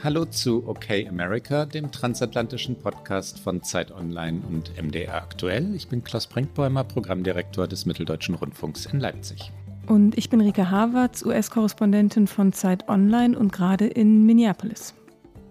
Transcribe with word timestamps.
Hallo 0.00 0.24
zu 0.24 0.68
OK 0.68 0.90
America, 1.08 1.66
dem 1.66 1.90
transatlantischen 1.90 2.76
Podcast 2.76 3.40
von 3.40 3.64
Zeit 3.64 3.90
Online 3.90 4.40
und 4.48 4.70
MDR 4.80 5.16
aktuell. 5.16 5.74
Ich 5.74 5.88
bin 5.88 6.04
Klaus 6.04 6.28
Brinkbäumer, 6.28 6.84
Programmdirektor 6.84 7.66
des 7.66 7.84
Mitteldeutschen 7.84 8.36
Rundfunks 8.36 8.86
in 8.86 9.00
Leipzig. 9.00 9.50
Und 9.88 10.16
ich 10.16 10.30
bin 10.30 10.40
Rike 10.40 10.70
Havertz, 10.70 11.24
US-Korrespondentin 11.24 12.28
von 12.28 12.52
Zeit 12.52 12.88
Online 12.88 13.36
und 13.36 13.52
gerade 13.52 13.88
in 13.88 14.24
Minneapolis. 14.24 14.94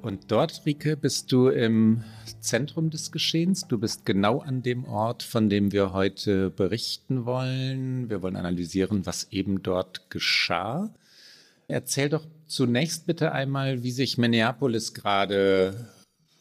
Und 0.02 0.32
dort, 0.32 0.62
Rike, 0.66 0.96
bist 0.96 1.30
du 1.34 1.50
im 1.50 2.06
Zentrum 2.40 2.90
des 2.90 3.12
Geschehens. 3.12 3.68
Du 3.68 3.78
bist 3.78 4.06
genau 4.06 4.40
an 4.40 4.62
dem 4.62 4.86
Ort, 4.86 5.24
von 5.24 5.50
dem 5.50 5.74
wir 5.74 5.92
heute 5.92 6.52
berichten 6.52 7.26
wollen. 7.26 8.10
Wir 8.10 8.22
wollen 8.22 8.38
analysieren, 8.38 9.06
was 9.06 9.28
eben 9.30 9.62
dort 9.62 10.10
geschah. 10.10 10.90
Erzähl 11.68 12.08
doch 12.08 12.26
zunächst 12.48 13.06
bitte 13.06 13.32
einmal, 13.32 13.84
wie 13.84 13.92
sich 13.92 14.18
Minneapolis 14.18 14.94
gerade 14.94 15.90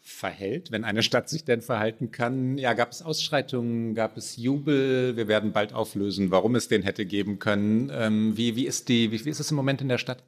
verhält, 0.03 0.71
wenn 0.71 0.83
eine 0.83 1.03
Stadt 1.03 1.29
sich 1.29 1.45
denn 1.45 1.61
verhalten 1.61 2.11
kann. 2.11 2.57
Ja, 2.57 2.73
gab 2.73 2.91
es 2.91 3.01
Ausschreitungen, 3.01 3.93
gab 3.93 4.17
es 4.17 4.37
Jubel? 4.37 5.15
Wir 5.15 5.27
werden 5.27 5.51
bald 5.51 5.73
auflösen, 5.73 6.31
warum 6.31 6.55
es 6.55 6.67
den 6.67 6.81
hätte 6.81 7.05
geben 7.05 7.39
können. 7.39 7.91
Ähm, 7.93 8.35
wie, 8.37 8.55
wie, 8.55 8.65
ist 8.65 8.89
die, 8.89 9.11
wie, 9.11 9.23
wie 9.23 9.29
ist 9.29 9.39
es 9.39 9.51
im 9.51 9.57
Moment 9.57 9.81
in 9.81 9.89
der 9.89 9.97
Stadt? 9.97 10.23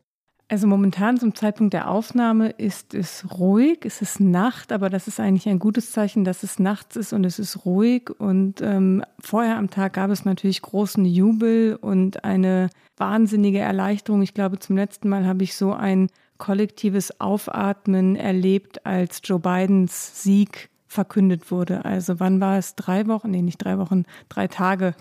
Also 0.51 0.65
momentan 0.65 1.19
zum 1.19 1.35
Zeitpunkt 1.35 1.73
der 1.75 1.87
Aufnahme 1.87 2.49
ist 2.49 2.95
es 2.95 3.23
ruhig, 3.37 3.81
es 3.85 4.01
ist 4.01 4.19
Nacht, 4.19 4.71
aber 4.71 4.89
das 4.89 5.07
ist 5.07 5.19
eigentlich 5.19 5.47
ein 5.47 5.59
gutes 5.59 5.91
Zeichen, 5.91 6.23
dass 6.23 6.41
es 6.41 6.57
nachts 6.57 6.95
ist 6.95 7.13
und 7.13 7.23
es 7.23 7.37
ist 7.37 7.65
ruhig. 7.65 8.09
Und 8.17 8.59
ähm, 8.61 9.03
vorher 9.20 9.57
am 9.57 9.70
Tag 9.70 9.93
gab 9.93 10.09
es 10.09 10.25
natürlich 10.25 10.63
großen 10.63 11.05
Jubel 11.05 11.77
und 11.79 12.23
eine 12.23 12.71
wahnsinnige 12.97 13.59
Erleichterung. 13.59 14.23
Ich 14.23 14.33
glaube, 14.33 14.57
zum 14.57 14.75
letzten 14.75 15.07
Mal 15.07 15.27
habe 15.27 15.43
ich 15.43 15.55
so 15.55 15.71
ein 15.71 16.09
kollektives 16.39 17.21
Aufatmen 17.21 18.15
erlebt, 18.15 18.87
als 18.87 19.21
Joe 19.23 19.39
Bidens 19.39 20.23
Sieg 20.23 20.70
verkündet 20.87 21.51
wurde. 21.51 21.85
Also 21.85 22.20
wann 22.20 22.41
war 22.41 22.57
es? 22.57 22.73
Drei 22.73 23.05
Wochen? 23.05 23.29
Nee, 23.29 23.43
nicht 23.43 23.63
drei 23.63 23.77
Wochen, 23.77 24.05
drei 24.29 24.47
Tage 24.47 24.95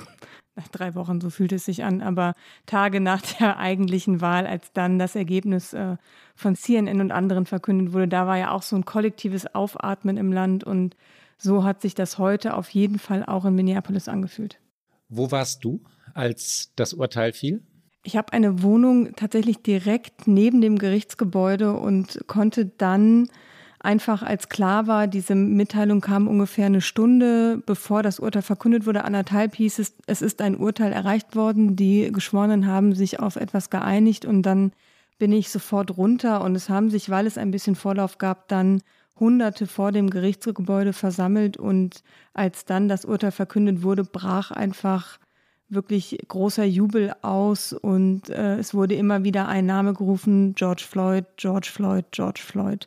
nach 0.59 0.69
drei 0.73 0.95
Wochen, 0.95 1.21
so 1.21 1.31
fühlt 1.31 1.53
es 1.53 1.65
sich 1.65 1.85
an, 1.85 2.03
aber 2.03 2.35
Tage 2.67 3.01
nach 3.01 3.23
der 3.39 3.59
eigentlichen 3.59 4.21
Wahl, 4.21 4.47
als 4.47 4.73
dann 4.73 4.99
das 4.99 5.15
Ergebnis 5.15 5.73
äh, 5.73 5.97
von 6.35 6.55
CNN 6.55 7.01
und 7.01 7.13
anderen 7.13 7.47
verkündet 7.47 7.95
wurde, 7.95 8.09
da 8.09 8.27
war 8.27 8.37
ja 8.37 8.51
auch 8.51 8.63
so 8.63 8.77
ein 8.77 8.85
kollektives 8.85 9.55
Aufatmen 9.55 10.17
im 10.17 10.33
Land 10.33 10.65
und 10.65 10.97
so 11.39 11.65
hat 11.65 11.81
sich 11.81 11.95
das 11.95 12.19
heute 12.19 12.55
auf 12.55 12.69
jeden 12.71 12.99
Fall 12.99 13.25
auch 13.25 13.45
in 13.45 13.55
Minneapolis 13.55 14.09
angefühlt. 14.09 14.61
Wo 15.09 15.31
warst 15.31 15.65
du, 15.65 15.81
als 16.15 16.73
das 16.75 16.93
Urteil 16.93 17.33
fiel? 17.33 17.63
Ich 18.03 18.17
habe 18.17 18.33
eine 18.33 18.63
Wohnung 18.63 19.15
tatsächlich 19.15 19.63
direkt 19.63 20.27
neben 20.27 20.61
dem 20.61 20.79
Gerichtsgebäude 20.79 21.75
und 21.75 22.21
konnte 22.27 22.67
dann 22.67 23.29
einfach 23.89 24.23
als 24.23 24.51
klar 24.51 24.87
war, 24.87 25.07
diese 25.07 25.35
Mitteilung 25.35 26.03
kam 26.03 26.29
ungefähr 26.29 26.67
eine 26.67 26.83
Stunde, 26.83 27.63
bevor 27.65 28.03
das 28.03 28.21
Urteil 28.21 28.43
verkündet 28.43 28.85
wurde, 28.85 29.03
anderthalb 29.03 29.55
hieß 29.57 29.79
es, 29.79 29.95
es 30.07 30.21
ist 30.21 30.43
ein 30.43 30.59
Urteil 30.59 30.93
erreicht 30.93 31.35
worden, 31.35 31.75
die 31.75 32.13
Geschworenen 32.13 32.67
haben 32.67 32.95
sich 32.95 33.19
auf 33.19 33.37
etwas 33.37 33.71
geeinigt 33.71 34.27
und 34.27 34.43
dann 34.43 34.73
bin 35.19 35.33
ich 35.33 35.49
sofort 35.49 35.97
runter. 35.97 36.43
Und 36.43 36.55
es 36.55 36.69
haben 36.69 36.91
sich, 36.91 37.09
weil 37.09 37.27
es 37.27 37.39
ein 37.39 37.51
bisschen 37.51 37.77
Vorlauf 37.77 38.19
gab, 38.19 38.49
dann 38.49 38.83
Hunderte 39.19 39.67
vor 39.67 39.91
dem 39.91 40.11
Gerichtsgebäude 40.11 40.93
versammelt. 40.93 41.57
Und 41.57 42.03
als 42.35 42.67
dann 42.67 42.89
das 42.89 43.07
Urteil 43.07 43.33
verkündet 43.33 43.83
wurde, 43.83 44.05
brach 44.05 44.51
einfach 44.51 45.19
wirklich 45.71 46.19
großer 46.29 46.65
Jubel 46.65 47.15
aus. 47.23 47.73
Und 47.73 48.29
äh, 48.29 48.59
es 48.59 48.75
wurde 48.75 48.97
immer 48.97 49.25
wieder 49.25 49.49
ein 49.49 49.65
Name 49.65 49.95
gerufen, 49.95 50.55
George 50.55 50.85
Floyd, 50.87 51.25
George 51.39 51.71
Floyd, 51.73 52.05
George 52.13 52.43
Floyd. 52.45 52.87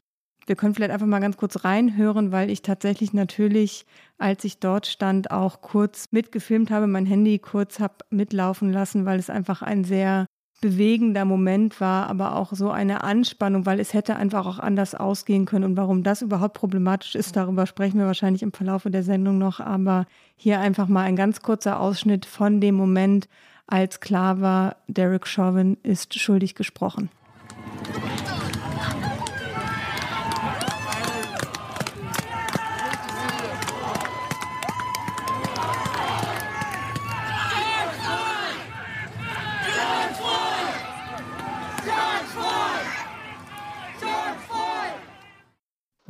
Wir 0.52 0.58
können 0.58 0.76
vielleicht 0.76 0.92
einfach 0.92 1.08
mal 1.08 1.22
ganz 1.22 1.38
kurz 1.38 1.64
reinhören, 1.64 2.34
weil 2.34 2.50
ich 2.50 2.62
tatsächlich 2.62 3.14
natürlich, 3.14 3.86
als 4.18 4.44
ich 4.44 4.60
dort 4.60 4.86
stand, 4.86 5.32
auch 5.32 5.62
kurz 5.62 6.10
mitgefilmt 6.12 6.72
habe, 6.72 6.88
mein 6.88 7.06
Handy 7.06 7.40
kurz 7.40 7.80
habe 7.80 7.94
mitlaufen 8.10 8.74
lassen, 8.74 9.06
weil 9.06 9.18
es 9.18 9.30
einfach 9.30 9.62
ein 9.62 9.86
sehr 9.86 10.26
bewegender 10.60 11.24
Moment 11.24 11.80
war, 11.80 12.10
aber 12.10 12.36
auch 12.36 12.52
so 12.52 12.70
eine 12.70 13.02
Anspannung, 13.02 13.66
weil 13.66 13.80
es 13.80 13.94
hätte 13.94 14.18
einfach 14.18 14.46
auch 14.46 14.60
anders 14.60 14.94
ausgehen 14.94 15.46
können. 15.46 15.64
Und 15.64 15.78
warum 15.78 16.04
das 16.04 16.22
überhaupt 16.22 16.56
problematisch 16.56 17.16
ist, 17.16 17.38
darüber 17.38 17.66
sprechen 17.66 17.98
wir 17.98 18.06
wahrscheinlich 18.08 18.44
im 18.44 18.52
Verlauf 18.52 18.84
der 18.86 19.04
Sendung 19.04 19.38
noch. 19.38 19.62
Aber 19.62 20.06
hier 20.36 20.60
einfach 20.60 20.90
mal 20.90 21.04
ein 21.04 21.16
ganz 21.16 21.42
kurzer 21.42 21.80
Ausschnitt 21.80 22.26
von 22.26 22.60
dem 22.60 22.76
Moment, 22.76 23.30
als 23.68 24.02
klar 24.02 24.42
war, 24.42 24.76
Derek 24.90 25.28
Chauvin 25.28 25.78
ist 25.82 26.20
schuldig 26.20 26.56
gesprochen. 26.56 27.10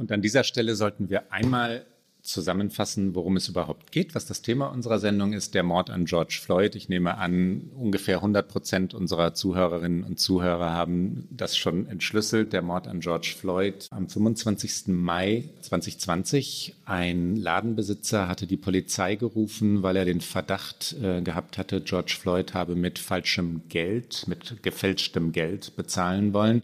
Und 0.01 0.11
an 0.11 0.23
dieser 0.23 0.43
Stelle 0.43 0.73
sollten 0.73 1.11
wir 1.11 1.31
einmal 1.31 1.85
zusammenfassen, 2.23 3.13
worum 3.13 3.37
es 3.37 3.47
überhaupt 3.49 3.91
geht, 3.91 4.15
was 4.15 4.25
das 4.25 4.41
Thema 4.41 4.65
unserer 4.65 4.97
Sendung 4.97 5.31
ist, 5.31 5.53
der 5.53 5.61
Mord 5.61 5.91
an 5.91 6.05
George 6.05 6.39
Floyd. 6.41 6.75
Ich 6.75 6.89
nehme 6.89 7.19
an, 7.19 7.69
ungefähr 7.75 8.15
100 8.15 8.47
Prozent 8.47 8.93
unserer 8.95 9.35
Zuhörerinnen 9.35 10.03
und 10.03 10.19
Zuhörer 10.19 10.71
haben 10.71 11.27
das 11.29 11.55
schon 11.55 11.85
entschlüsselt. 11.85 12.51
Der 12.51 12.63
Mord 12.63 12.87
an 12.87 12.99
George 12.99 13.35
Floyd 13.37 13.85
am 13.91 14.09
25. 14.09 14.87
Mai 14.87 15.49
2020. 15.61 16.73
Ein 16.85 17.35
Ladenbesitzer 17.35 18.27
hatte 18.27 18.47
die 18.47 18.57
Polizei 18.57 19.15
gerufen, 19.17 19.83
weil 19.83 19.97
er 19.97 20.05
den 20.05 20.21
Verdacht 20.21 20.95
äh, 20.99 21.21
gehabt 21.21 21.59
hatte, 21.59 21.79
George 21.81 22.17
Floyd 22.19 22.55
habe 22.55 22.75
mit 22.75 22.97
falschem 22.97 23.61
Geld, 23.69 24.25
mit 24.27 24.63
gefälschtem 24.63 25.31
Geld 25.31 25.75
bezahlen 25.75 26.33
wollen. 26.33 26.63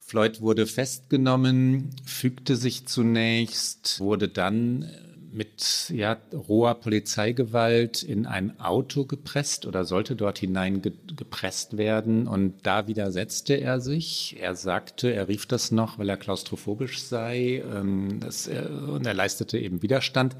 Floyd 0.00 0.40
wurde 0.40 0.66
festgenommen, 0.66 1.90
fügte 2.04 2.56
sich 2.56 2.86
zunächst, 2.86 4.00
wurde 4.00 4.28
dann 4.28 4.90
mit 5.32 5.92
ja, 5.94 6.16
roher 6.32 6.74
Polizeigewalt 6.74 8.02
in 8.02 8.26
ein 8.26 8.58
Auto 8.58 9.04
gepresst 9.04 9.66
oder 9.66 9.84
sollte 9.84 10.16
dort 10.16 10.38
hinein 10.38 10.82
ge 10.82 10.92
gepresst 11.16 11.76
werden. 11.76 12.26
Und 12.26 12.54
da 12.64 12.86
widersetzte 12.88 13.54
er 13.54 13.80
sich. 13.80 14.36
Er 14.40 14.54
sagte, 14.54 15.12
er 15.12 15.28
rief 15.28 15.46
das 15.46 15.70
noch, 15.70 15.98
weil 15.98 16.08
er 16.08 16.16
klaustrophobisch 16.16 17.02
sei. 17.02 17.62
Ähm, 17.72 18.18
das, 18.20 18.48
äh, 18.48 18.66
und 18.88 19.06
er 19.06 19.14
leistete 19.14 19.58
eben 19.58 19.82
Widerstand 19.82 20.36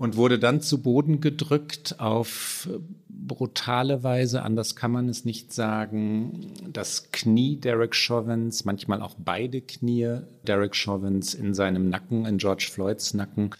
und 0.00 0.16
wurde 0.16 0.38
dann 0.38 0.62
zu 0.62 0.80
Boden 0.80 1.20
gedrückt 1.20 1.96
auf 1.98 2.66
brutale 3.06 4.02
Weise, 4.02 4.42
anders 4.42 4.74
kann 4.74 4.92
man 4.92 5.10
es 5.10 5.26
nicht 5.26 5.52
sagen. 5.52 6.54
Das 6.72 7.12
Knie 7.12 7.56
Derek 7.56 7.94
Chauvins, 7.94 8.64
manchmal 8.64 9.02
auch 9.02 9.14
beide 9.18 9.60
Knie 9.60 10.20
Derek 10.46 10.74
Chauvins 10.74 11.34
in 11.34 11.52
seinem 11.52 11.90
Nacken, 11.90 12.24
in 12.24 12.38
George 12.38 12.70
Floyds 12.72 13.12
Nacken. 13.12 13.50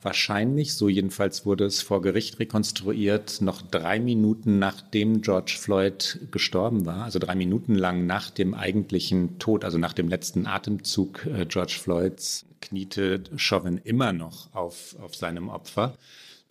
Wahrscheinlich, 0.00 0.72
so 0.72 0.88
jedenfalls 0.88 1.44
wurde 1.44 1.66
es 1.66 1.82
vor 1.82 2.00
Gericht 2.00 2.38
rekonstruiert, 2.38 3.42
noch 3.42 3.60
drei 3.60 4.00
Minuten 4.00 4.58
nachdem 4.58 5.20
George 5.20 5.56
Floyd 5.58 6.20
gestorben 6.30 6.86
war, 6.86 7.04
also 7.04 7.18
drei 7.18 7.34
Minuten 7.34 7.74
lang 7.74 8.06
nach 8.06 8.30
dem 8.30 8.54
eigentlichen 8.54 9.38
Tod, 9.38 9.62
also 9.62 9.76
nach 9.76 9.92
dem 9.92 10.08
letzten 10.08 10.46
Atemzug 10.46 11.26
äh, 11.26 11.44
George 11.44 11.76
Floyds, 11.78 12.46
kniete 12.66 13.22
Chauvin 13.36 13.78
immer 13.78 14.12
noch 14.12 14.52
auf, 14.54 14.96
auf 15.00 15.14
seinem 15.14 15.48
Opfer. 15.48 15.96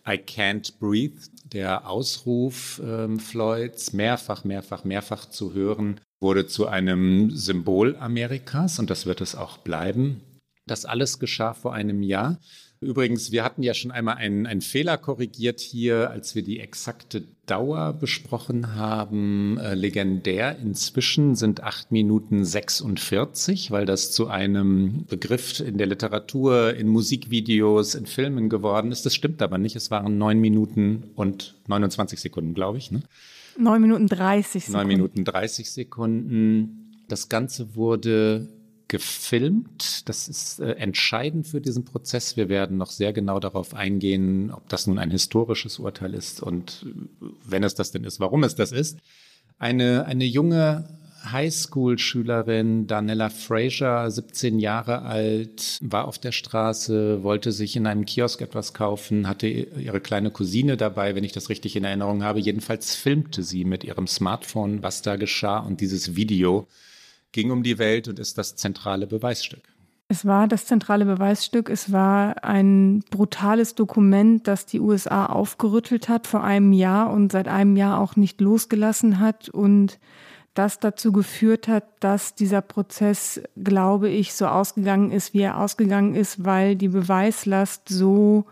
I 0.08 0.12
can't 0.12 0.78
breathe, 0.78 1.20
der 1.44 1.88
Ausruf 1.88 2.80
ähm, 2.84 3.18
Floyds, 3.18 3.92
mehrfach, 3.92 4.44
mehrfach, 4.44 4.84
mehrfach 4.84 5.26
zu 5.26 5.52
hören, 5.52 6.00
wurde 6.20 6.46
zu 6.46 6.68
einem 6.68 7.30
Symbol 7.30 7.96
Amerikas 7.96 8.78
und 8.78 8.88
das 8.88 9.06
wird 9.06 9.20
es 9.20 9.34
auch 9.34 9.58
bleiben. 9.58 10.22
Das 10.66 10.84
alles 10.84 11.18
geschah 11.18 11.54
vor 11.54 11.74
einem 11.74 12.02
Jahr. 12.02 12.38
Übrigens, 12.86 13.32
wir 13.32 13.42
hatten 13.42 13.64
ja 13.64 13.74
schon 13.74 13.90
einmal 13.90 14.14
einen, 14.14 14.46
einen 14.46 14.60
Fehler 14.60 14.96
korrigiert 14.96 15.58
hier, 15.58 16.10
als 16.10 16.36
wir 16.36 16.42
die 16.42 16.60
exakte 16.60 17.24
Dauer 17.46 17.92
besprochen 17.92 18.76
haben. 18.76 19.58
Äh, 19.58 19.74
legendär 19.74 20.56
inzwischen 20.58 21.34
sind 21.34 21.64
8 21.64 21.90
Minuten 21.90 22.44
46, 22.44 23.72
weil 23.72 23.86
das 23.86 24.12
zu 24.12 24.28
einem 24.28 25.04
Begriff 25.08 25.58
in 25.58 25.78
der 25.78 25.88
Literatur, 25.88 26.74
in 26.74 26.86
Musikvideos, 26.86 27.96
in 27.96 28.06
Filmen 28.06 28.48
geworden 28.48 28.92
ist. 28.92 29.04
Das 29.04 29.14
stimmt 29.14 29.42
aber 29.42 29.58
nicht. 29.58 29.74
Es 29.74 29.90
waren 29.90 30.16
9 30.16 30.38
Minuten 30.38 31.10
und 31.16 31.56
29 31.66 32.20
Sekunden, 32.20 32.54
glaube 32.54 32.78
ich. 32.78 32.92
Ne? 32.92 33.02
9 33.58 33.82
Minuten 33.82 34.06
30 34.06 34.64
Sekunden. 34.66 34.78
9 34.78 34.86
Minuten 34.86 35.24
30 35.24 35.70
Sekunden. 35.72 37.02
Das 37.08 37.28
Ganze 37.28 37.74
wurde 37.74 38.48
gefilmt. 38.88 40.08
Das 40.08 40.28
ist 40.28 40.60
äh, 40.60 40.72
entscheidend 40.72 41.46
für 41.46 41.60
diesen 41.60 41.84
Prozess. 41.84 42.36
Wir 42.36 42.48
werden 42.48 42.76
noch 42.76 42.90
sehr 42.90 43.12
genau 43.12 43.40
darauf 43.40 43.74
eingehen, 43.74 44.50
ob 44.52 44.68
das 44.68 44.86
nun 44.86 44.98
ein 44.98 45.10
historisches 45.10 45.78
Urteil 45.78 46.14
ist 46.14 46.42
und 46.42 46.86
äh, 46.86 47.26
wenn 47.44 47.64
es 47.64 47.74
das 47.74 47.90
denn 47.90 48.04
ist, 48.04 48.20
warum 48.20 48.44
es 48.44 48.54
das 48.54 48.72
ist. 48.72 48.98
Eine, 49.58 50.04
eine 50.04 50.24
junge 50.24 50.88
Highschool-Schülerin, 51.32 52.86
Danella 52.86 53.30
Fraser, 53.30 54.10
17 54.10 54.58
Jahre 54.58 55.02
alt, 55.02 55.78
war 55.80 56.06
auf 56.06 56.18
der 56.18 56.32
Straße, 56.32 57.22
wollte 57.22 57.52
sich 57.52 57.76
in 57.76 57.86
einem 57.86 58.04
Kiosk 58.04 58.40
etwas 58.40 58.74
kaufen, 58.74 59.26
hatte 59.28 59.48
ihre 59.48 60.00
kleine 60.00 60.30
Cousine 60.30 60.76
dabei, 60.76 61.14
wenn 61.14 61.24
ich 61.24 61.32
das 61.32 61.48
richtig 61.48 61.74
in 61.74 61.84
Erinnerung 61.84 62.22
habe. 62.22 62.40
Jedenfalls 62.40 62.94
filmte 62.94 63.42
sie 63.42 63.64
mit 63.64 63.82
ihrem 63.82 64.06
Smartphone, 64.06 64.82
was 64.82 65.02
da 65.02 65.16
geschah 65.16 65.58
und 65.58 65.80
dieses 65.80 66.16
Video 66.16 66.68
ging 67.36 67.50
um 67.50 67.62
die 67.62 67.78
Welt 67.78 68.08
und 68.08 68.18
ist 68.18 68.38
das 68.38 68.56
zentrale 68.56 69.06
Beweisstück. 69.06 69.60
Es 70.08 70.24
war 70.24 70.48
das 70.48 70.64
zentrale 70.64 71.04
Beweisstück. 71.04 71.68
Es 71.68 71.92
war 71.92 72.42
ein 72.42 73.04
brutales 73.10 73.74
Dokument, 73.74 74.48
das 74.48 74.64
die 74.64 74.80
USA 74.80 75.26
aufgerüttelt 75.26 76.08
hat 76.08 76.26
vor 76.26 76.42
einem 76.42 76.72
Jahr 76.72 77.10
und 77.10 77.32
seit 77.32 77.46
einem 77.46 77.76
Jahr 77.76 78.00
auch 78.00 78.16
nicht 78.16 78.40
losgelassen 78.40 79.20
hat 79.20 79.50
und 79.50 79.98
das 80.54 80.80
dazu 80.80 81.12
geführt 81.12 81.68
hat, 81.68 81.84
dass 82.00 82.34
dieser 82.34 82.62
Prozess, 82.62 83.42
glaube 83.62 84.08
ich, 84.08 84.32
so 84.32 84.46
ausgegangen 84.46 85.10
ist, 85.10 85.34
wie 85.34 85.40
er 85.40 85.58
ausgegangen 85.58 86.14
ist, 86.14 86.42
weil 86.42 86.74
die 86.74 86.88
Beweislast 86.88 87.90
so 87.90 88.46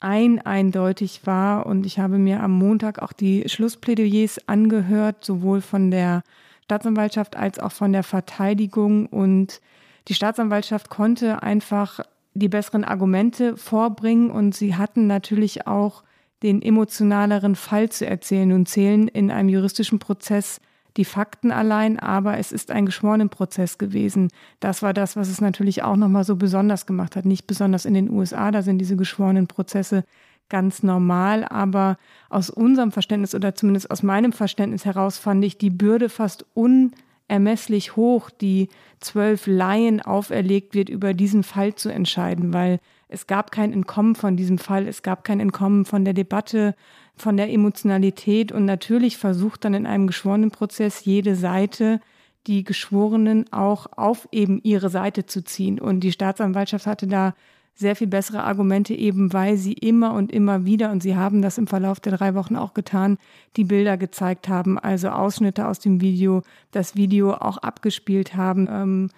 ein 0.00 0.40
eindeutig 0.40 1.26
war. 1.26 1.66
Und 1.66 1.84
ich 1.84 1.98
habe 1.98 2.16
mir 2.16 2.42
am 2.42 2.52
Montag 2.52 3.02
auch 3.02 3.12
die 3.12 3.46
Schlussplädoyers 3.46 4.48
angehört, 4.48 5.26
sowohl 5.26 5.60
von 5.60 5.90
der 5.90 6.22
Staatsanwaltschaft 6.68 7.34
als 7.34 7.58
auch 7.58 7.72
von 7.72 7.94
der 7.94 8.02
Verteidigung. 8.02 9.06
Und 9.06 9.62
die 10.08 10.14
Staatsanwaltschaft 10.14 10.90
konnte 10.90 11.42
einfach 11.42 12.00
die 12.34 12.48
besseren 12.48 12.84
Argumente 12.84 13.56
vorbringen 13.56 14.30
und 14.30 14.54
sie 14.54 14.76
hatten 14.76 15.06
natürlich 15.06 15.66
auch 15.66 16.04
den 16.42 16.60
emotionaleren 16.60 17.56
Fall 17.56 17.88
zu 17.88 18.06
erzählen 18.06 18.52
und 18.52 18.68
zählen 18.68 19.08
in 19.08 19.30
einem 19.30 19.48
juristischen 19.48 19.98
Prozess 19.98 20.60
die 20.98 21.06
Fakten 21.06 21.50
allein, 21.52 21.98
aber 21.98 22.36
es 22.36 22.52
ist 22.52 22.70
ein 22.70 22.84
geschworenen 22.84 23.30
Prozess 23.30 23.78
gewesen. 23.78 24.28
Das 24.60 24.82
war 24.82 24.92
das, 24.92 25.16
was 25.16 25.28
es 25.28 25.40
natürlich 25.40 25.82
auch 25.82 25.96
nochmal 25.96 26.24
so 26.24 26.36
besonders 26.36 26.84
gemacht 26.84 27.16
hat. 27.16 27.24
Nicht 27.24 27.46
besonders 27.46 27.86
in 27.86 27.94
den 27.94 28.10
USA, 28.10 28.50
da 28.50 28.60
sind 28.60 28.78
diese 28.78 28.96
geschworenen 28.96 29.46
Prozesse 29.46 30.04
ganz 30.48 30.82
normal, 30.82 31.44
aber 31.44 31.98
aus 32.30 32.50
unserem 32.50 32.92
Verständnis 32.92 33.34
oder 33.34 33.54
zumindest 33.54 33.90
aus 33.90 34.02
meinem 34.02 34.32
Verständnis 34.32 34.84
heraus 34.84 35.18
fand 35.18 35.44
ich 35.44 35.58
die 35.58 35.70
Bürde 35.70 36.08
fast 36.08 36.46
unermesslich 36.54 37.96
hoch, 37.96 38.30
die 38.30 38.68
zwölf 39.00 39.46
Laien 39.46 40.00
auferlegt 40.00 40.74
wird, 40.74 40.88
über 40.88 41.14
diesen 41.14 41.42
Fall 41.42 41.74
zu 41.74 41.90
entscheiden, 41.90 42.52
weil 42.52 42.80
es 43.08 43.26
gab 43.26 43.50
kein 43.50 43.72
Entkommen 43.72 44.14
von 44.14 44.36
diesem 44.36 44.58
Fall, 44.58 44.86
es 44.86 45.02
gab 45.02 45.24
kein 45.24 45.40
Entkommen 45.40 45.84
von 45.84 46.04
der 46.04 46.14
Debatte, 46.14 46.74
von 47.16 47.36
der 47.36 47.50
Emotionalität 47.50 48.52
und 48.52 48.64
natürlich 48.64 49.16
versucht 49.16 49.64
dann 49.64 49.74
in 49.74 49.86
einem 49.86 50.06
geschworenen 50.06 50.50
Prozess 50.50 51.04
jede 51.04 51.34
Seite 51.34 52.00
die 52.46 52.64
Geschworenen 52.64 53.52
auch 53.52 53.86
auf 53.96 54.28
eben 54.32 54.60
ihre 54.62 54.88
Seite 54.88 55.26
zu 55.26 55.44
ziehen. 55.44 55.78
Und 55.78 56.00
die 56.00 56.12
Staatsanwaltschaft 56.12 56.86
hatte 56.86 57.06
da 57.06 57.34
sehr 57.78 57.94
viel 57.94 58.08
bessere 58.08 58.42
Argumente, 58.42 58.92
eben 58.92 59.32
weil 59.32 59.56
sie 59.56 59.72
immer 59.72 60.12
und 60.12 60.32
immer 60.32 60.64
wieder, 60.64 60.90
und 60.90 61.00
sie 61.00 61.14
haben 61.14 61.42
das 61.42 61.58
im 61.58 61.68
Verlauf 61.68 62.00
der 62.00 62.16
drei 62.16 62.34
Wochen 62.34 62.56
auch 62.56 62.74
getan, 62.74 63.18
die 63.56 63.62
Bilder 63.62 63.96
gezeigt 63.96 64.48
haben, 64.48 64.80
also 64.80 65.10
Ausschnitte 65.10 65.68
aus 65.68 65.78
dem 65.78 66.00
Video, 66.00 66.42
das 66.72 66.96
Video 66.96 67.34
auch 67.34 67.58
abgespielt 67.58 68.34
haben. 68.34 68.68
Ähm, 68.68 69.10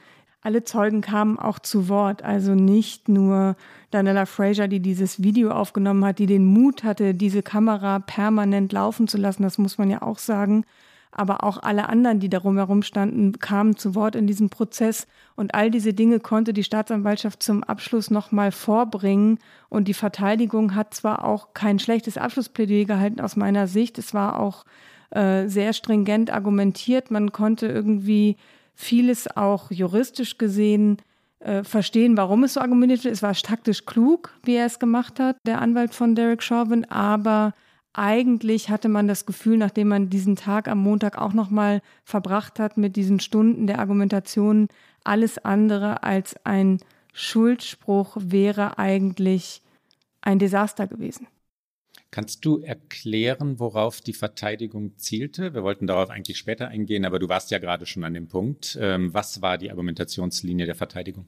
alle 0.43 0.63
Zeugen 0.63 1.01
kamen 1.01 1.39
auch 1.39 1.59
zu 1.59 1.89
Wort, 1.89 2.23
also 2.23 2.55
nicht 2.55 3.09
nur 3.09 3.57
Daniela 3.91 4.27
Fraser, 4.27 4.69
die 4.69 4.81
dieses 4.81 5.23
Video 5.23 5.53
aufgenommen 5.53 6.05
hat, 6.05 6.19
die 6.19 6.27
den 6.27 6.45
Mut 6.45 6.85
hatte, 6.85 7.15
diese 7.15 7.43
Kamera 7.43 7.99
permanent 7.99 8.73
laufen 8.73 9.09
zu 9.09 9.17
lassen, 9.17 9.43
das 9.43 9.57
muss 9.57 9.79
man 9.79 9.89
ja 9.89 10.03
auch 10.03 10.19
sagen, 10.19 10.65
aber 11.13 11.45
auch 11.45 11.63
alle 11.63 11.89
anderen, 11.89 12.21
die 12.21 12.29
darum 12.29 12.57
herum 12.57 12.83
standen, 12.83 13.39
kamen 13.39 13.77
zu 13.77 13.95
Wort 13.95 14.15
in 14.15 14.27
diesem 14.27 14.49
Prozess. 14.49 15.07
Und 15.35 15.55
all 15.55 15.71
diese 15.71 15.93
Dinge 15.93 16.21
konnte 16.21 16.53
die 16.53 16.65
Staatsanwaltschaft 16.65 17.43
zum 17.43 17.65
Abschluss 17.65 18.11
nochmal 18.11 18.53
vorbringen. 18.53 19.39
Und 19.69 19.89
die 19.89 19.95
Verteidigung 19.95 20.75
hat 20.75 20.95
zwar 20.95 21.25
auch 21.25 21.53
kein 21.55 21.79
schlechtes 21.79 22.17
Abschlussplädoyer 22.17 22.85
gehalten 22.85 23.21
aus 23.21 23.37
meiner 23.37 23.67
Sicht, 23.67 23.99
es 23.99 24.15
war 24.15 24.39
auch 24.39 24.65
äh, 25.11 25.49
sehr 25.49 25.73
stringent 25.73 26.33
argumentiert. 26.33 27.11
Man 27.11 27.33
konnte 27.33 27.67
irgendwie 27.67 28.37
vieles 28.75 29.37
auch 29.37 29.71
juristisch 29.71 30.39
gesehen 30.39 30.99
äh, 31.41 31.65
verstehen, 31.65 32.17
warum 32.17 32.45
es 32.45 32.55
so 32.55 32.61
argumentiert 32.61 33.05
wird. 33.05 33.15
Es 33.15 33.23
war 33.23 33.35
taktisch 33.35 33.87
klug, 33.87 34.33
wie 34.45 34.55
er 34.55 34.67
es 34.67 34.79
gemacht 34.79 35.19
hat, 35.19 35.37
der 35.47 35.61
Anwalt 35.61 35.95
von 35.95 36.15
Derek 36.15 36.43
Chauvin, 36.43 36.85
aber 36.91 37.55
eigentlich 37.93 38.71
hatte 38.71 38.89
man 38.89 39.09
das 39.09 39.27
Gefühl, 39.27 39.57
nachdem 39.57 39.89
man 39.89 40.11
diesen 40.11 40.37
Tag 40.37 40.69
am 40.69 40.79
Montag 40.79 41.19
auch 41.19 41.33
nochmal 41.33 41.83
verbracht 42.05 42.59
hat 42.59 42.77
mit 42.77 42.97
diesen 42.97 43.21
Stunden 43.21 43.67
der 43.67 43.79
Argumentation, 43.79 44.69
alles 45.03 45.39
andere 45.39 46.03
als 46.03 46.37
ein 46.45 46.79
Schuldspruch 47.13 48.17
wäre 48.21 48.79
eigentlich 48.79 49.63
ein 50.21 50.39
Desaster 50.39 50.87
gewesen. 50.87 51.27
Kannst 52.13 52.45
du 52.45 52.59
erklären, 52.59 53.61
worauf 53.61 54.01
die 54.01 54.13
Verteidigung 54.13 54.97
zielte? 54.97 55.55
Wir 55.55 55.63
wollten 55.63 55.87
darauf 55.87 56.11
eigentlich 56.11 56.39
später 56.39 56.69
eingehen, 56.69 57.05
aber 57.05 57.21
du 57.21 57.29
warst 57.29 57.53
ja 57.53 57.59
gerade 57.59 57.87
schon 57.87 58.03
an 58.03 58.15
dem 58.15 58.27
Punkt. 58.27 58.77
Ähm, 58.81 59.15
was 59.15 59.43
war 59.43 59.59
die 59.59 59.71
Argumentationslinie 59.71 60.67
der 60.67 60.75
Verteidigung? 60.75 61.27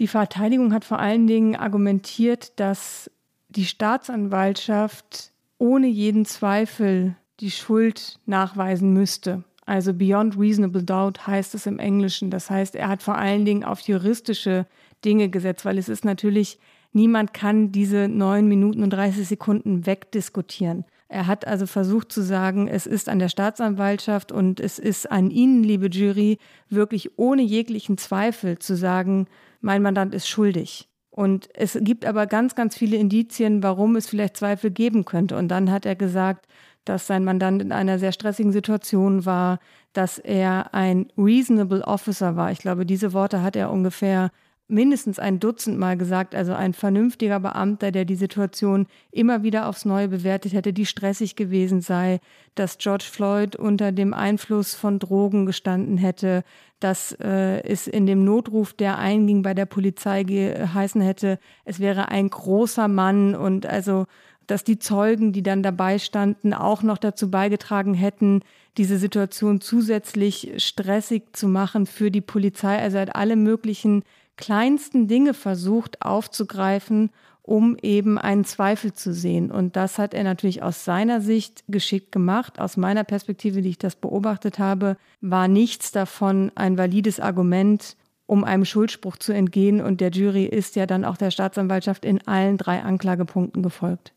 Die 0.00 0.08
Verteidigung 0.08 0.72
hat 0.72 0.84
vor 0.84 0.98
allen 0.98 1.26
Dingen 1.26 1.54
argumentiert, 1.54 2.58
dass 2.58 3.10
die 3.48 3.64
Staatsanwaltschaft 3.64 5.32
ohne 5.58 5.86
jeden 5.86 6.24
Zweifel 6.24 7.16
die 7.40 7.50
Schuld 7.50 8.18
nachweisen 8.26 8.92
müsste. 8.92 9.44
Also 9.66 9.92
beyond 9.92 10.38
reasonable 10.38 10.82
doubt 10.82 11.26
heißt 11.26 11.54
es 11.54 11.66
im 11.66 11.78
Englischen. 11.78 12.30
Das 12.30 12.50
heißt, 12.50 12.76
er 12.76 12.88
hat 12.88 13.02
vor 13.02 13.16
allen 13.16 13.44
Dingen 13.44 13.64
auf 13.64 13.80
juristische 13.80 14.66
Dinge 15.04 15.28
gesetzt, 15.28 15.64
weil 15.64 15.76
es 15.76 15.88
ist 15.88 16.04
natürlich, 16.04 16.58
niemand 16.92 17.34
kann 17.34 17.72
diese 17.72 18.08
neun 18.08 18.46
Minuten 18.46 18.82
und 18.82 18.90
30 18.90 19.26
Sekunden 19.26 19.84
wegdiskutieren. 19.84 20.84
Er 21.08 21.26
hat 21.26 21.46
also 21.46 21.66
versucht 21.66 22.10
zu 22.10 22.22
sagen, 22.22 22.68
es 22.68 22.86
ist 22.86 23.08
an 23.08 23.18
der 23.18 23.28
Staatsanwaltschaft 23.28 24.32
und 24.32 24.60
es 24.60 24.78
ist 24.78 25.10
an 25.10 25.30
Ihnen, 25.30 25.62
liebe 25.62 25.88
Jury, 25.88 26.38
wirklich 26.68 27.16
ohne 27.18 27.42
jeglichen 27.42 27.98
Zweifel 27.98 28.58
zu 28.58 28.76
sagen, 28.76 29.26
mein 29.60 29.82
Mandant 29.82 30.14
ist 30.14 30.28
schuldig. 30.28 30.88
Und 31.16 31.48
es 31.54 31.78
gibt 31.80 32.04
aber 32.04 32.26
ganz, 32.26 32.54
ganz 32.54 32.76
viele 32.76 32.98
Indizien, 32.98 33.62
warum 33.62 33.96
es 33.96 34.06
vielleicht 34.06 34.36
Zweifel 34.36 34.70
geben 34.70 35.06
könnte. 35.06 35.38
Und 35.38 35.48
dann 35.48 35.70
hat 35.70 35.86
er 35.86 35.96
gesagt, 35.96 36.46
dass 36.84 37.06
sein 37.06 37.24
Mandant 37.24 37.62
in 37.62 37.72
einer 37.72 37.98
sehr 37.98 38.12
stressigen 38.12 38.52
Situation 38.52 39.24
war, 39.24 39.58
dass 39.94 40.18
er 40.18 40.74
ein 40.74 41.10
reasonable 41.16 41.82
officer 41.82 42.36
war. 42.36 42.52
Ich 42.52 42.58
glaube, 42.58 42.84
diese 42.84 43.14
Worte 43.14 43.42
hat 43.42 43.56
er 43.56 43.70
ungefähr 43.70 44.30
mindestens 44.68 45.18
ein 45.18 45.38
Dutzend 45.38 45.78
Mal 45.78 45.96
gesagt, 45.96 46.34
also 46.34 46.52
ein 46.52 46.72
vernünftiger 46.72 47.38
Beamter, 47.40 47.92
der 47.92 48.04
die 48.04 48.16
Situation 48.16 48.86
immer 49.12 49.42
wieder 49.42 49.68
aufs 49.68 49.84
Neue 49.84 50.08
bewertet 50.08 50.52
hätte, 50.52 50.72
die 50.72 50.86
stressig 50.86 51.36
gewesen 51.36 51.80
sei, 51.80 52.20
dass 52.54 52.78
George 52.78 53.06
Floyd 53.10 53.54
unter 53.56 53.92
dem 53.92 54.12
Einfluss 54.12 54.74
von 54.74 54.98
Drogen 54.98 55.46
gestanden 55.46 55.98
hätte, 55.98 56.42
dass 56.80 57.12
äh, 57.12 57.62
es 57.62 57.86
in 57.86 58.06
dem 58.06 58.24
Notruf, 58.24 58.74
der 58.74 58.98
einging 58.98 59.42
bei 59.42 59.54
der 59.54 59.66
Polizei 59.66 60.24
geheißen 60.24 61.00
hätte, 61.00 61.38
es 61.64 61.78
wäre 61.78 62.08
ein 62.08 62.28
großer 62.28 62.88
Mann 62.88 63.34
und 63.34 63.66
also 63.66 64.06
dass 64.46 64.62
die 64.62 64.78
Zeugen, 64.78 65.32
die 65.32 65.42
dann 65.42 65.62
dabei 65.62 65.98
standen, 65.98 66.54
auch 66.54 66.82
noch 66.82 66.98
dazu 66.98 67.30
beigetragen 67.30 67.94
hätten, 67.94 68.42
diese 68.76 68.98
Situation 68.98 69.60
zusätzlich 69.60 70.52
stressig 70.58 71.24
zu 71.32 71.48
machen 71.48 71.86
für 71.86 72.10
die 72.10 72.20
Polizei. 72.20 72.78
Also 72.78 72.98
er 72.98 73.02
hat 73.02 73.16
alle 73.16 73.36
möglichen 73.36 74.04
kleinsten 74.36 75.08
Dinge 75.08 75.34
versucht 75.34 76.02
aufzugreifen, 76.02 77.10
um 77.42 77.76
eben 77.80 78.18
einen 78.18 78.44
Zweifel 78.44 78.92
zu 78.92 79.14
sehen. 79.14 79.50
Und 79.50 79.76
das 79.76 79.98
hat 79.98 80.14
er 80.14 80.24
natürlich 80.24 80.62
aus 80.62 80.84
seiner 80.84 81.20
Sicht 81.20 81.64
geschickt 81.68 82.10
gemacht. 82.10 82.60
Aus 82.60 82.76
meiner 82.76 83.04
Perspektive, 83.04 83.62
die 83.62 83.70
ich 83.70 83.78
das 83.78 83.94
beobachtet 83.94 84.58
habe, 84.58 84.96
war 85.20 85.46
nichts 85.46 85.92
davon 85.92 86.50
ein 86.56 86.76
valides 86.76 87.20
Argument, 87.20 87.96
um 88.26 88.42
einem 88.42 88.64
Schuldspruch 88.64 89.16
zu 89.16 89.32
entgehen. 89.32 89.80
Und 89.80 90.00
der 90.00 90.10
Jury 90.10 90.44
ist 90.44 90.74
ja 90.74 90.86
dann 90.86 91.04
auch 91.04 91.16
der 91.16 91.30
Staatsanwaltschaft 91.30 92.04
in 92.04 92.26
allen 92.26 92.58
drei 92.58 92.82
Anklagepunkten 92.82 93.62
gefolgt. 93.62 94.12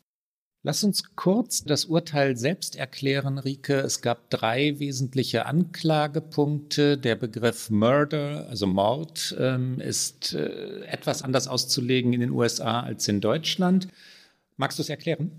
Lass 0.61 0.83
uns 0.83 1.15
kurz 1.15 1.63
das 1.63 1.85
Urteil 1.85 2.35
selbst 2.35 2.75
erklären, 2.75 3.37
Rike. 3.37 3.79
Es 3.79 4.01
gab 4.01 4.29
drei 4.29 4.77
wesentliche 4.77 5.45
Anklagepunkte. 5.45 6.97
Der 6.97 7.15
Begriff 7.15 7.69
Murder, 7.69 8.45
also 8.49 8.67
Mord, 8.67 9.37
ähm, 9.39 9.79
ist 9.79 10.33
äh, 10.33 10.81
etwas 10.81 11.21
anders 11.21 11.47
auszulegen 11.47 12.11
in 12.11 12.19
den 12.19 12.31
USA 12.31 12.81
als 12.81 13.07
in 13.07 13.21
Deutschland. 13.21 13.87
Magst 14.57 14.77
du 14.77 14.81
es 14.81 14.89
erklären? 14.89 15.31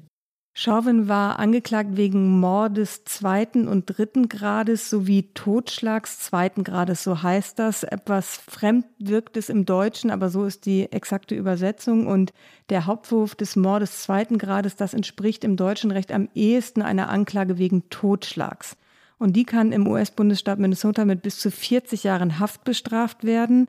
Chauvin 0.63 1.09
war 1.09 1.39
angeklagt 1.39 1.97
wegen 1.97 2.39
Mordes 2.39 3.05
zweiten 3.07 3.67
und 3.67 3.87
dritten 3.87 4.29
Grades 4.29 4.91
sowie 4.91 5.31
Totschlags 5.33 6.19
zweiten 6.19 6.65
Grades, 6.65 7.03
so 7.03 7.23
heißt 7.23 7.59
das. 7.59 7.83
Etwas 7.83 8.37
fremd 8.37 8.85
wirkt 8.99 9.39
es 9.39 9.49
im 9.49 9.65
Deutschen, 9.65 10.11
aber 10.11 10.29
so 10.29 10.45
ist 10.45 10.67
die 10.67 10.93
exakte 10.93 11.35
Übersetzung. 11.35 12.07
Und 12.07 12.35
der 12.69 12.85
Hauptwurf 12.85 13.35
des 13.35 13.57
Mordes 13.57 14.03
zweiten 14.03 14.37
Grades, 14.37 14.77
das 14.77 14.93
entspricht 14.93 15.45
im 15.45 15.57
deutschen 15.57 15.93
Recht 15.93 16.13
am 16.13 16.29
ehesten 16.35 16.83
einer 16.83 17.09
Anklage 17.09 17.57
wegen 17.57 17.89
Totschlags. 17.89 18.77
Und 19.17 19.37
die 19.37 19.45
kann 19.45 19.73
im 19.73 19.87
US-Bundesstaat 19.87 20.59
Minnesota 20.59 21.07
mit 21.07 21.23
bis 21.23 21.39
zu 21.39 21.51
40 21.51 22.05
Jahren 22.05 22.39
Haft 22.39 22.65
bestraft 22.65 23.25
werden. 23.25 23.67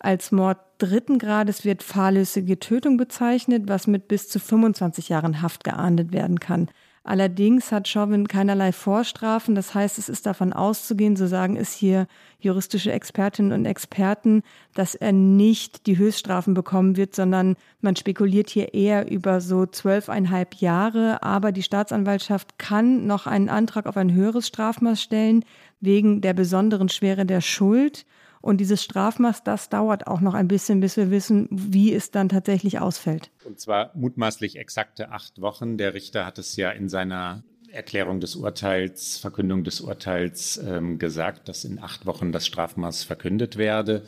Als 0.00 0.32
Mord 0.32 0.58
dritten 0.78 1.18
Grades 1.18 1.64
wird 1.64 1.82
fahrlässige 1.82 2.58
Tötung 2.58 2.96
bezeichnet, 2.96 3.64
was 3.66 3.86
mit 3.86 4.08
bis 4.08 4.28
zu 4.28 4.40
25 4.40 5.10
Jahren 5.10 5.42
Haft 5.42 5.62
geahndet 5.62 6.12
werden 6.12 6.40
kann. 6.40 6.70
Allerdings 7.02 7.72
hat 7.72 7.88
Chauvin 7.88 8.28
keinerlei 8.28 8.72
Vorstrafen. 8.72 9.54
Das 9.54 9.74
heißt, 9.74 9.98
es 9.98 10.08
ist 10.08 10.26
davon 10.26 10.52
auszugehen, 10.52 11.16
so 11.16 11.26
sagen 11.26 11.56
es 11.56 11.72
hier 11.72 12.06
juristische 12.38 12.92
Expertinnen 12.92 13.52
und 13.52 13.64
Experten, 13.66 14.42
dass 14.74 14.94
er 14.94 15.12
nicht 15.12 15.86
die 15.86 15.96
Höchststrafen 15.96 16.52
bekommen 16.52 16.96
wird, 16.96 17.14
sondern 17.14 17.56
man 17.80 17.96
spekuliert 17.96 18.50
hier 18.50 18.74
eher 18.74 19.10
über 19.10 19.40
so 19.40 19.66
zwölfeinhalb 19.66 20.56
Jahre. 20.56 21.22
Aber 21.22 21.52
die 21.52 21.62
Staatsanwaltschaft 21.62 22.58
kann 22.58 23.06
noch 23.06 23.26
einen 23.26 23.48
Antrag 23.48 23.86
auf 23.86 23.96
ein 23.96 24.12
höheres 24.12 24.46
Strafmaß 24.46 25.02
stellen, 25.02 25.44
wegen 25.80 26.20
der 26.20 26.34
besonderen 26.34 26.90
Schwere 26.90 27.24
der 27.26 27.40
Schuld. 27.40 28.06
Und 28.40 28.58
dieses 28.58 28.82
Strafmaß, 28.82 29.44
das 29.44 29.68
dauert 29.68 30.06
auch 30.06 30.20
noch 30.20 30.34
ein 30.34 30.48
bisschen, 30.48 30.80
bis 30.80 30.96
wir 30.96 31.10
wissen, 31.10 31.48
wie 31.50 31.92
es 31.92 32.10
dann 32.10 32.28
tatsächlich 32.28 32.78
ausfällt. 32.78 33.30
Und 33.44 33.60
zwar 33.60 33.90
mutmaßlich 33.94 34.56
exakte 34.56 35.10
acht 35.10 35.40
Wochen. 35.40 35.76
Der 35.76 35.94
Richter 35.94 36.24
hat 36.24 36.38
es 36.38 36.56
ja 36.56 36.70
in 36.70 36.88
seiner 36.88 37.42
Erklärung 37.70 38.20
des 38.20 38.36
Urteils, 38.36 39.18
Verkündung 39.18 39.62
des 39.64 39.80
Urteils 39.80 40.58
ähm, 40.58 40.98
gesagt, 40.98 41.48
dass 41.48 41.64
in 41.64 41.78
acht 41.78 42.06
Wochen 42.06 42.32
das 42.32 42.46
Strafmaß 42.46 43.04
verkündet 43.04 43.56
werde. 43.56 44.04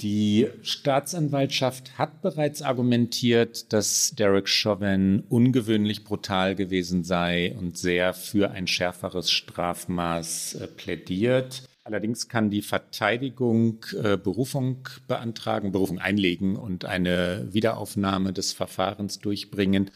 Die 0.00 0.48
Staatsanwaltschaft 0.62 1.98
hat 1.98 2.20
bereits 2.20 2.62
argumentiert, 2.62 3.72
dass 3.72 4.12
Derek 4.16 4.48
Chauvin 4.48 5.22
ungewöhnlich 5.28 6.02
brutal 6.02 6.56
gewesen 6.56 7.04
sei 7.04 7.54
und 7.56 7.78
sehr 7.78 8.12
für 8.12 8.50
ein 8.50 8.66
schärferes 8.66 9.30
Strafmaß 9.30 10.54
äh, 10.54 10.66
plädiert. 10.66 11.62
Allerdings 11.86 12.28
kann 12.28 12.48
die 12.48 12.62
Verteidigung 12.62 13.84
äh, 14.02 14.16
Berufung 14.16 14.88
beantragen, 15.06 15.70
Berufung 15.70 15.98
einlegen 15.98 16.56
und 16.56 16.86
eine 16.86 17.46
Wiederaufnahme 17.52 18.32
des 18.32 18.54
Verfahrens 18.54 19.18
durchbringen. 19.18 19.90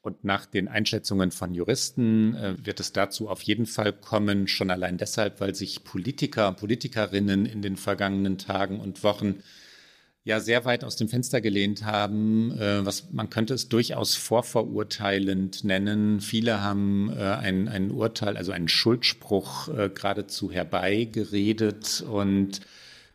Und 0.00 0.24
nach 0.24 0.46
den 0.46 0.68
Einschätzungen 0.68 1.30
von 1.30 1.52
Juristen 1.52 2.34
äh, 2.34 2.54
wird 2.64 2.80
es 2.80 2.94
dazu 2.94 3.28
auf 3.28 3.42
jeden 3.42 3.66
Fall 3.66 3.92
kommen, 3.92 4.48
schon 4.48 4.70
allein 4.70 4.96
deshalb, 4.96 5.42
weil 5.42 5.54
sich 5.54 5.84
Politiker 5.84 6.48
und 6.48 6.56
Politikerinnen 6.56 7.44
in 7.44 7.60
den 7.60 7.76
vergangenen 7.76 8.38
Tagen 8.38 8.80
und 8.80 9.04
Wochen 9.04 9.42
ja 10.24 10.40
sehr 10.40 10.64
weit 10.64 10.84
aus 10.84 10.96
dem 10.96 11.08
Fenster 11.08 11.40
gelehnt 11.40 11.84
haben, 11.84 12.52
äh, 12.58 12.84
was 12.84 13.10
man 13.12 13.30
könnte 13.30 13.54
es 13.54 13.68
durchaus 13.68 14.14
vorverurteilend 14.14 15.64
nennen. 15.64 16.20
Viele 16.20 16.62
haben 16.62 17.10
äh, 17.16 17.22
ein, 17.22 17.68
ein 17.68 17.90
Urteil, 17.90 18.36
also 18.36 18.52
einen 18.52 18.68
Schuldspruch 18.68 19.68
äh, 19.68 19.88
geradezu 19.88 20.50
herbeigeredet 20.50 22.04
und 22.08 22.60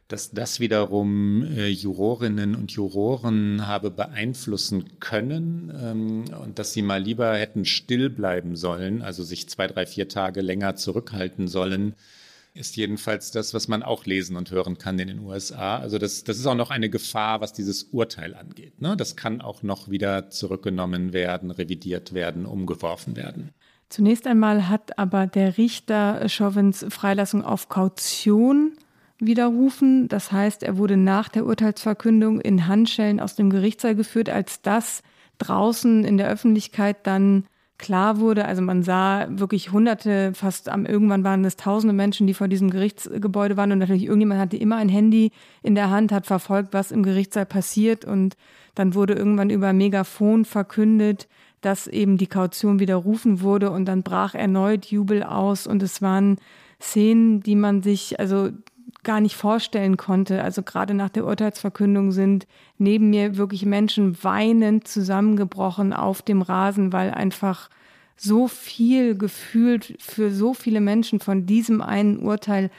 dass 0.08 0.32
das 0.32 0.60
wiederum 0.60 1.44
äh, 1.44 1.68
Jurorinnen 1.70 2.56
und 2.56 2.72
Juroren 2.72 3.66
habe 3.66 3.90
beeinflussen 3.90 5.00
können 5.00 5.74
ähm, 5.82 6.26
und 6.44 6.60
dass 6.60 6.74
sie 6.74 6.82
mal 6.82 7.02
lieber 7.02 7.36
hätten 7.36 7.66
still 7.66 8.10
bleiben 8.10 8.56
sollen, 8.56 9.02
also 9.02 9.24
sich 9.24 9.50
zwei, 9.50 9.68
drei, 9.68 9.86
vier 9.86 10.10
Tage 10.10 10.42
länger 10.42 10.76
zurückhalten 10.76 11.48
sollen, 11.48 11.96
ist 12.54 12.76
jedenfalls 12.76 13.32
das, 13.32 13.54
was 13.54 13.68
man 13.68 13.82
auch 13.82 14.06
lesen 14.06 14.36
und 14.36 14.52
hören 14.52 14.78
kann 14.78 15.00
in 15.00 15.08
den 15.08 15.20
USA. 15.20 15.78
Also 15.78 15.98
das, 15.98 16.24
das 16.24 16.38
ist 16.38 16.46
auch 16.46 16.56
noch 16.56 16.70
eine 16.70 16.90
Gefahr, 16.90 17.42
was 17.42 17.54
dieses 17.54 17.84
Urteil 17.84 18.36
angeht. 18.36 18.82
Ne? 18.82 18.96
Das 18.96 19.16
kann 19.16 19.42
auch 19.42 19.64
noch 19.64 19.90
wieder 19.90 20.30
zurückgenommen 20.30 21.14
werden, 21.14 21.52
revidiert 21.52 22.14
werden, 22.14 22.46
umgeworfen 22.46 23.16
werden. 23.16 23.50
Zunächst 23.90 24.28
einmal 24.28 24.70
hat 24.70 24.98
aber 24.98 25.28
der 25.28 25.58
Richter 25.58 26.28
Chauvins 26.30 26.86
Freilassung 26.90 27.44
auf 27.44 27.70
Kaution 27.70 28.74
widerrufen. 29.20 30.08
Das 30.08 30.32
heißt, 30.32 30.64
er 30.64 30.78
wurde 30.78 30.98
nach 30.98 31.30
der 31.30 31.46
Urteilsverkündung 31.46 32.40
in 32.42 32.68
Handschellen 32.68 33.20
aus 33.20 33.36
dem 33.36 33.50
Gerichtssaal 33.50 33.96
geführt, 33.96 34.30
als 34.30 34.62
das 34.62 35.02
draußen 35.38 36.04
in 36.06 36.18
der 36.18 36.30
Öffentlichkeit 36.30 37.06
dann 37.08 37.46
klar 37.84 38.20
wurde, 38.20 38.46
also 38.46 38.62
man 38.62 38.82
sah 38.82 39.28
wirklich 39.30 39.74
hunderte, 39.74 40.32
fast 40.34 40.70
am 40.70 40.86
irgendwann 40.86 41.26
waren 41.26 41.44
es 41.44 41.58
tausende 41.58 41.94
Menschen, 41.94 42.28
die 42.28 42.34
vor 42.34 42.48
diesem 42.48 42.70
Gerichtsgebäude 42.70 43.58
waren 43.58 43.74
und 43.74 43.80
natürlich 43.80 44.06
irgendjemand 44.06 44.40
hatte 44.40 44.56
immer 44.56 44.78
ein 44.78 44.88
Handy 44.88 45.32
in 45.64 45.76
der 45.76 45.90
Hand, 45.90 46.14
hat 46.14 46.26
verfolgt, 46.26 46.74
was 46.74 46.92
im 46.92 47.04
Gerichtssaal 47.04 47.46
passiert 47.46 48.06
und 48.06 48.38
dann 48.74 48.96
wurde 48.96 49.14
irgendwann 49.14 49.50
über 49.50 49.74
Megafon 49.74 50.46
verkündet, 50.46 51.28
dass 51.60 51.88
eben 51.88 52.18
die 52.18 52.28
Kaution 52.28 52.80
widerrufen 52.80 53.42
wurde 53.42 53.70
und 53.70 53.86
dann 53.86 54.02
brach 54.02 54.34
erneut 54.34 54.86
Jubel 54.86 55.22
aus 55.22 55.68
und 55.68 55.84
es 55.84 56.02
waren 56.02 56.38
Szenen, 56.80 57.42
die 57.42 57.56
man 57.56 57.82
sich, 57.82 58.18
also 58.18 58.50
gar 59.04 59.20
nicht 59.20 59.36
vorstellen 59.36 59.98
konnte. 59.98 60.44
Also 60.44 60.64
gerade 60.64 60.94
nach 60.94 61.10
der 61.10 61.26
Urteilsverkündung 61.26 62.12
sind 62.12 62.48
neben 62.78 63.10
mir 63.10 63.38
wirklich 63.38 63.66
Menschen 63.66 64.18
weinend 64.24 64.88
zusammengebrochen 64.88 65.94
auf 65.94 66.22
dem 66.22 66.42
Rasen, 66.42 66.94
weil 66.94 67.12
einfach 67.12 67.70
so 68.16 68.48
viel 68.48 69.18
gefühlt 69.18 69.96
für 70.00 70.32
so 70.32 70.54
viele 70.54 70.82
Menschen 70.82 71.20
von 71.20 71.46
diesem 71.46 71.82
einen 71.82 72.20
Urteil 72.20 72.70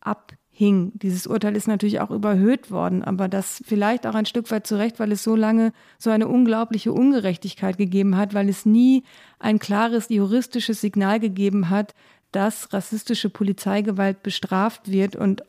abhing. 0.00 0.92
Dieses 0.94 1.26
Urteil 1.26 1.56
ist 1.56 1.66
natürlich 1.66 2.00
auch 2.00 2.10
überhöht 2.10 2.70
worden, 2.70 3.02
aber 3.02 3.28
das 3.28 3.62
vielleicht 3.66 4.06
auch 4.06 4.14
ein 4.14 4.26
Stück 4.26 4.50
weit 4.50 4.66
zurecht, 4.66 5.00
weil 5.00 5.12
es 5.12 5.24
so 5.24 5.34
lange 5.34 5.72
so 5.98 6.10
eine 6.10 6.28
unglaubliche 6.28 6.92
Ungerechtigkeit 6.92 7.78
gegeben 7.78 8.16
hat, 8.16 8.34
weil 8.34 8.48
es 8.48 8.66
nie 8.66 9.02
ein 9.38 9.58
klares 9.58 10.08
juristisches 10.08 10.80
Signal 10.80 11.18
gegeben 11.18 11.70
hat, 11.70 11.94
dass 12.32 12.72
rassistische 12.72 13.28
Polizeigewalt 13.28 14.22
bestraft 14.22 14.90
wird 14.90 15.16
und 15.16 15.42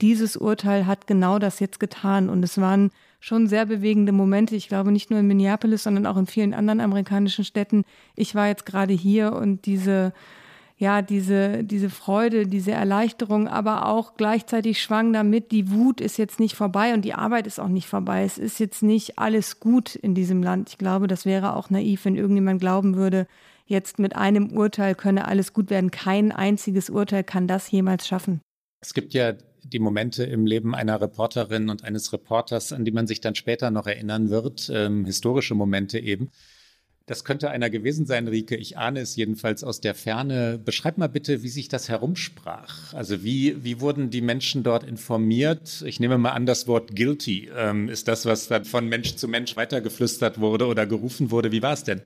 dieses 0.00 0.36
Urteil 0.36 0.86
hat 0.86 1.06
genau 1.06 1.38
das 1.38 1.60
jetzt 1.60 1.80
getan. 1.80 2.28
Und 2.28 2.42
es 2.42 2.58
waren 2.58 2.90
schon 3.20 3.46
sehr 3.46 3.66
bewegende 3.66 4.12
Momente. 4.12 4.56
Ich 4.56 4.68
glaube 4.68 4.92
nicht 4.92 5.10
nur 5.10 5.20
in 5.20 5.26
Minneapolis, 5.26 5.82
sondern 5.82 6.06
auch 6.06 6.16
in 6.16 6.26
vielen 6.26 6.54
anderen 6.54 6.80
amerikanischen 6.80 7.44
Städten. 7.44 7.84
Ich 8.16 8.34
war 8.34 8.48
jetzt 8.48 8.66
gerade 8.66 8.94
hier 8.94 9.32
und 9.34 9.66
diese, 9.66 10.12
ja, 10.78 11.02
diese, 11.02 11.62
diese 11.62 11.90
Freude, 11.90 12.46
diese 12.46 12.72
Erleichterung, 12.72 13.46
aber 13.46 13.86
auch 13.86 14.14
gleichzeitig 14.16 14.82
schwang 14.82 15.12
damit, 15.12 15.52
die 15.52 15.70
Wut 15.70 16.00
ist 16.00 16.16
jetzt 16.16 16.40
nicht 16.40 16.56
vorbei 16.56 16.94
und 16.94 17.04
die 17.04 17.14
Arbeit 17.14 17.46
ist 17.46 17.60
auch 17.60 17.68
nicht 17.68 17.86
vorbei. 17.86 18.24
Es 18.24 18.38
ist 18.38 18.58
jetzt 18.58 18.82
nicht 18.82 19.18
alles 19.18 19.60
gut 19.60 19.94
in 19.94 20.14
diesem 20.14 20.42
Land. 20.42 20.70
Ich 20.70 20.78
glaube, 20.78 21.06
das 21.06 21.26
wäre 21.26 21.54
auch 21.54 21.68
naiv, 21.68 22.06
wenn 22.06 22.16
irgendjemand 22.16 22.60
glauben 22.60 22.96
würde, 22.96 23.26
jetzt 23.66 23.98
mit 23.98 24.16
einem 24.16 24.50
Urteil 24.50 24.94
könne 24.94 25.28
alles 25.28 25.52
gut 25.52 25.68
werden. 25.68 25.90
Kein 25.90 26.32
einziges 26.32 26.88
Urteil 26.88 27.22
kann 27.22 27.46
das 27.46 27.70
jemals 27.70 28.08
schaffen. 28.08 28.40
Es 28.82 28.94
gibt 28.94 29.12
ja 29.12 29.34
die 29.64 29.78
Momente 29.78 30.24
im 30.24 30.46
Leben 30.46 30.74
einer 30.74 31.00
Reporterin 31.00 31.68
und 31.68 31.84
eines 31.84 32.12
Reporters, 32.12 32.72
an 32.72 32.84
die 32.84 32.92
man 32.92 33.06
sich 33.06 33.20
dann 33.20 33.34
später 33.34 33.70
noch 33.70 33.86
erinnern 33.86 34.30
wird, 34.30 34.70
ähm, 34.72 35.04
historische 35.04 35.54
Momente 35.54 35.98
eben. 35.98 36.30
Das 37.06 37.24
könnte 37.24 37.50
einer 37.50 37.70
gewesen 37.70 38.06
sein, 38.06 38.28
Rike. 38.28 38.54
Ich 38.54 38.78
ahne 38.78 39.00
es 39.00 39.16
jedenfalls 39.16 39.64
aus 39.64 39.80
der 39.80 39.96
Ferne. 39.96 40.60
Beschreib 40.64 40.96
mal 40.96 41.08
bitte, 41.08 41.42
wie 41.42 41.48
sich 41.48 41.66
das 41.68 41.88
herumsprach. 41.88 42.94
Also 42.94 43.24
wie, 43.24 43.64
wie 43.64 43.80
wurden 43.80 44.10
die 44.10 44.20
Menschen 44.20 44.62
dort 44.62 44.84
informiert? 44.84 45.82
Ich 45.84 45.98
nehme 45.98 46.18
mal 46.18 46.30
an, 46.30 46.46
das 46.46 46.68
Wort 46.68 46.94
guilty 46.94 47.50
ähm, 47.56 47.88
ist 47.88 48.06
das, 48.06 48.26
was 48.26 48.46
dann 48.46 48.64
von 48.64 48.88
Mensch 48.88 49.16
zu 49.16 49.26
Mensch 49.26 49.56
weitergeflüstert 49.56 50.38
wurde 50.38 50.66
oder 50.66 50.86
gerufen 50.86 51.32
wurde. 51.32 51.50
Wie 51.50 51.62
war 51.62 51.72
es 51.72 51.82
denn? 51.82 52.02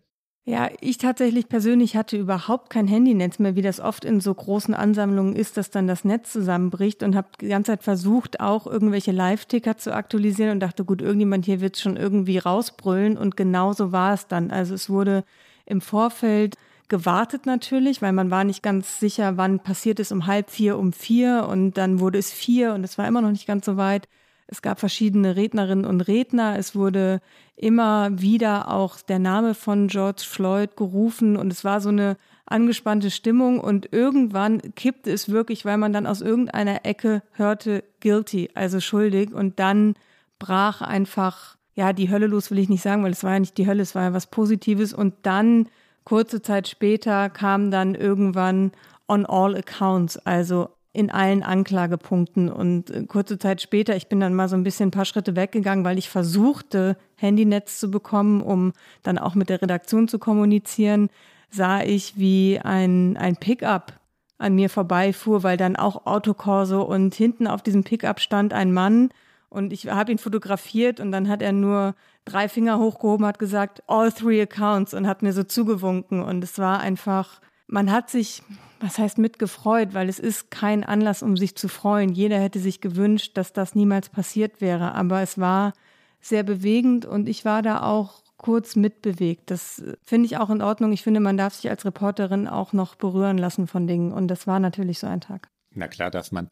Ja, 0.46 0.68
ich 0.82 0.98
tatsächlich 0.98 1.48
persönlich 1.48 1.96
hatte 1.96 2.18
überhaupt 2.18 2.68
kein 2.68 2.86
Handynetz 2.86 3.38
mehr, 3.38 3.56
wie 3.56 3.62
das 3.62 3.80
oft 3.80 4.04
in 4.04 4.20
so 4.20 4.34
großen 4.34 4.74
Ansammlungen 4.74 5.34
ist, 5.34 5.56
dass 5.56 5.70
dann 5.70 5.86
das 5.86 6.04
Netz 6.04 6.32
zusammenbricht 6.32 7.02
und 7.02 7.16
habe 7.16 7.28
die 7.40 7.48
ganze 7.48 7.72
Zeit 7.72 7.82
versucht, 7.82 8.40
auch 8.40 8.66
irgendwelche 8.66 9.10
Live-Ticker 9.12 9.78
zu 9.78 9.94
aktualisieren 9.94 10.50
und 10.50 10.60
dachte, 10.60 10.84
gut, 10.84 11.00
irgendjemand 11.00 11.46
hier 11.46 11.62
wird 11.62 11.78
schon 11.78 11.96
irgendwie 11.96 12.36
rausbrüllen 12.36 13.16
und 13.16 13.38
genauso 13.38 13.90
war 13.90 14.12
es 14.12 14.26
dann. 14.26 14.50
Also 14.50 14.74
es 14.74 14.90
wurde 14.90 15.24
im 15.64 15.80
Vorfeld 15.80 16.56
gewartet 16.88 17.46
natürlich, 17.46 18.02
weil 18.02 18.12
man 18.12 18.30
war 18.30 18.44
nicht 18.44 18.62
ganz 18.62 19.00
sicher, 19.00 19.38
wann 19.38 19.60
passiert 19.60 19.98
es 19.98 20.12
um 20.12 20.26
halb 20.26 20.50
vier, 20.50 20.76
um 20.76 20.92
vier 20.92 21.46
und 21.48 21.78
dann 21.78 22.00
wurde 22.00 22.18
es 22.18 22.30
vier 22.30 22.74
und 22.74 22.84
es 22.84 22.98
war 22.98 23.08
immer 23.08 23.22
noch 23.22 23.30
nicht 23.30 23.46
ganz 23.46 23.64
so 23.64 23.78
weit. 23.78 24.08
Es 24.46 24.62
gab 24.62 24.78
verschiedene 24.78 25.36
Rednerinnen 25.36 25.84
und 25.84 26.02
Redner. 26.02 26.58
Es 26.58 26.74
wurde 26.74 27.20
immer 27.56 28.20
wieder 28.20 28.70
auch 28.70 29.00
der 29.00 29.18
Name 29.18 29.54
von 29.54 29.88
George 29.88 30.22
Floyd 30.26 30.76
gerufen 30.76 31.36
und 31.36 31.52
es 31.52 31.64
war 31.64 31.80
so 31.80 31.88
eine 31.88 32.16
angespannte 32.46 33.10
Stimmung 33.10 33.58
und 33.58 33.92
irgendwann 33.92 34.60
kippte 34.74 35.10
es 35.10 35.30
wirklich, 35.30 35.64
weil 35.64 35.78
man 35.78 35.92
dann 35.92 36.06
aus 36.06 36.20
irgendeiner 36.20 36.84
Ecke 36.84 37.22
hörte 37.32 37.84
guilty, 38.00 38.50
also 38.54 38.80
schuldig 38.80 39.32
und 39.32 39.58
dann 39.58 39.94
brach 40.38 40.82
einfach 40.82 41.56
ja 41.74 41.92
die 41.92 42.10
Hölle 42.10 42.26
los, 42.26 42.50
will 42.50 42.58
ich 42.58 42.68
nicht 42.68 42.82
sagen, 42.82 43.02
weil 43.02 43.12
es 43.12 43.24
war 43.24 43.32
ja 43.32 43.40
nicht 43.40 43.56
die 43.56 43.66
Hölle, 43.66 43.82
es 43.82 43.94
war 43.94 44.02
ja 44.02 44.12
was 44.12 44.26
Positives 44.26 44.92
und 44.92 45.14
dann 45.22 45.68
kurze 46.04 46.42
Zeit 46.42 46.68
später 46.68 47.30
kam 47.30 47.70
dann 47.70 47.94
irgendwann 47.94 48.72
on 49.08 49.24
all 49.26 49.56
accounts, 49.56 50.18
also 50.18 50.68
in 50.94 51.10
allen 51.10 51.42
Anklagepunkten. 51.42 52.50
Und 52.50 52.90
äh, 52.90 53.04
kurze 53.04 53.38
Zeit 53.38 53.60
später, 53.60 53.96
ich 53.96 54.08
bin 54.08 54.20
dann 54.20 54.32
mal 54.32 54.48
so 54.48 54.56
ein 54.56 54.62
bisschen 54.62 54.88
ein 54.88 54.92
paar 54.92 55.04
Schritte 55.04 55.36
weggegangen, 55.36 55.84
weil 55.84 55.98
ich 55.98 56.08
versuchte, 56.08 56.96
Handynetz 57.16 57.78
zu 57.78 57.90
bekommen, 57.90 58.40
um 58.40 58.72
dann 59.02 59.18
auch 59.18 59.34
mit 59.34 59.50
der 59.50 59.60
Redaktion 59.60 60.08
zu 60.08 60.18
kommunizieren, 60.18 61.10
sah 61.50 61.82
ich, 61.82 62.16
wie 62.16 62.60
ein, 62.62 63.16
ein 63.16 63.36
Pickup 63.36 64.00
an 64.38 64.54
mir 64.54 64.70
vorbeifuhr, 64.70 65.42
weil 65.42 65.56
dann 65.56 65.76
auch 65.76 66.06
Autokorso 66.06 66.82
und 66.82 67.14
hinten 67.14 67.46
auf 67.46 67.62
diesem 67.62 67.84
Pickup 67.84 68.20
stand 68.20 68.52
ein 68.52 68.72
Mann 68.72 69.10
und 69.48 69.72
ich 69.72 69.88
habe 69.88 70.12
ihn 70.12 70.18
fotografiert 70.18 71.00
und 71.00 71.12
dann 71.12 71.28
hat 71.28 71.42
er 71.42 71.52
nur 71.52 71.94
drei 72.24 72.48
Finger 72.48 72.78
hochgehoben, 72.78 73.26
hat 73.26 73.38
gesagt, 73.38 73.82
all 73.86 74.12
three 74.12 74.42
accounts 74.42 74.94
und 74.94 75.06
hat 75.06 75.22
mir 75.22 75.32
so 75.32 75.42
zugewunken 75.42 76.22
und 76.22 76.42
es 76.42 76.58
war 76.58 76.80
einfach, 76.80 77.40
man 77.66 77.90
hat 77.90 78.10
sich 78.10 78.42
was 78.80 78.98
heißt 78.98 79.18
mitgefreut, 79.18 79.94
weil 79.94 80.08
es 80.08 80.18
ist 80.18 80.50
kein 80.50 80.84
Anlass, 80.84 81.22
um 81.22 81.36
sich 81.36 81.56
zu 81.56 81.68
freuen. 81.68 82.10
Jeder 82.10 82.38
hätte 82.38 82.58
sich 82.58 82.80
gewünscht, 82.80 83.36
dass 83.36 83.52
das 83.52 83.74
niemals 83.74 84.08
passiert 84.08 84.60
wäre, 84.60 84.94
aber 84.94 85.20
es 85.20 85.38
war 85.38 85.72
sehr 86.20 86.42
bewegend 86.42 87.06
und 87.06 87.28
ich 87.28 87.44
war 87.44 87.62
da 87.62 87.82
auch 87.82 88.22
kurz 88.36 88.76
mitbewegt. 88.76 89.50
Das 89.50 89.82
finde 90.02 90.26
ich 90.26 90.36
auch 90.36 90.50
in 90.50 90.62
Ordnung. 90.62 90.92
Ich 90.92 91.02
finde, 91.02 91.20
man 91.20 91.36
darf 91.36 91.54
sich 91.54 91.70
als 91.70 91.84
Reporterin 91.84 92.48
auch 92.48 92.72
noch 92.72 92.94
berühren 92.94 93.38
lassen 93.38 93.66
von 93.66 93.86
Dingen 93.86 94.12
und 94.12 94.28
das 94.28 94.46
war 94.46 94.60
natürlich 94.60 94.98
so 94.98 95.06
ein 95.06 95.20
Tag. 95.20 95.48
Na 95.74 95.88
klar 95.88 96.10
darf 96.10 96.30
man. 96.30 96.50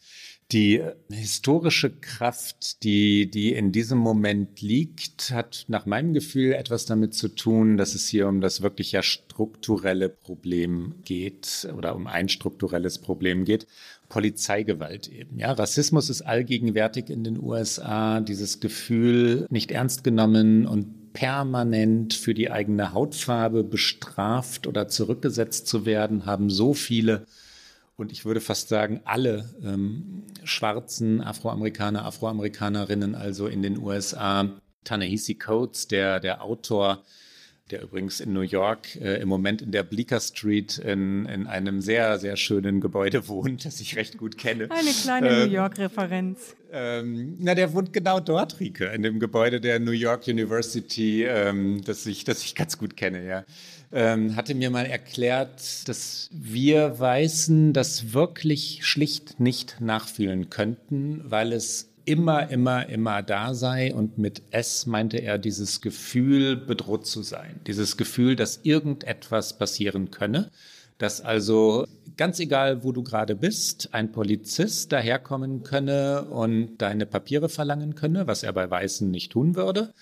Die 0.50 0.82
historische 1.08 1.90
Kraft, 1.90 2.82
die, 2.82 3.30
die 3.30 3.54
in 3.54 3.72
diesem 3.72 3.98
Moment 3.98 4.60
liegt, 4.60 5.30
hat 5.30 5.64
nach 5.68 5.86
meinem 5.86 6.12
Gefühl 6.12 6.52
etwas 6.52 6.84
damit 6.84 7.14
zu 7.14 7.28
tun, 7.28 7.78
dass 7.78 7.94
es 7.94 8.06
hier 8.06 8.28
um 8.28 8.42
das 8.42 8.60
wirklich 8.60 8.92
ja 8.92 9.02
strukturelle 9.02 10.10
Problem 10.10 10.96
geht 11.04 11.68
oder 11.76 11.96
um 11.96 12.06
ein 12.06 12.28
strukturelles 12.28 12.98
Problem 12.98 13.46
geht. 13.46 13.66
Polizeigewalt 14.10 15.08
eben. 15.08 15.38
Ja, 15.38 15.52
Rassismus 15.52 16.10
ist 16.10 16.20
allgegenwärtig 16.20 17.08
in 17.08 17.24
den 17.24 17.42
USA. 17.42 18.20
Dieses 18.20 18.60
Gefühl, 18.60 19.46
nicht 19.48 19.70
ernst 19.70 20.04
genommen 20.04 20.66
und 20.66 21.14
permanent 21.14 22.12
für 22.12 22.34
die 22.34 22.50
eigene 22.50 22.92
Hautfarbe 22.92 23.64
bestraft 23.64 24.66
oder 24.66 24.88
zurückgesetzt 24.88 25.66
zu 25.66 25.86
werden, 25.86 26.26
haben 26.26 26.50
so 26.50 26.74
viele 26.74 27.26
und 27.96 28.10
ich 28.10 28.24
würde 28.24 28.40
fast 28.40 28.68
sagen, 28.68 29.00
alle 29.04 29.54
ähm, 29.62 30.24
schwarzen 30.44 31.20
Afroamerikaner, 31.20 32.04
Afroamerikanerinnen, 32.04 33.14
also 33.14 33.46
in 33.46 33.62
den 33.62 33.78
USA. 33.78 34.48
Ta-Nehisi 34.84 35.34
Coates, 35.34 35.86
der, 35.86 36.18
der 36.18 36.42
Autor, 36.42 37.04
der 37.70 37.82
übrigens 37.82 38.20
in 38.20 38.32
New 38.32 38.40
York 38.40 38.96
äh, 38.96 39.20
im 39.20 39.28
Moment 39.28 39.62
in 39.62 39.70
der 39.70 39.82
Bleecker 39.82 40.20
Street 40.20 40.78
in, 40.78 41.26
in 41.26 41.46
einem 41.46 41.80
sehr, 41.80 42.18
sehr 42.18 42.36
schönen 42.36 42.80
Gebäude 42.80 43.28
wohnt, 43.28 43.64
das 43.64 43.80
ich 43.80 43.96
recht 43.96 44.18
gut 44.18 44.36
kenne. 44.36 44.68
Eine 44.70 44.90
kleine 44.90 45.28
ähm, 45.30 45.46
New 45.46 45.54
York-Referenz. 45.54 46.56
Ähm, 46.72 47.36
na, 47.38 47.54
der 47.54 47.72
wohnt 47.72 47.92
genau 47.92 48.18
dort, 48.18 48.58
Rike, 48.58 48.86
in 48.86 49.02
dem 49.02 49.20
Gebäude 49.20 49.60
der 49.60 49.78
New 49.78 49.92
York 49.92 50.26
University, 50.26 51.24
ähm, 51.24 51.82
das, 51.84 52.04
ich, 52.06 52.24
das 52.24 52.42
ich 52.42 52.54
ganz 52.54 52.78
gut 52.78 52.96
kenne, 52.96 53.24
ja 53.24 53.44
ähm, 53.92 54.36
hatte 54.36 54.54
mir 54.54 54.70
mal 54.70 54.86
erklärt, 54.86 55.88
dass 55.88 56.28
wir 56.32 56.98
Weißen 56.98 57.72
das 57.72 58.12
wirklich 58.12 58.80
schlicht 58.82 59.38
nicht 59.38 59.80
nachfühlen 59.80 60.50
könnten, 60.50 61.22
weil 61.24 61.52
es 61.52 61.90
immer, 62.04 62.50
immer, 62.50 62.88
immer 62.88 63.22
da 63.22 63.54
sei. 63.54 63.94
Und 63.94 64.18
mit 64.18 64.42
S 64.50 64.86
meinte 64.86 65.18
er 65.18 65.38
dieses 65.38 65.80
Gefühl, 65.80 66.56
bedroht 66.56 67.06
zu 67.06 67.22
sein. 67.22 67.60
Dieses 67.66 67.96
Gefühl, 67.96 68.34
dass 68.34 68.60
irgendetwas 68.62 69.58
passieren 69.58 70.10
könne. 70.10 70.50
Dass 70.98 71.20
also 71.20 71.86
ganz 72.16 72.38
egal, 72.38 72.84
wo 72.84 72.92
du 72.92 73.02
gerade 73.02 73.34
bist, 73.34 73.92
ein 73.92 74.12
Polizist 74.12 74.92
daherkommen 74.92 75.62
könne 75.62 76.22
und 76.24 76.78
deine 76.78 77.06
Papiere 77.06 77.48
verlangen 77.48 77.94
könne, 77.94 78.26
was 78.26 78.42
er 78.42 78.52
bei 78.52 78.70
Weißen 78.70 79.10
nicht 79.10 79.32
tun 79.32 79.54
würde 79.54 79.92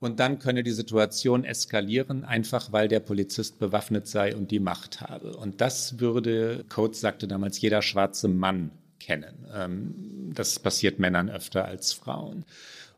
und 0.00 0.20
dann 0.20 0.38
könne 0.38 0.62
die 0.62 0.72
Situation 0.72 1.44
eskalieren, 1.44 2.24
einfach 2.24 2.72
weil 2.72 2.88
der 2.88 3.00
Polizist 3.00 3.58
bewaffnet 3.58 4.06
sei 4.06 4.34
und 4.36 4.50
die 4.50 4.60
Macht 4.60 5.00
habe. 5.00 5.36
Und 5.36 5.60
das 5.60 5.98
würde, 6.00 6.64
Coates 6.68 7.00
sagte 7.00 7.26
damals, 7.26 7.60
jeder 7.60 7.82
schwarze 7.82 8.28
Mann 8.28 8.70
kennen. 8.98 9.46
Ähm, 9.52 10.32
das 10.34 10.58
passiert 10.58 10.98
Männern 10.98 11.30
öfter 11.30 11.64
als 11.64 11.92
Frauen. 11.92 12.44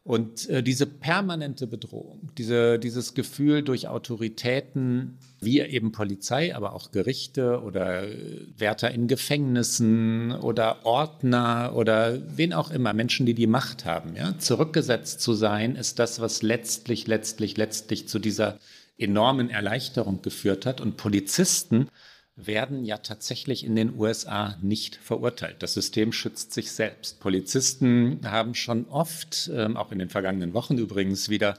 Und 0.07 0.49
äh, 0.49 0.63
diese 0.63 0.87
permanente 0.87 1.67
Bedrohung, 1.67 2.31
diese, 2.39 2.79
dieses 2.79 3.15
Gefühl 3.15 3.65
durch 3.65 3.89
Autoritäten, 3.89 5.19
wie 5.41 5.59
eben 5.61 5.91
Polizei, 5.91 6.55
aber 6.55 6.75
auch 6.75 6.93
Gerichte 6.93 7.61
oder 7.61 8.05
äh, 8.05 8.17
Wärter 8.57 8.93
in 8.93 9.09
Gefängnissen 9.09 10.31
oder 10.31 10.87
Ordner 10.87 11.73
oder 11.75 12.21
wen 12.37 12.53
auch 12.53 12.71
immer, 12.71 12.93
Menschen, 12.93 13.27
die 13.27 13.35
die 13.35 13.49
Macht 13.49 13.85
haben, 13.85 14.15
ja, 14.15 14.39
zurückgesetzt 14.39 15.21
zu 15.21 15.35
sein, 15.35 15.75
ist 15.75 15.99
das, 15.99 16.21
was 16.21 16.41
letztlich, 16.41 17.09
letztlich, 17.09 17.57
letztlich 17.57 18.07
zu 18.07 18.21
dieser 18.21 18.61
enormen 18.99 19.51
Erleichterung 19.51 20.23
geführt 20.23 20.67
hat. 20.67 20.81
Und 20.81 20.97
Polizisten 20.97 21.89
werden 22.37 22.85
ja 22.85 22.99
tatsächlich 22.99 23.65
in 23.65 23.75
den 23.75 23.99
USA 23.99 24.57
nicht 24.61 24.97
verurteilt. 24.97 25.57
Das 25.63 25.73
System 25.73 26.13
schützt 26.13 26.53
sich 26.53 26.71
selbst. 26.71 27.19
Polizisten 27.19 28.21
haben 28.25 28.55
schon 28.55 28.87
oft, 28.89 29.51
ähm, 29.53 29.77
auch 29.77 29.91
in 29.91 29.99
den 29.99 30.11
vergangenen 30.11 30.53
Wochen 30.53 30.77
übrigens, 30.77 31.31
wieder 31.31 31.59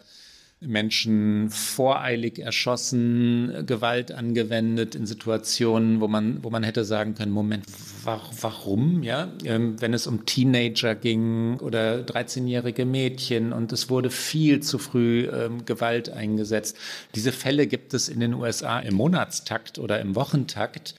Menschen 0.59 1.51
voreilig 1.51 2.39
erschossen, 2.39 3.63
Gewalt 3.67 4.11
angewendet 4.11 4.95
in 4.95 5.05
Situationen, 5.05 6.01
wo 6.01 6.07
man, 6.07 6.43
wo 6.43 6.49
man 6.49 6.63
hätte 6.63 6.83
sagen 6.83 7.13
können, 7.13 7.31
Moment, 7.31 7.65
warum? 8.03 9.03
Ja, 9.03 9.31
ähm, 9.43 9.79
wenn 9.79 9.93
es 9.93 10.07
um 10.07 10.25
Teenager 10.25 10.95
ging 10.95 11.59
oder 11.59 11.99
13-jährige 11.99 12.85
Mädchen 12.85 13.53
und 13.53 13.71
es 13.71 13.89
wurde 13.91 14.09
viel 14.09 14.61
zu 14.61 14.79
früh 14.79 15.29
ähm, 15.31 15.65
Gewalt 15.65 16.09
eingesetzt. 16.09 16.75
Diese 17.13 17.31
Fälle 17.31 17.67
gibt 17.67 17.93
es 17.93 18.09
in 18.09 18.19
den 18.19 18.33
USA 18.33 18.79
im 18.79 18.95
Monatstakt 18.95 19.77
oder 19.77 19.99
im 19.99 20.15
Wochentakt 20.15 20.95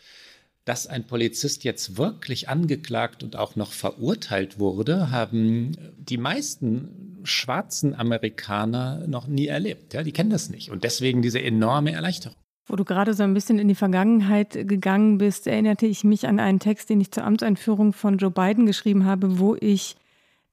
dass 0.64 0.86
ein 0.86 1.04
Polizist 1.04 1.64
jetzt 1.64 1.96
wirklich 1.96 2.50
angeklagt 2.50 3.22
und 3.22 3.36
auch 3.36 3.56
noch 3.56 3.72
verurteilt 3.72 4.58
wurde, 4.58 5.10
haben 5.10 5.78
die 5.96 6.18
meisten 6.18 7.07
schwarzen 7.24 7.94
Amerikaner 7.94 9.06
noch 9.06 9.26
nie 9.26 9.46
erlebt. 9.46 9.94
Ja, 9.94 10.02
die 10.02 10.12
kennen 10.12 10.30
das 10.30 10.50
nicht. 10.50 10.70
Und 10.70 10.84
deswegen 10.84 11.22
diese 11.22 11.42
enorme 11.42 11.92
Erleichterung. 11.92 12.36
Wo 12.66 12.76
du 12.76 12.84
gerade 12.84 13.14
so 13.14 13.22
ein 13.22 13.32
bisschen 13.32 13.58
in 13.58 13.68
die 13.68 13.74
Vergangenheit 13.74 14.52
gegangen 14.68 15.18
bist, 15.18 15.46
erinnerte 15.46 15.86
ich 15.86 16.04
mich 16.04 16.26
an 16.28 16.38
einen 16.38 16.58
Text, 16.58 16.90
den 16.90 17.00
ich 17.00 17.10
zur 17.10 17.24
Amtseinführung 17.24 17.94
von 17.94 18.18
Joe 18.18 18.30
Biden 18.30 18.66
geschrieben 18.66 19.06
habe, 19.06 19.38
wo 19.38 19.56
ich 19.58 19.96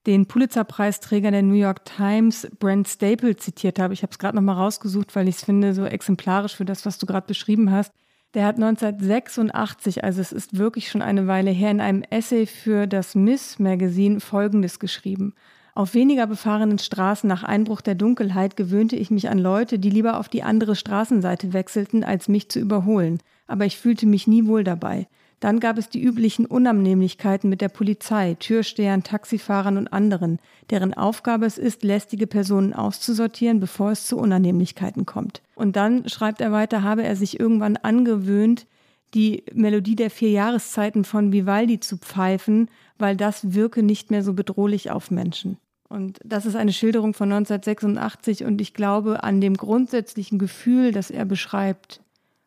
den 0.06 0.26
Pulitzerpreisträger 0.26 1.30
der 1.30 1.42
New 1.42 1.54
York 1.54 1.84
Times, 1.84 2.48
Brent 2.58 2.88
Staple, 2.88 3.36
zitiert 3.36 3.78
habe. 3.78 3.92
Ich 3.92 4.02
habe 4.02 4.12
es 4.12 4.18
gerade 4.18 4.36
noch 4.36 4.42
mal 4.42 4.54
rausgesucht, 4.54 5.14
weil 5.14 5.28
ich 5.28 5.36
es 5.36 5.44
finde 5.44 5.74
so 5.74 5.84
exemplarisch 5.84 6.56
für 6.56 6.64
das, 6.64 6.86
was 6.86 6.98
du 6.98 7.06
gerade 7.06 7.26
beschrieben 7.26 7.70
hast. 7.70 7.92
Der 8.34 8.44
hat 8.44 8.56
1986, 8.56 10.04
also 10.04 10.20
es 10.20 10.32
ist 10.32 10.56
wirklich 10.56 10.88
schon 10.88 11.02
eine 11.02 11.26
Weile 11.26 11.50
her, 11.50 11.70
in 11.70 11.80
einem 11.80 12.02
Essay 12.10 12.46
für 12.46 12.86
das 12.86 13.14
Miss 13.14 13.58
Magazine 13.58 14.20
Folgendes 14.20 14.78
geschrieben. 14.78 15.34
Auf 15.76 15.92
weniger 15.92 16.26
befahrenen 16.26 16.78
Straßen 16.78 17.28
nach 17.28 17.42
Einbruch 17.42 17.82
der 17.82 17.94
Dunkelheit 17.94 18.56
gewöhnte 18.56 18.96
ich 18.96 19.10
mich 19.10 19.28
an 19.28 19.36
Leute, 19.36 19.78
die 19.78 19.90
lieber 19.90 20.18
auf 20.18 20.30
die 20.30 20.42
andere 20.42 20.74
Straßenseite 20.74 21.52
wechselten, 21.52 22.02
als 22.02 22.28
mich 22.28 22.48
zu 22.48 22.58
überholen. 22.60 23.18
Aber 23.46 23.66
ich 23.66 23.76
fühlte 23.76 24.06
mich 24.06 24.26
nie 24.26 24.46
wohl 24.46 24.64
dabei. 24.64 25.06
Dann 25.38 25.60
gab 25.60 25.76
es 25.76 25.90
die 25.90 26.02
üblichen 26.02 26.46
Unannehmlichkeiten 26.46 27.50
mit 27.50 27.60
der 27.60 27.68
Polizei, 27.68 28.38
Türstehern, 28.40 29.02
Taxifahrern 29.02 29.76
und 29.76 29.92
anderen, 29.92 30.38
deren 30.70 30.94
Aufgabe 30.94 31.44
es 31.44 31.58
ist, 31.58 31.84
lästige 31.84 32.26
Personen 32.26 32.72
auszusortieren, 32.72 33.60
bevor 33.60 33.90
es 33.90 34.06
zu 34.06 34.16
Unannehmlichkeiten 34.16 35.04
kommt. 35.04 35.42
Und 35.56 35.76
dann, 35.76 36.08
schreibt 36.08 36.40
er 36.40 36.52
weiter, 36.52 36.84
habe 36.84 37.02
er 37.02 37.16
sich 37.16 37.38
irgendwann 37.38 37.76
angewöhnt, 37.76 38.66
die 39.12 39.44
Melodie 39.52 39.94
der 39.94 40.08
vier 40.08 40.30
Jahreszeiten 40.30 41.04
von 41.04 41.32
Vivaldi 41.32 41.80
zu 41.80 41.98
pfeifen, 41.98 42.70
weil 42.96 43.14
das 43.14 43.52
wirke 43.52 43.82
nicht 43.82 44.10
mehr 44.10 44.22
so 44.22 44.32
bedrohlich 44.32 44.90
auf 44.90 45.10
Menschen. 45.10 45.58
Und 45.88 46.18
das 46.24 46.46
ist 46.46 46.56
eine 46.56 46.72
Schilderung 46.72 47.14
von 47.14 47.30
1986 47.30 48.44
und 48.44 48.60
ich 48.60 48.74
glaube 48.74 49.22
an 49.22 49.40
dem 49.40 49.54
grundsätzlichen 49.54 50.38
Gefühl, 50.38 50.92
das 50.92 51.10
er 51.10 51.24
beschreibt, 51.24 52.00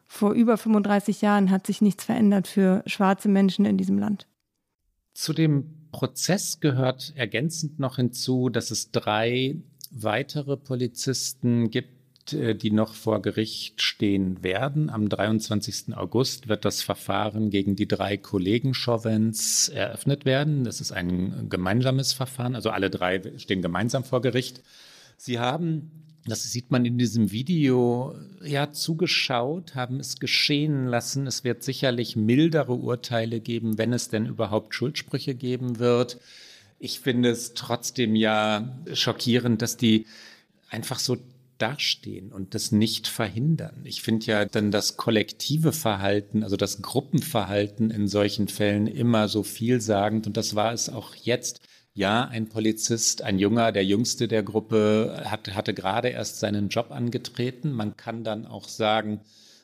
vor 0.08 0.34
über 0.34 0.58
35 0.58 1.22
Jahren 1.22 1.52
hat 1.52 1.68
sich 1.68 1.82
nichts 1.82 2.04
verändert 2.04 2.48
für 2.48 2.84
schwarze 2.86 3.30
Menschen 3.30 3.66
in 3.66 3.78
diesem 3.78 4.00
Land. 4.00 4.28
Zu 5.14 5.34
dem 5.34 5.90
Prozess 5.92 6.60
gehört 6.60 7.14
ergänzend 7.16 7.80
noch 7.80 7.98
hinzu, 7.98 8.50
dass 8.50 8.72
es 8.72 8.92
drei 8.92 9.58
weitere 9.92 10.58
Polizisten 10.58 11.70
gibt, 11.70 11.99
die 12.34 12.72
noch 12.72 12.94
vor 12.94 13.22
Gericht 13.22 13.82
stehen 13.82 14.44
werden. 14.44 14.90
Am 14.90 15.10
23. 15.10 15.96
August 15.96 16.48
wird 16.48 16.66
das 16.66 16.82
Verfahren 16.82 17.50
gegen 17.50 17.76
die 17.76 17.88
drei 17.88 18.18
Kollegen 18.18 18.74
Chauvins 18.74 19.70
eröffnet 19.70 20.26
werden. 20.26 20.64
Das 20.64 20.82
ist 20.82 20.92
ein 20.92 21.48
gemeinsames 21.50 22.14
Verfahren, 22.14 22.56
also 22.56 22.70
alle 22.70 22.90
drei 22.90 23.22
stehen 23.38 23.62
gemeinsam 23.62 24.04
vor 24.04 24.22
Gericht. 24.22 24.62
Sie 25.18 25.40
haben 25.40 25.92
das 26.30 26.52
sieht 26.52 26.70
man 26.70 26.86
in 26.86 26.98
diesem 26.98 27.32
Video, 27.32 28.16
ja, 28.44 28.72
zugeschaut, 28.72 29.76
haben 29.76 30.00
es 30.00 30.20
geschehen 30.20 30.86
lassen. 30.86 31.28
Es 31.28 31.44
wird 31.44 31.64
sicherlich 31.64 32.16
mildere 32.16 32.74
Urteile 32.74 33.40
geben, 33.40 33.78
wenn 33.78 33.94
es 33.94 34.10
denn 34.10 34.26
überhaupt 34.26 34.76
Schuldsprüche 34.76 35.34
geben 35.34 35.80
wird. 35.80 36.20
Ich 36.78 37.00
finde 37.00 37.30
es 37.30 37.54
trotzdem 37.54 38.16
ja 38.16 38.78
schockierend, 38.94 39.62
dass 39.62 39.78
die 39.78 40.06
einfach 40.70 41.00
so 41.00 41.18
dastehen 41.62 42.32
und 42.32 42.56
das 42.56 42.72
nicht 42.72 43.08
verhindern. 43.08 43.82
Ich 43.84 44.02
finde 44.02 44.26
ja 44.26 44.46
dann 44.46 44.72
das 44.72 44.98
kollektive 44.98 45.72
Verhalten, 45.72 46.44
also 46.44 46.58
das 46.58 46.82
Gruppenverhalten 46.82 47.92
in 47.92 48.08
solchen 48.08 48.48
Fällen 48.48 48.88
immer 48.88 49.28
so 49.28 49.44
vielsagend 49.44 50.26
und 50.26 50.38
das 50.38 50.56
war 50.56 50.74
es 50.74 50.90
auch 50.90 51.16
jetzt 51.16 51.62
ja, 51.94 52.24
ein 52.26 52.48
Polizist, 52.48 53.24
ein 53.24 53.40
Junger, 53.40 53.72
der 53.72 53.84
jüngste 53.84 54.28
der 54.28 54.42
Gruppe, 54.42 55.24
hat, 55.26 55.54
hatte 55.54 55.74
gerade 55.74 56.10
erst 56.10 56.40
seinen 56.40 56.70
Job 56.70 56.92
angetreten. 56.92 57.74
Man 57.74 57.98
kann 57.98 58.24
dann 58.24 58.46
auch 58.46 58.70
sagen, 58.70 59.20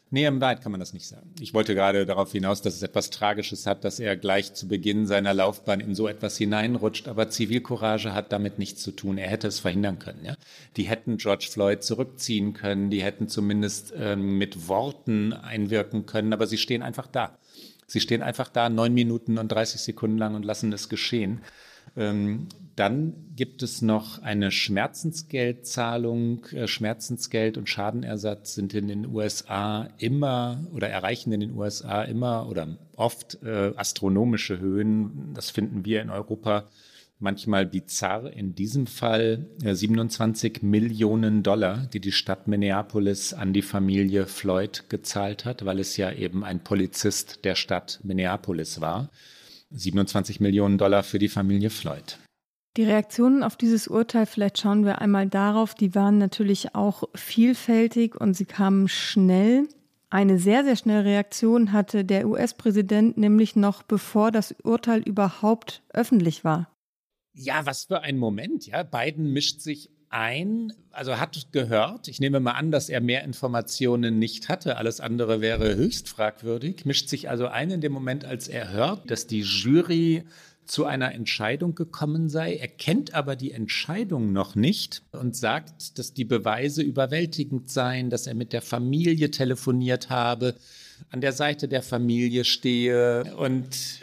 nee, 0.10 0.26
im 0.26 0.42
Wahrheit 0.42 0.62
kann 0.62 0.72
man 0.72 0.80
das 0.80 0.94
nicht 0.94 1.08
sagen. 1.08 1.32
Ich 1.40 1.54
wollte 1.54 1.76
gerade 1.76 2.06
darauf 2.06 2.32
hinaus, 2.32 2.62
dass 2.62 2.76
es 2.76 2.84
etwas 2.84 3.10
Tragisches 3.10 3.66
hat, 3.66 3.84
dass 3.84 4.00
er 4.00 4.16
gleich 4.16 4.54
zu 4.54 4.68
Beginn 4.68 5.08
seiner 5.08 5.34
Laufbahn 5.34 5.80
in 5.80 5.96
so 5.96 6.08
etwas 6.08 6.38
hineinrutscht, 6.38 7.08
aber 7.08 7.30
Zivilcourage 7.30 8.14
hat 8.14 8.32
damit 8.32 8.60
nichts 8.60 8.82
zu 8.82 8.92
tun. 8.92 9.18
Er 9.18 9.30
hätte 9.30 9.48
es 9.48 9.60
verhindern 9.60 10.00
können. 10.00 10.24
Ja? 10.24 10.36
Die 10.78 10.84
hätten 10.84 11.18
George 11.18 11.48
Floyd 11.52 11.84
zurückziehen 11.84 12.54
können, 12.54 12.90
die 12.90 13.04
hätten 13.04 13.28
zumindest 13.28 13.94
ähm, 13.98 14.38
mit 14.38 14.68
Worten 14.68 15.34
einwirken 15.34 16.06
können, 16.06 16.34
aber 16.34 16.48
sie 16.48 16.58
stehen 16.58 16.82
einfach 16.82 17.08
da. 17.08 17.38
Sie 17.88 18.00
stehen 18.00 18.24
einfach 18.24 18.50
da 18.50 18.70
neun 18.70 18.94
Minuten 18.94 19.38
und 19.38 19.50
30 19.50 19.82
Sekunden 19.82 20.18
lang 20.18 20.36
und 20.36 20.44
lassen 20.44 20.74
es 20.74 20.90
geschehen. 20.90 21.42
Ähm, 21.96 22.48
dann 22.76 23.14
gibt 23.36 23.64
es 23.64 23.82
noch 23.82 24.22
eine 24.22 24.52
Schmerzensgeldzahlung. 24.52 26.46
Äh, 26.48 26.68
Schmerzensgeld 26.68 27.58
und 27.58 27.70
Schadenersatz 27.70 28.56
sind 28.56 28.74
in 28.74 28.88
den 28.88 29.08
USA 29.08 29.88
immer 29.98 30.66
oder 30.74 30.90
erreichen 30.90 31.32
in 31.32 31.40
den 31.40 31.56
USA 31.56 32.04
immer 32.04 32.48
oder 32.50 32.78
oft 32.96 33.42
äh, 33.44 33.72
astronomische 33.76 34.60
Höhen. 34.60 35.34
Das 35.34 35.52
finden 35.52 35.86
wir 35.86 36.02
in 36.02 36.10
Europa 36.10 36.66
manchmal 37.18 37.66
bizarr. 37.66 38.32
In 38.32 38.56
diesem 38.56 38.88
Fall 38.88 39.46
äh, 39.64 39.74
27 39.74 40.62
Millionen 40.62 41.44
Dollar, 41.44 41.88
die 41.94 42.02
die 42.02 42.12
Stadt 42.12 42.48
Minneapolis 42.48 43.34
an 43.34 43.54
die 43.54 43.62
Familie 43.62 44.28
Floyd 44.28 44.84
gezahlt 44.90 45.46
hat, 45.46 45.66
weil 45.66 45.80
es 45.80 45.96
ja 45.96 46.12
eben 46.12 46.44
ein 46.44 46.64
Polizist 46.64 47.46
der 47.46 47.56
Stadt 47.56 48.00
Minneapolis 48.04 48.82
war. 48.82 49.10
27 49.76 50.40
Millionen 50.40 50.78
Dollar 50.78 51.04
für 51.04 51.20
die 51.20 51.30
Familie 51.30 51.70
Floyd. 51.70 52.20
Die 52.78 52.84
Reaktionen 52.84 53.44
auf 53.44 53.56
dieses 53.56 53.88
Urteil, 53.88 54.26
vielleicht 54.26 54.58
schauen 54.58 54.84
wir 54.84 55.00
einmal 55.00 55.28
darauf, 55.28 55.76
die 55.76 55.96
waren 55.96 56.18
natürlich 56.18 56.76
auch 56.76 57.04
vielfältig 57.14 58.20
und 58.20 58.34
sie 58.34 58.46
kamen 58.46 58.90
schnell. 58.90 59.68
Eine 60.10 60.40
sehr, 60.40 60.64
sehr 60.64 60.76
schnelle 60.76 61.06
Reaktion 61.06 61.72
hatte 61.72 62.04
der 62.04 62.28
US-Präsident 62.28 63.18
nämlich 63.18 63.56
noch 63.56 63.84
bevor 63.84 64.32
das 64.32 64.56
Urteil 64.64 65.02
überhaupt 65.02 65.84
öffentlich 65.94 66.44
war. 66.44 66.70
Ja, 67.34 67.66
was 67.66 67.86
für 67.86 68.02
ein 68.02 68.18
Moment, 68.18 68.66
ja. 68.66 68.84
Biden 68.84 69.32
mischt 69.32 69.62
sich 69.62 69.90
ein, 70.16 70.72
also 70.92 71.20
hat 71.20 71.48
gehört, 71.52 72.08
ich 72.08 72.22
nehme 72.22 72.40
mal 72.40 72.52
an, 72.52 72.72
dass 72.72 72.88
er 72.88 73.02
mehr 73.02 73.26
Informationen 73.26 74.18
nicht 74.18 74.48
hatte, 74.48 74.78
alles 74.78 75.02
andere 75.02 75.42
wäre 75.42 75.76
höchst 75.76 76.08
fragwürdig, 76.08 76.86
mischt 76.86 77.10
sich 77.10 77.30
also 77.30 77.48
ein 77.48 77.70
in 77.70 77.82
dem 77.82 77.92
Moment, 77.92 78.24
als 78.24 78.48
er 78.48 78.72
hört, 78.72 79.12
dass 79.12 79.28
die 79.28 79.42
Jury 79.42 80.24
zu 80.66 80.86
einer 80.86 81.14
Entscheidung 81.14 81.76
gekommen 81.76 82.30
sei, 82.30 82.56
er 82.56 82.70
kennt 82.70 83.14
aber 83.14 83.36
die 83.36 83.52
Entscheidung 83.52 84.32
noch 84.32 84.56
nicht 84.56 85.04
und 85.12 85.36
sagt, 85.36 86.00
dass 86.00 86.14
die 86.14 86.26
Beweise 86.26 86.82
überwältigend 86.82 87.70
seien, 87.70 88.10
dass 88.10 88.26
er 88.26 88.34
mit 88.34 88.54
der 88.54 88.62
Familie 88.62 89.32
telefoniert 89.32 90.10
habe, 90.10 90.56
an 91.12 91.20
der 91.20 91.34
Seite 91.34 91.68
der 91.68 91.84
Familie 91.84 92.46
stehe. 92.46 93.36
Und 93.36 94.00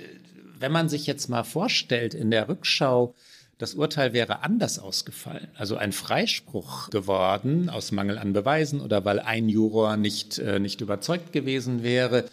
wenn 0.58 0.72
man 0.72 0.90
sich 0.90 1.06
jetzt 1.06 1.28
mal 1.28 1.42
vorstellt 1.42 2.14
in 2.14 2.30
der 2.30 2.48
Rückschau, 2.48 3.14
das 3.62 3.74
Urteil 3.74 4.12
wäre 4.12 4.42
anders 4.42 4.80
ausgefallen, 4.80 5.46
also 5.54 5.76
ein 5.76 5.92
Freispruch 5.92 6.90
geworden 6.90 7.70
aus 7.70 7.92
Mangel 7.92 8.18
an 8.18 8.32
Beweisen 8.32 8.80
oder 8.80 9.04
weil 9.04 9.20
ein 9.20 9.48
Juror 9.48 9.96
nicht, 9.96 10.40
äh, 10.40 10.58
nicht 10.58 10.80
überzeugt 10.80 11.32
gewesen 11.32 11.84
wäre, 11.84 12.24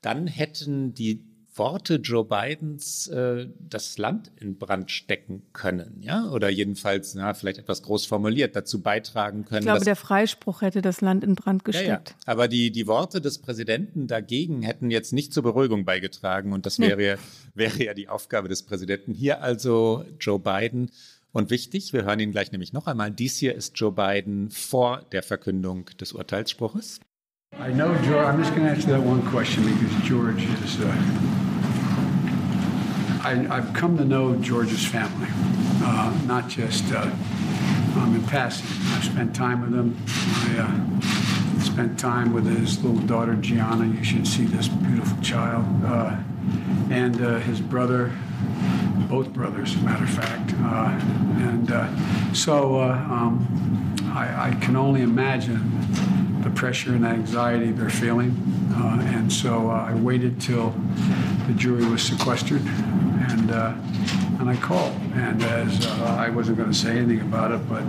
dann 0.00 0.26
hätten 0.26 0.94
die 0.94 1.27
Worte 1.58 1.96
Joe 1.96 2.24
Bidens 2.24 3.08
äh, 3.08 3.48
das 3.58 3.98
Land 3.98 4.30
in 4.36 4.56
Brand 4.58 4.90
stecken 4.90 5.42
können, 5.52 5.98
ja, 6.00 6.30
oder 6.30 6.48
jedenfalls, 6.48 7.14
na, 7.14 7.34
vielleicht 7.34 7.58
etwas 7.58 7.82
groß 7.82 8.06
formuliert, 8.06 8.56
dazu 8.56 8.80
beitragen 8.80 9.44
können. 9.44 9.60
Ich 9.60 9.66
glaube, 9.66 9.84
der 9.84 9.96
Freispruch 9.96 10.62
hätte 10.62 10.82
das 10.82 11.00
Land 11.00 11.24
in 11.24 11.34
Brand 11.34 11.64
gesteckt. 11.64 11.88
Ja, 11.88 11.94
ja. 11.94 12.16
Aber 12.26 12.48
die, 12.48 12.70
die 12.70 12.86
Worte 12.86 13.20
des 13.20 13.38
Präsidenten 13.38 14.06
dagegen 14.06 14.62
hätten 14.62 14.90
jetzt 14.90 15.12
nicht 15.12 15.32
zur 15.32 15.42
Beruhigung 15.42 15.84
beigetragen 15.84 16.52
und 16.52 16.66
das 16.66 16.78
wäre, 16.78 16.96
nee. 16.96 17.16
wäre 17.54 17.84
ja 17.84 17.94
die 17.94 18.08
Aufgabe 18.08 18.48
des 18.48 18.62
Präsidenten. 18.62 19.12
Hier 19.14 19.42
also 19.42 20.04
Joe 20.20 20.38
Biden. 20.38 20.90
Und 21.30 21.50
wichtig, 21.50 21.92
wir 21.92 22.04
hören 22.04 22.20
ihn 22.20 22.32
gleich 22.32 22.52
nämlich 22.52 22.72
noch 22.72 22.86
einmal, 22.86 23.10
dies 23.10 23.36
hier 23.36 23.54
ist 23.54 23.78
Joe 23.78 23.92
Biden 23.92 24.50
vor 24.50 25.02
der 25.12 25.22
Verkündung 25.22 25.86
des 26.00 26.12
Urteilsspruches. 26.12 27.00
I 27.54 27.72
know, 27.72 27.94
George, 28.04 28.26
I'm 28.26 28.38
just 28.38 28.54
going 28.54 28.66
to 28.66 28.70
answer 28.70 28.90
that 28.90 29.02
one 29.02 29.22
question 29.30 29.64
because 29.64 30.08
George 30.08 30.42
is 30.64 30.80
uh, 30.80 31.27
I, 33.28 33.60
have 33.60 33.74
come 33.74 33.98
to 33.98 34.06
know 34.06 34.34
George's 34.36 34.86
family, 34.86 35.28
uh, 35.82 36.18
not 36.24 36.48
just 36.48 36.90
uh, 36.90 37.02
um, 37.96 38.14
in 38.14 38.26
passing. 38.26 38.66
I've 38.94 39.04
spent 39.04 39.36
time 39.36 39.60
with 39.60 39.74
him. 39.74 39.94
I 40.08 40.58
uh, 40.60 41.60
spent 41.60 41.98
time 41.98 42.32
with 42.32 42.46
his 42.46 42.82
little 42.82 43.02
daughter 43.02 43.34
Gianna. 43.34 43.86
You 43.86 44.02
should 44.02 44.26
see 44.26 44.46
this 44.46 44.68
beautiful 44.68 45.20
child, 45.22 45.66
uh, 45.84 46.16
and 46.90 47.20
uh, 47.20 47.38
his 47.40 47.60
brother, 47.60 48.12
both 49.10 49.28
brothers, 49.34 49.74
as 49.74 49.82
a 49.82 49.84
matter 49.84 50.04
of 50.04 50.10
fact. 50.10 50.54
Uh, 50.60 50.98
and 51.44 52.34
so 52.34 52.80
um, 52.80 53.94
I, 54.14 54.52
I, 54.52 54.54
can 54.54 54.74
only 54.74 55.02
imagine 55.02 56.40
the 56.40 56.50
pressure 56.50 56.94
and 56.94 57.04
anxiety 57.04 57.72
they're 57.72 57.90
feeling. 57.90 58.34
and 58.74 59.30
so 59.30 59.68
I 59.68 59.92
waited 59.92 60.40
till 60.40 60.70
the 61.46 61.52
jury 61.54 61.84
was 61.84 62.02
sequestered 62.02 62.62
and 63.48 63.56
uh, 63.56 64.40
and 64.40 64.48
I 64.48 64.56
called. 64.56 64.94
And 65.14 65.42
as 65.42 65.86
uh, 65.86 66.16
I 66.18 66.30
wasn't 66.30 66.58
going 66.58 66.70
to 66.70 66.76
say 66.76 66.98
anything 66.98 67.20
about 67.20 67.52
it, 67.52 67.68
but 67.68 67.82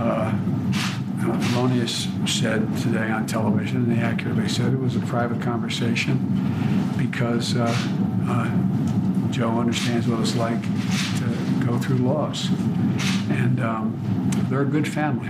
uh, 0.00 0.32
Lonius 1.54 2.08
said 2.28 2.76
today 2.78 3.10
on 3.10 3.26
television, 3.26 3.78
and 3.78 3.96
they 3.96 4.02
accurately 4.02 4.48
said 4.48 4.72
it 4.72 4.78
was 4.78 4.96
a 4.96 5.00
private 5.00 5.40
conversation 5.40 6.94
because 6.98 7.56
uh, 7.56 7.74
uh, 8.28 9.30
Joe 9.30 9.58
understands 9.58 10.06
what 10.06 10.20
it's 10.20 10.36
like 10.36 10.62
to 10.62 11.66
go 11.66 11.78
through 11.78 11.98
loss, 11.98 12.48
and 13.30 13.60
um, 13.60 14.30
they're 14.48 14.62
a 14.62 14.66
good 14.66 14.86
family, 14.86 15.28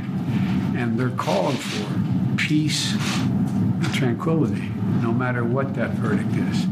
and 0.78 0.98
they're 0.98 1.10
calling 1.10 1.56
for 1.56 2.36
peace 2.36 2.94
and 2.94 3.94
tranquility, 3.94 4.68
no 5.00 5.12
matter 5.12 5.44
what 5.44 5.74
that 5.74 5.90
verdict 5.90 6.34
is. 6.34 6.66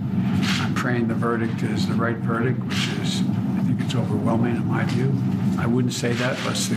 The 0.83 1.15
verdict 1.15 1.63
is 1.63 1.87
the 1.87 1.95
right 1.95 2.17
verdict, 2.17 2.59
which 2.59 2.89
is, 2.99 3.21
I 3.21 3.63
think 3.63 3.81
it's 3.81 3.95
overwhelming 3.95 4.57
in 4.57 4.67
my 4.67 4.83
view. 4.83 5.15
I 5.57 5.65
wouldn't 5.65 5.95
say 5.95 6.13
that 6.15 6.37
unless 6.41 6.67
the, 6.67 6.75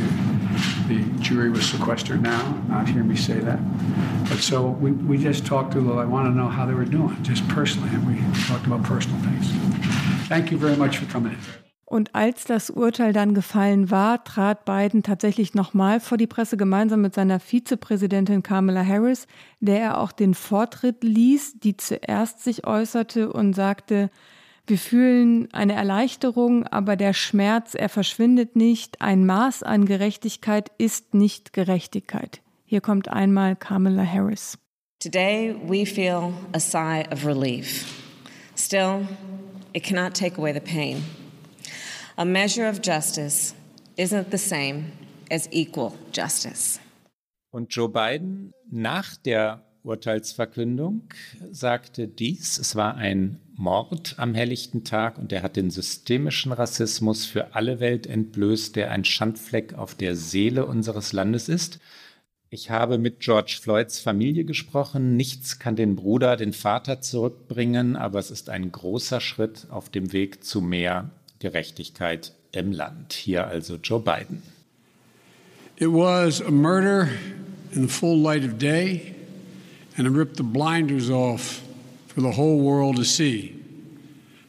the 0.88 1.04
jury 1.22 1.50
was 1.50 1.68
sequestered 1.68 2.22
now, 2.22 2.64
not 2.68 2.88
hear 2.88 3.04
me 3.04 3.16
say 3.16 3.40
that. 3.40 3.60
But 4.30 4.42
so 4.42 4.68
we, 4.68 4.92
we 4.92 5.18
just 5.18 5.44
talked 5.44 5.74
to 5.74 5.82
them. 5.82 5.98
I 5.98 6.06
want 6.06 6.28
to 6.28 6.38
know 6.38 6.48
how 6.48 6.68
they 6.68 6.76
were 6.76 6.86
doing, 6.86 7.18
just 7.24 7.48
personally, 7.48 7.90
and 7.90 8.06
we 8.06 8.22
talked 8.44 8.68
about 8.68 8.84
personal 8.84 9.20
things. 9.22 9.50
Thank 10.28 10.52
you 10.52 10.60
very 10.60 10.76
much 10.76 10.98
for 10.98 11.08
coming 11.12 11.34
in. 11.34 11.75
Und 11.86 12.16
als 12.16 12.46
das 12.46 12.72
Urteil 12.72 13.14
dann 13.14 13.36
gefallen 13.36 13.92
war, 13.92 14.24
trat 14.24 14.66
Biden 14.66 15.04
tatsächlich 15.04 15.54
nochmal 15.54 16.00
vor 16.00 16.18
die 16.18 16.26
Presse 16.26 16.58
gemeinsam 16.58 17.02
mit 17.02 17.14
seiner 17.14 17.40
Vizepräsidentin 17.40 18.42
Kamala 18.42 18.84
Harris, 18.84 19.28
der 19.60 19.80
er 19.80 20.00
auch 20.00 20.12
den 20.12 20.34
Vortritt 20.34 21.04
ließ, 21.04 21.60
die 21.60 21.78
zuerst 21.78 22.44
sich 22.44 22.66
äußerte 22.66 23.32
und 23.32 23.54
sagte, 23.54 24.10
wir 24.68 24.80
fühlen 24.80 25.48
eine 25.54 25.74
Erleichterung, 25.74 26.66
aber 26.66 26.96
der 26.96 27.14
Schmerz, 27.14 27.76
er 27.76 27.88
verschwindet 27.88 28.56
nicht. 28.56 29.00
Ein 29.00 29.28
Maß 29.28 29.62
an 29.62 29.86
Gerechtigkeit 29.86 30.72
ist 30.80 31.14
nicht 31.14 31.54
Gerechtigkeit. 31.54 32.42
Hier 32.66 32.82
kommt 32.82 33.08
einmal 33.08 33.56
Kamala 33.56 34.04
Harris. 34.04 34.58
Today 35.00 35.56
we 35.68 35.86
feel 35.86 36.34
a 36.54 36.60
sigh 36.60 37.06
of 37.12 37.28
relief. 37.28 37.86
Still, 38.58 39.08
it 39.74 39.84
cannot 39.84 40.16
take 40.16 40.40
away 40.40 40.52
the 40.52 40.60
pain. 40.60 41.04
A 42.18 42.24
measure 42.24 42.70
of 42.70 42.80
justice 42.82 43.54
isn't 43.98 44.32
the 44.32 44.38
same 44.38 44.94
as 45.30 45.50
equal 45.52 45.92
justice. 46.14 46.80
Und 47.52 47.76
Joe 47.76 47.90
Biden 47.90 48.54
nach 48.72 49.18
der 49.18 49.66
Urteilsverkündung 49.84 51.10
sagte 51.52 52.08
dies, 52.08 52.58
es 52.58 52.78
war 52.78 52.96
ein 52.96 53.42
Mord 53.58 54.16
am 54.18 54.34
helllichten 54.34 54.86
Tag 54.86 55.18
und 55.18 55.34
er 55.34 55.44
hat 55.44 55.58
den 55.58 55.70
systemischen 55.70 56.54
Rassismus 56.54 57.26
für 57.26 57.54
alle 57.54 57.82
Welt 57.82 58.08
entblößt, 58.08 58.78
der 58.78 58.92
ein 58.92 59.04
Schandfleck 59.04 59.74
auf 59.74 59.94
der 59.94 60.16
Seele 60.16 60.66
unseres 60.66 61.12
Landes 61.12 61.50
ist. 61.50 61.80
Ich 62.50 62.70
habe 62.70 62.98
mit 62.98 63.20
George 63.20 63.58
Floyds 63.62 64.00
Familie 64.00 64.46
gesprochen. 64.46 65.18
Nichts 65.18 65.60
kann 65.60 65.76
den 65.76 65.98
Bruder, 65.98 66.38
den 66.38 66.54
Vater 66.54 67.02
zurückbringen, 67.02 67.98
aber 67.98 68.20
es 68.20 68.32
ist 68.32 68.50
ein 68.50 68.72
großer 68.72 69.20
Schritt 69.20 69.68
auf 69.70 69.90
dem 69.90 70.14
Weg 70.14 70.46
zu 70.46 70.62
mehr 70.62 71.12
Gerechtigkeit 71.40 72.32
im 72.52 72.72
Land. 72.72 73.14
Hier 73.14 73.48
also 73.48 73.78
Joe 73.78 74.00
Biden. 74.00 74.42
It 75.78 75.88
was 75.88 76.40
a 76.40 76.52
murder 76.52 77.10
in 77.74 77.82
the 77.82 77.88
full 77.88 78.18
light 78.18 78.46
of 78.46 78.58
day, 78.58 79.14
and 79.98 80.08
it 80.08 80.12
ripped 80.12 80.38
the 80.38 80.44
blinders 80.44 81.10
off 81.10 81.62
for 82.08 82.22
the 82.22 82.32
whole 82.32 82.60
world 82.60 82.96
to 82.96 83.04
see. 83.04 83.62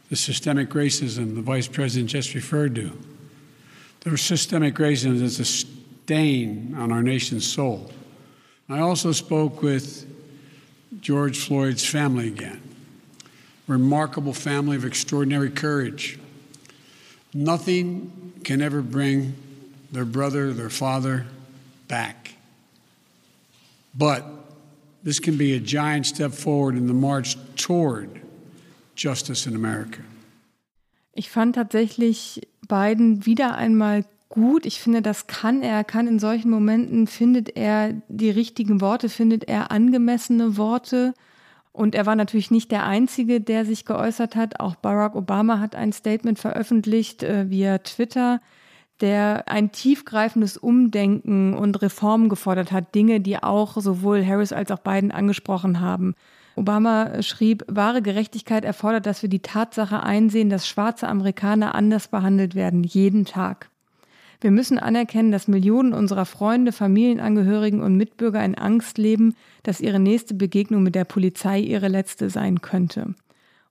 The 0.08 0.16
systemic 0.16 0.70
racism 0.70 1.34
the 1.34 1.42
Vice 1.42 1.66
President 1.66 2.10
just 2.10 2.34
referred 2.34 2.76
to. 2.76 2.92
The 4.00 4.16
systemic 4.16 4.76
racism 4.76 5.20
is 5.20 5.40
a 5.40 5.44
stain 5.44 6.76
on 6.78 6.92
our 6.92 7.02
nation's 7.02 7.44
soul. 7.44 7.90
I 8.68 8.78
also 8.78 9.10
spoke 9.10 9.62
with 9.62 10.06
George 11.00 11.38
Floyd's 11.38 11.84
family 11.84 12.28
again. 12.28 12.62
Remarkable 13.66 14.32
family 14.32 14.76
of 14.76 14.84
extraordinary 14.84 15.50
courage. 15.50 16.20
Nothing 17.36 18.32
can 18.44 18.62
ever 18.62 18.80
bring 18.80 19.34
their 19.92 20.06
brother, 20.06 20.54
their 20.54 20.70
father 20.70 21.26
back. 21.86 22.30
But 23.94 24.24
this 25.04 25.20
can 25.20 25.36
be 25.36 25.54
a 25.54 25.60
giant 25.60 26.06
step 26.06 26.32
forward 26.32 26.76
in 26.76 26.86
the 26.86 26.94
march 26.94 27.36
toward 27.56 28.08
justice 28.94 29.46
in 29.46 29.54
America. 29.54 30.00
Ich 31.12 31.28
fand 31.28 31.54
tatsächlich 31.54 32.40
Biden 32.68 33.26
wieder 33.26 33.56
einmal 33.56 34.04
gut. 34.30 34.64
Ich 34.64 34.80
finde, 34.80 35.02
das 35.02 35.26
kann 35.26 35.62
er. 35.62 35.76
Er 35.76 35.84
kann 35.84 36.06
in 36.06 36.18
solchen 36.18 36.50
Momenten, 36.50 37.06
findet 37.06 37.54
er 37.56 37.94
die 38.08 38.30
richtigen 38.30 38.80
Worte, 38.80 39.10
findet 39.10 39.44
er 39.44 39.70
angemessene 39.70 40.56
Worte. 40.56 41.12
Und 41.76 41.94
er 41.94 42.06
war 42.06 42.16
natürlich 42.16 42.50
nicht 42.50 42.70
der 42.70 42.84
Einzige, 42.84 43.42
der 43.42 43.66
sich 43.66 43.84
geäußert 43.84 44.34
hat. 44.34 44.60
Auch 44.60 44.76
Barack 44.76 45.14
Obama 45.14 45.60
hat 45.60 45.76
ein 45.76 45.92
Statement 45.92 46.38
veröffentlicht 46.38 47.22
äh, 47.22 47.50
via 47.50 47.76
Twitter, 47.78 48.40
der 49.02 49.44
ein 49.46 49.72
tiefgreifendes 49.72 50.56
Umdenken 50.56 51.52
und 51.52 51.82
Reformen 51.82 52.30
gefordert 52.30 52.72
hat. 52.72 52.94
Dinge, 52.94 53.20
die 53.20 53.42
auch 53.42 53.76
sowohl 53.76 54.24
Harris 54.24 54.54
als 54.54 54.70
auch 54.70 54.78
Biden 54.78 55.10
angesprochen 55.10 55.80
haben. 55.80 56.14
Obama 56.54 57.20
schrieb, 57.20 57.62
wahre 57.68 58.00
Gerechtigkeit 58.00 58.64
erfordert, 58.64 59.04
dass 59.04 59.20
wir 59.20 59.28
die 59.28 59.42
Tatsache 59.42 60.02
einsehen, 60.02 60.48
dass 60.48 60.66
schwarze 60.66 61.06
Amerikaner 61.06 61.74
anders 61.74 62.08
behandelt 62.08 62.54
werden, 62.54 62.84
jeden 62.84 63.26
Tag. 63.26 63.68
Wir 64.40 64.50
müssen 64.50 64.78
anerkennen, 64.78 65.32
dass 65.32 65.48
Millionen 65.48 65.92
unserer 65.92 66.26
Freunde, 66.26 66.72
Familienangehörigen 66.72 67.80
und 67.80 67.96
Mitbürger 67.96 68.44
in 68.44 68.54
Angst 68.54 68.98
leben, 68.98 69.34
dass 69.62 69.80
ihre 69.80 70.00
nächste 70.00 70.34
Begegnung 70.34 70.82
mit 70.82 70.94
der 70.94 71.04
Polizei 71.04 71.60
ihre 71.60 71.88
letzte 71.88 72.30
sein 72.30 72.60
könnte. 72.60 73.14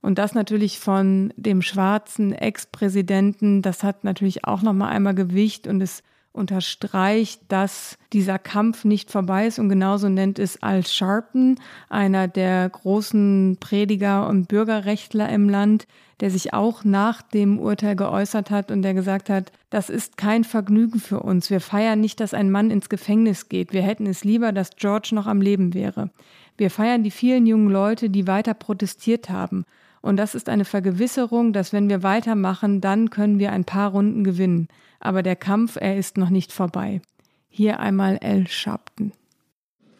Und 0.02 0.20
das 0.20 0.36
natürlich 0.36 0.80
von 0.80 1.34
dem 1.36 1.62
schwarzen 1.62 2.32
Ex-Präsidenten, 2.32 3.62
das 3.62 3.84
hat 3.84 4.04
natürlich 4.04 4.46
auch 4.46 4.62
noch 4.62 4.74
mal 4.74 4.90
einmal 4.90 5.16
Gewicht 5.16 5.68
und 5.68 5.82
es 5.82 6.04
unterstreicht, 6.36 7.42
dass 7.48 7.98
dieser 8.14 8.38
Kampf 8.40 8.86
nicht 8.86 9.12
vorbei 9.12 9.48
ist 9.48 9.60
und 9.60 9.70
genauso 9.70 10.10
nennt 10.10 10.40
es 10.40 10.62
Al 10.62 10.86
Sharpton, 10.86 11.60
einer 11.90 12.28
der 12.28 12.70
großen 12.70 13.58
Prediger 13.60 14.28
und 14.28 14.48
Bürgerrechtler 14.48 15.30
im 15.30 15.50
Land, 15.50 15.88
der 16.20 16.32
sich 16.32 16.54
auch 16.54 16.84
nach 16.84 17.22
dem 17.22 17.60
Urteil 17.60 17.96
geäußert 17.96 18.50
hat 18.50 18.72
und 18.72 18.82
der 18.82 18.94
gesagt 18.94 19.30
hat, 19.30 19.52
das 19.70 19.90
ist 19.90 20.18
kein 20.18 20.44
Vergnügen 20.44 21.00
für 21.00 21.20
uns. 21.20 21.50
Wir 21.50 21.60
feiern 21.60 22.00
nicht, 22.00 22.20
dass 22.20 22.34
ein 22.34 22.52
Mann 22.52 22.72
ins 22.72 22.90
Gefängnis 22.90 23.50
geht. 23.50 23.74
Wir 23.74 23.82
hätten 23.82 24.06
es 24.06 24.24
lieber, 24.24 24.52
dass 24.52 24.76
George 24.78 25.10
noch 25.12 25.28
am 25.28 25.42
Leben 25.42 25.74
wäre. 25.74 26.10
Wir 26.58 26.72
feiern 26.72 27.04
die 27.04 27.12
vielen 27.12 27.46
jungen 27.46 27.70
Leute, 27.70 28.10
die 28.10 28.28
weiter 28.28 28.54
protestiert 28.54 29.30
haben. 29.30 29.66
Und 30.02 30.18
das 30.18 30.36
ist 30.36 30.50
eine 30.50 30.66
Vergewisserung, 30.66 31.52
dass 31.52 31.74
wenn 31.74 31.90
wir 31.90 32.04
weitermachen, 32.04 32.80
dann 32.80 33.10
können 33.10 33.40
wir 33.40 33.52
ein 33.52 33.66
paar 33.66 33.90
Runden 33.90 34.24
gewinnen. 34.24 34.70
Aber 35.06 35.22
der 35.22 35.36
Kampf, 35.36 35.78
er 35.80 35.98
ist 35.98 36.18
noch 36.18 36.32
nicht 36.32 36.52
vorbei. 36.52 37.00
Hier 37.48 37.80
einmal 37.80 38.18
El 38.22 38.48
Sharpton. 38.48 39.12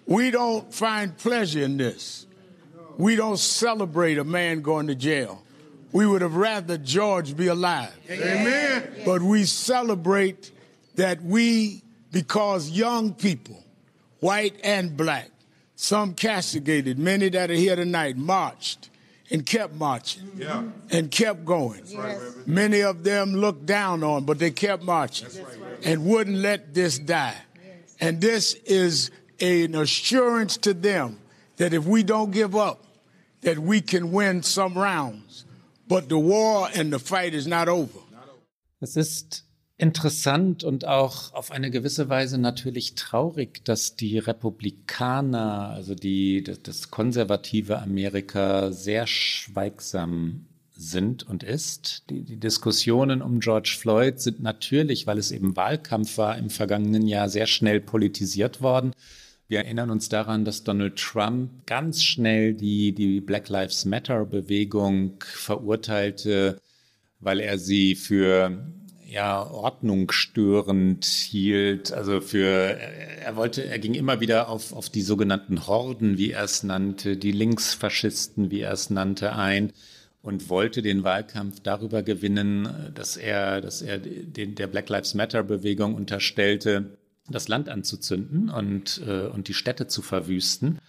We 0.08 0.32
don't 0.32 0.74
find 0.74 1.16
pleasure 1.16 1.64
in 1.64 1.78
this. 1.78 2.26
We 2.98 3.16
don't 3.16 3.38
celebrate 3.38 4.18
a 4.18 4.24
man 4.24 4.62
going 4.64 4.88
to 4.88 4.96
jail. 4.96 5.44
We 5.92 6.08
would 6.08 6.24
have 6.24 6.36
rather 6.36 6.80
George 6.80 7.36
be 7.38 7.48
alive. 7.48 7.94
Amen. 8.10 8.84
But 9.06 9.22
we 9.22 9.46
celebrate 9.46 10.52
that 10.96 11.22
we, 11.22 11.84
because 12.12 12.72
young 12.72 13.14
people, 13.14 13.64
white 14.22 14.56
and 14.64 14.98
black, 14.98 15.30
some 15.76 16.16
castigated, 16.16 16.98
many 16.98 17.30
that 17.30 17.52
are 17.52 17.54
here 17.54 17.76
tonight, 17.76 18.18
marched 18.18 18.90
and 19.32 19.46
kept 19.46 19.74
marching 19.74 20.30
yeah. 20.38 20.64
and 20.92 21.10
kept 21.10 21.46
going. 21.46 21.82
Yes. 21.86 22.36
Many 22.46 22.82
of 22.82 23.04
them 23.04 23.34
looked 23.34 23.66
down 23.66 24.04
on, 24.04 24.26
but 24.26 24.40
they 24.40 24.52
kept 24.52 24.84
marching 24.84 25.30
right. 25.44 25.58
and 25.84 26.06
wouldn't 26.06 26.38
let 26.38 26.74
this 26.74 27.00
die. 27.00 27.36
Yes. 27.56 27.96
And 28.00 28.22
this 28.22 28.54
is 28.66 29.12
an 29.40 29.76
assurance 29.76 30.58
to 30.58 30.74
them 30.74 31.20
that 31.58 31.74
if 31.74 31.86
we 31.86 32.04
don't 32.04 32.32
give 32.32 32.56
up, 32.56 32.84
that 33.42 33.60
we 33.60 33.82
can 33.82 34.12
win 34.12 34.44
some 34.44 34.76
rounds. 34.76 35.46
But 35.88 36.10
the 36.10 36.18
war 36.18 36.68
and 36.74 36.92
the 36.92 37.00
fight 37.00 37.34
is 37.34 37.48
not 37.48 37.68
over. 37.70 38.00
Es 38.82 38.98
ist 38.98 39.45
interessant 39.78 40.64
und 40.64 40.86
auch 40.86 41.34
auf 41.34 41.52
eine 41.52 41.70
gewisse 41.70 42.08
Weise 42.08 42.38
natürlich 42.38 42.96
traurig, 42.96 43.64
dass 43.66 43.96
die 43.96 44.18
Republikaner, 44.18 45.70
also 45.70 45.96
die, 45.96 46.44
das, 46.44 46.92
konservative 46.92 47.80
Amerika 47.80 48.72
sehr 48.72 49.06
schweigsam 49.06 50.46
sind 50.72 51.24
und 51.24 51.44
ist. 51.44 52.10
Die, 52.10 52.24
die 52.24 52.38
Diskussionen 52.38 53.22
um 53.22 53.40
George 53.40 53.76
Floyd 53.78 54.20
sind 54.20 54.42
natürlich, 54.42 55.08
weil 55.08 55.18
es 55.18 55.32
eben 55.32 55.56
Wahlkampf 55.56 56.18
war 56.18 56.38
im 56.38 56.50
vergangenen 56.50 57.08
Jahr, 57.08 57.30
sehr 57.30 57.48
schnell 57.48 57.82
politisiert 57.82 58.62
worden. 58.62 58.94
Wir 59.48 59.60
erinnern 59.60 59.92
uns 59.92 60.10
daran, 60.10 60.44
dass 60.44 60.64
Donald 60.64 60.98
Trump 60.98 61.66
ganz 61.66 62.02
schnell 62.02 62.54
die, 62.54 62.94
die 62.94 63.22
Black 63.22 63.50
Lives 63.50 63.86
Matter 63.86 64.26
Bewegung 64.26 65.18
verurteilte, 65.20 66.60
weil 67.20 67.40
er 67.40 67.58
sie 67.60 67.96
für 67.96 68.68
ja, 69.06 69.44
ordnungsstörend 69.44 71.06
hielt. 71.06 71.92
Also 71.94 72.22
für, 72.22 72.78
er 72.78 73.36
wollte, 73.36 73.66
er 73.66 73.80
ging 73.80 73.94
immer 73.94 74.20
wieder 74.20 74.50
auf, 74.50 74.74
auf 74.74 74.90
die 74.90 75.02
sogenannten 75.02 75.68
Horden, 75.68 76.18
wie 76.18 76.32
er 76.32 76.44
es 76.44 76.64
nannte, 76.64 77.18
die 77.18 77.32
Linksfaschisten, 77.32 78.52
wie 78.52 78.62
er 78.62 78.74
es 78.74 78.90
nannte, 78.90 79.34
ein 79.34 79.72
und 80.22 80.50
wollte 80.50 80.82
den 80.82 81.04
Wahlkampf 81.04 81.60
darüber 81.60 82.02
gewinnen, 82.02 82.92
dass 82.96 83.16
er, 83.16 83.62
dass 83.62 83.84
er 83.84 84.00
den, 84.00 84.56
der 84.56 84.68
Black 84.68 84.90
Lives 84.90 85.14
Matter 85.14 85.44
Bewegung 85.44 85.94
unterstellte, 85.94 86.98
das 87.30 87.48
Land 87.48 87.70
anzuzünden 87.70 88.50
und, 88.50 89.02
äh, 89.06 89.28
und 89.28 89.48
die 89.48 89.54
Städte 89.54 89.88
zu 89.88 90.02
verwüsten 90.02 90.80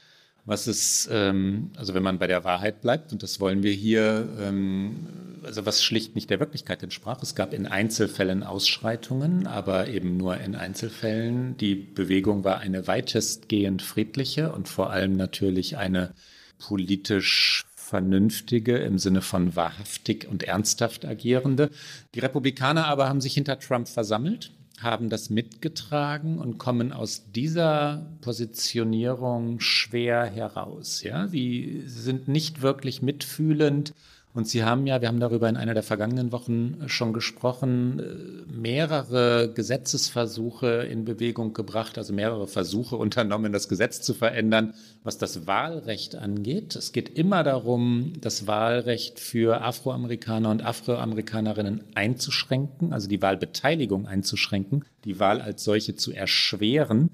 was 0.47 0.69
es, 0.69 1.09
ähm, 1.13 1.71
also 1.77 1.93
wenn 1.93 2.05
man 2.05 2.19
bei 2.19 2.29
der 2.29 2.45
Wahrheit 2.45 2.81
bleibt, 2.81 3.13
und 3.13 3.23
das 3.23 3.41
wollen 3.41 3.65
wir 3.65 3.73
hier, 3.73 4.29
ähm, 4.41 5.07
also 5.43 5.67
was 5.67 5.83
schlicht 5.83 6.15
nicht 6.15 6.31
der 6.31 6.41
Wirklichkeit 6.41 6.83
entsprach. 6.83 7.23
Es 7.23 7.35
gab 7.35 7.53
in 7.53 7.67
Einzelfällen 7.67 8.45
Ausschreitungen, 8.45 9.47
aber 9.47 9.89
eben 9.89 10.17
nur 10.17 10.39
in 10.39 10.55
Einzelfällen. 10.55 11.57
Die 11.57 11.75
Bewegung 11.75 12.45
war 12.45 12.59
eine 12.59 12.87
weitestgehend 12.87 13.83
friedliche 13.83 14.53
und 14.53 14.69
vor 14.69 14.91
allem 14.91 15.17
natürlich 15.17 15.77
eine 15.77 16.15
politisch 16.59 17.65
vernünftige 17.75 18.79
im 18.79 18.99
Sinne 18.99 19.23
von 19.23 19.55
wahrhaftig 19.55 20.27
und 20.29 20.43
ernsthaft 20.43 21.05
agierende. 21.05 21.71
Die 22.15 22.21
Republikaner 22.21 22.87
aber 22.87 23.09
haben 23.09 23.21
sich 23.21 23.35
hinter 23.35 23.59
Trump 23.59 23.89
versammelt 23.89 24.51
haben 24.81 25.09
das 25.09 25.31
mitgetragen 25.31 26.39
und 26.39 26.59
kommen 26.59 26.93
aus 26.93 27.33
dieser 27.33 28.07
Positionierung 28.21 29.61
schwer 29.61 30.25
heraus. 30.27 31.03
Ja, 31.03 31.29
sie 31.29 31.83
sind 31.87 32.29
nicht 32.29 32.63
wirklich 32.63 33.03
mitfühlend 33.03 33.95
Und 34.37 34.47
Sie 34.47 34.65
haben 34.65 34.87
ja, 34.87 35.01
wir 35.01 35.09
haben 35.09 35.19
darüber 35.19 35.49
in 35.49 35.57
einer 35.57 35.73
der 35.73 35.83
vergangenen 35.83 36.31
Wochen 36.31 36.83
schon 36.89 37.15
gesprochen, 37.15 38.01
äh, 38.01 38.53
mehrere 38.53 39.51
Gesetzesversuche 39.51 40.87
in 40.91 41.07
Bewegung 41.07 41.55
gebracht, 41.55 41.97
also 41.97 42.13
mehrere 42.13 42.47
Versuche 42.47 42.97
unternommen, 42.97 43.51
das 43.51 43.67
Gesetz 43.67 44.03
zu 44.03 44.13
verändern, 44.13 44.75
was 45.03 45.17
das 45.17 45.47
Wahlrecht 45.47 46.17
angeht. 46.17 46.77
Es 46.77 46.93
geht 46.93 47.19
immer 47.19 47.45
darum, 47.45 48.13
das 48.21 48.47
Wahlrecht 48.47 49.21
für 49.21 49.63
Afroamerikaner 49.63 50.51
und 50.51 50.63
Afroamerikanerinnen 50.63 51.85
einzuschränken, 51.95 52.93
also 52.93 53.09
die 53.09 53.23
Wahlbeteiligung 53.23 54.07
einzuschränken, 54.07 54.85
die 55.07 55.19
Wahl 55.19 55.41
als 55.41 55.65
solche 55.65 55.95
zu 55.95 56.13
erschweren. 56.13 57.09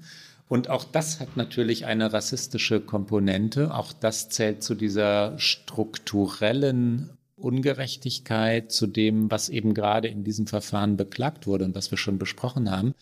Und 0.53 0.69
auch 0.69 0.83
das 0.83 1.19
hat 1.19 1.35
natürlich 1.35 1.87
eine 1.87 2.13
rassistische 2.13 2.79
Komponente. 2.79 3.73
Auch 3.73 3.91
das 3.91 4.29
zählt 4.29 4.61
zu 4.61 4.75
dieser 4.75 5.33
strukturellen 5.39 7.09
Ungerechtigkeit, 7.35 8.71
zu 8.71 8.85
dem, 8.85 9.31
was 9.31 9.49
eben 9.49 9.73
gerade 9.73 10.09
in 10.09 10.23
diesem 10.23 10.45
Verfahren 10.45 10.95
beklagt 10.95 11.47
wurde 11.47 11.65
und 11.65 11.73
was 11.73 11.89
wir 11.89 11.97
schon 11.97 12.19
besprochen 12.19 12.69
haben. 12.69 12.93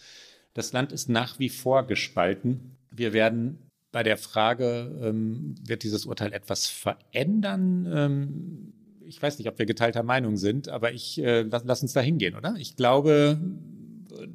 Das 0.54 0.72
Land 0.72 0.94
ist 0.94 1.10
nach 1.10 1.40
wie 1.40 1.50
vor 1.50 1.86
gespalten. 1.86 2.78
Wir 2.90 3.12
werden 3.12 3.58
bei 3.92 4.04
der 4.04 4.16
Frage, 4.16 4.90
ähm, 5.04 5.56
wird 5.62 5.84
dieses 5.84 6.06
Urteil 6.06 6.32
etwas 6.32 6.68
verändern? 6.68 7.86
Ähm, 7.94 8.74
ich 9.06 9.22
weiß 9.22 9.40
nicht, 9.40 9.50
ob 9.50 9.60
wir 9.60 9.66
geteilter 9.66 10.04
Meinung 10.04 10.38
sind, 10.38 10.70
aber 10.70 10.94
ich 10.94 11.22
äh, 11.22 11.42
lass, 11.42 11.64
lass 11.66 11.82
uns 11.82 11.92
da 11.92 12.00
hingehen, 12.00 12.38
oder? 12.38 12.56
Ich 12.58 12.78
glaube, 12.78 13.42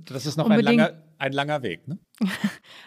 das 0.05 0.27
ist 0.27 0.37
noch 0.37 0.49
ein 0.49 0.61
langer, 0.61 0.93
ein 1.19 1.33
langer 1.33 1.62
Weg. 1.62 1.87
Ne? 1.89 1.99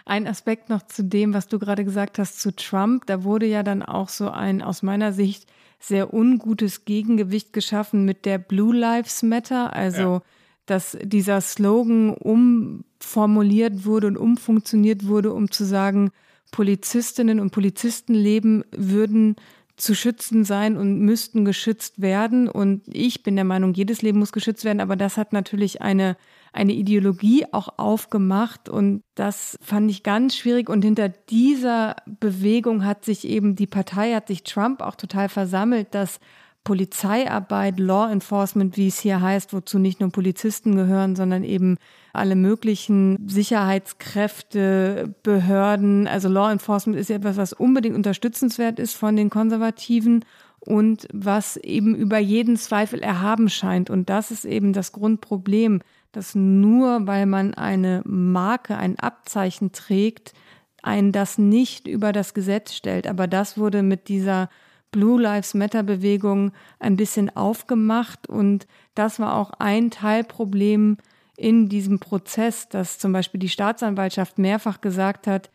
Ein 0.06 0.28
Aspekt 0.28 0.69
noch 0.69 0.84
zu 0.84 1.04
dem, 1.04 1.34
was 1.34 1.47
du 1.47 1.60
gerade 1.60 1.86
gesagt 1.86 2.19
hast 2.19 2.39
zu 2.39 2.56
Trump. 2.56 3.06
Da 3.06 3.23
wurde 3.23 3.45
ja 3.45 3.63
dann 3.63 3.84
auch 3.84 4.10
so 4.10 4.30
ein 4.30 4.62
aus 4.62 4.82
meiner 4.82 5.13
Sicht 5.13 5.47
sehr 5.80 6.13
ungutes 6.13 6.86
Gegengewicht 6.86 7.54
geschaffen 7.54 8.06
mit 8.06 8.25
der 8.25 8.38
Blue 8.38 8.75
Lives 8.75 9.23
Matter. 9.23 9.73
Also, 9.73 10.02
ja. 10.02 10.21
dass 10.65 10.97
dieser 11.02 11.41
Slogan 11.41 12.13
umformuliert 12.13 13.86
wurde 13.86 14.08
und 14.08 14.17
umfunktioniert 14.17 15.08
wurde, 15.08 15.34
um 15.34 15.52
zu 15.52 15.63
sagen, 15.65 16.12
Polizistinnen 16.52 17.39
und 17.39 17.52
Polizistenleben 17.52 18.63
würden 18.71 19.36
zu 19.78 19.95
schützen 19.95 20.43
sein 20.43 20.78
und 20.78 20.99
müssten 20.99 21.45
geschützt 21.45 22.02
werden. 22.02 22.49
Und 22.49 22.84
ich 22.88 23.23
bin 23.23 23.36
der 23.36 23.45
Meinung, 23.45 23.73
jedes 23.73 24.02
Leben 24.02 24.19
muss 24.19 24.32
geschützt 24.32 24.65
werden, 24.65 24.82
aber 24.82 24.95
das 24.95 25.17
hat 25.17 25.32
natürlich 25.32 25.82
eine 25.82 26.17
eine 26.53 26.73
Ideologie 26.73 27.45
auch 27.51 27.77
aufgemacht 27.77 28.69
und 28.69 29.03
das 29.15 29.57
fand 29.62 29.89
ich 29.91 30.03
ganz 30.03 30.35
schwierig 30.35 30.69
und 30.69 30.83
hinter 30.83 31.09
dieser 31.09 31.95
Bewegung 32.05 32.85
hat 32.85 33.05
sich 33.05 33.27
eben 33.27 33.55
die 33.55 33.67
Partei, 33.67 34.13
hat 34.13 34.27
sich 34.27 34.43
Trump 34.43 34.81
auch 34.81 34.95
total 34.95 35.29
versammelt, 35.29 35.93
dass 35.93 36.19
Polizeiarbeit, 36.63 37.79
Law 37.79 38.12
Enforcement, 38.12 38.77
wie 38.77 38.88
es 38.88 38.99
hier 38.99 39.21
heißt, 39.21 39.53
wozu 39.53 39.79
nicht 39.79 39.99
nur 39.99 40.12
Polizisten 40.12 40.75
gehören, 40.75 41.15
sondern 41.15 41.43
eben 41.43 41.77
alle 42.13 42.35
möglichen 42.35 43.27
Sicherheitskräfte, 43.27 45.15
Behörden. 45.23 46.07
Also 46.07 46.27
Law 46.29 46.51
Enforcement 46.51 46.99
ist 46.99 47.09
ja 47.09 47.15
etwas, 47.15 47.38
was 47.38 47.53
unbedingt 47.53 47.95
unterstützenswert 47.95 48.77
ist 48.77 48.95
von 48.95 49.15
den 49.15 49.29
Konservativen 49.29 50.25
und 50.59 51.07
was 51.13 51.57
eben 51.57 51.95
über 51.95 52.19
jeden 52.19 52.57
Zweifel 52.57 52.99
erhaben 52.99 53.49
scheint. 53.49 53.89
Und 53.89 54.09
das 54.09 54.29
ist 54.29 54.45
eben 54.45 54.73
das 54.73 54.91
Grundproblem 54.91 55.81
dass 56.12 56.36
nur 56.36 57.08
weil 57.08 57.26
man 57.26 57.54
eine 57.54 58.02
Marke, 58.06 58.78
ein 58.78 58.98
Abzeichen 59.00 59.72
trägt, 59.72 60.34
einen 60.82 61.12
das 61.12 61.38
nicht 61.38 61.88
über 61.88 62.13
das 62.13 62.34
Gesetz 62.34 62.74
stellt. 62.74 63.08
Aber 63.08 63.28
das 63.28 63.58
wurde 63.58 63.84
mit 63.84 64.08
dieser 64.08 64.50
Blue 64.91 65.22
Lives 65.22 65.54
Matter 65.54 65.84
Bewegung 65.84 66.52
ein 66.80 66.95
bisschen 66.95 67.36
aufgemacht 67.36 68.28
und 68.28 68.65
das 68.95 69.19
war 69.19 69.36
auch 69.36 69.52
ein 69.60 69.91
Teilproblem 69.91 70.98
in 71.38 71.69
diesem 71.69 72.00
Prozess, 72.00 72.69
dass 72.69 72.98
zum 72.98 73.13
Beispiel 73.13 73.39
die 73.39 73.50
Staatsanwaltschaft 73.50 74.39
mehrfach 74.39 74.82
gesagt 74.82 75.28
hat, 75.28 75.52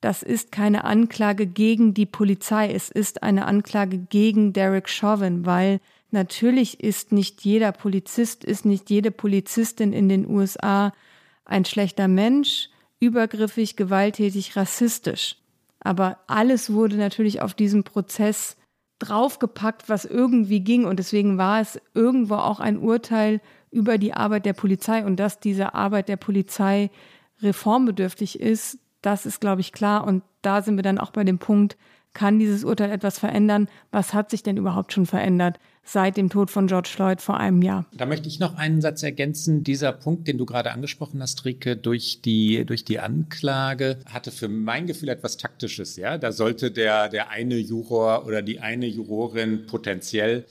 das 0.00 0.22
ist 0.22 0.52
keine 0.52 0.84
Anklage 0.84 1.46
gegen 1.46 1.94
die 1.94 2.06
Polizei, 2.06 2.70
es 2.70 2.90
ist 2.90 3.22
eine 3.22 3.46
Anklage 3.46 3.98
gegen 3.98 4.52
Derek 4.52 4.88
Chauvin, 4.88 5.44
weil 5.44 5.80
Natürlich 6.10 6.80
ist 6.80 7.12
nicht 7.12 7.42
jeder 7.42 7.72
Polizist, 7.72 8.44
ist 8.44 8.64
nicht 8.64 8.90
jede 8.90 9.10
Polizistin 9.10 9.92
in 9.92 10.08
den 10.08 10.28
USA 10.28 10.92
ein 11.44 11.64
schlechter 11.64 12.08
Mensch, 12.08 12.68
übergriffig, 13.00 13.76
gewalttätig, 13.76 14.56
rassistisch. 14.56 15.36
Aber 15.80 16.18
alles 16.26 16.72
wurde 16.72 16.96
natürlich 16.96 17.42
auf 17.42 17.54
diesen 17.54 17.84
Prozess 17.84 18.56
draufgepackt, 18.98 19.88
was 19.88 20.04
irgendwie 20.04 20.60
ging. 20.60 20.84
Und 20.84 20.98
deswegen 20.98 21.38
war 21.38 21.60
es 21.60 21.80
irgendwo 21.94 22.36
auch 22.36 22.60
ein 22.60 22.78
Urteil 22.78 23.40
über 23.70 23.98
die 23.98 24.14
Arbeit 24.14 24.46
der 24.46 24.54
Polizei 24.54 25.04
und 25.04 25.16
dass 25.16 25.38
diese 25.38 25.74
Arbeit 25.74 26.08
der 26.08 26.16
Polizei 26.16 26.90
reformbedürftig 27.42 28.40
ist, 28.40 28.78
das 29.02 29.26
ist, 29.26 29.40
glaube 29.40 29.60
ich, 29.60 29.72
klar. 29.72 30.04
Und 30.04 30.22
da 30.42 30.62
sind 30.62 30.76
wir 30.76 30.82
dann 30.82 30.98
auch 30.98 31.10
bei 31.10 31.24
dem 31.24 31.38
Punkt, 31.38 31.76
kann 32.14 32.38
dieses 32.38 32.64
Urteil 32.64 32.90
etwas 32.90 33.18
verändern? 33.18 33.68
Was 33.90 34.14
hat 34.14 34.30
sich 34.30 34.42
denn 34.42 34.56
überhaupt 34.56 34.94
schon 34.94 35.04
verändert? 35.04 35.58
Seit 35.86 36.16
dem 36.16 36.28
Tod 36.28 36.50
von 36.50 36.66
George 36.66 36.90
Floyd 36.92 37.20
vor 37.22 37.38
einem 37.38 37.62
Jahr. 37.62 37.86
Da 37.92 38.04
möchte 38.04 38.28
ich 38.28 38.40
noch 38.40 38.56
einen 38.56 38.80
Satz 38.80 39.02
ergänzen. 39.02 39.62
Dieser 39.64 39.92
Punkt, 39.92 40.28
den 40.28 40.36
du 40.36 40.44
gerade 40.44 40.72
angesprochen 40.72 41.22
hast, 41.22 41.44
Rike, 41.44 41.76
durch 41.76 42.20
die, 42.22 42.64
durch 42.66 42.84
die 42.84 42.98
Anklage, 42.98 43.98
hatte 44.06 44.32
für 44.32 44.48
mein 44.48 44.86
Gefühl 44.86 45.08
etwas 45.08 45.36
Taktisches. 45.36 45.96
Ja? 45.96 46.18
Da 46.18 46.32
sollte 46.32 46.70
der, 46.70 47.08
der 47.08 47.30
eine 47.30 47.56
Juror 47.56 48.26
oder 48.26 48.42
die 48.42 48.60
eine 48.60 48.86
Jurorin 48.86 49.66
potenziell 49.66 50.44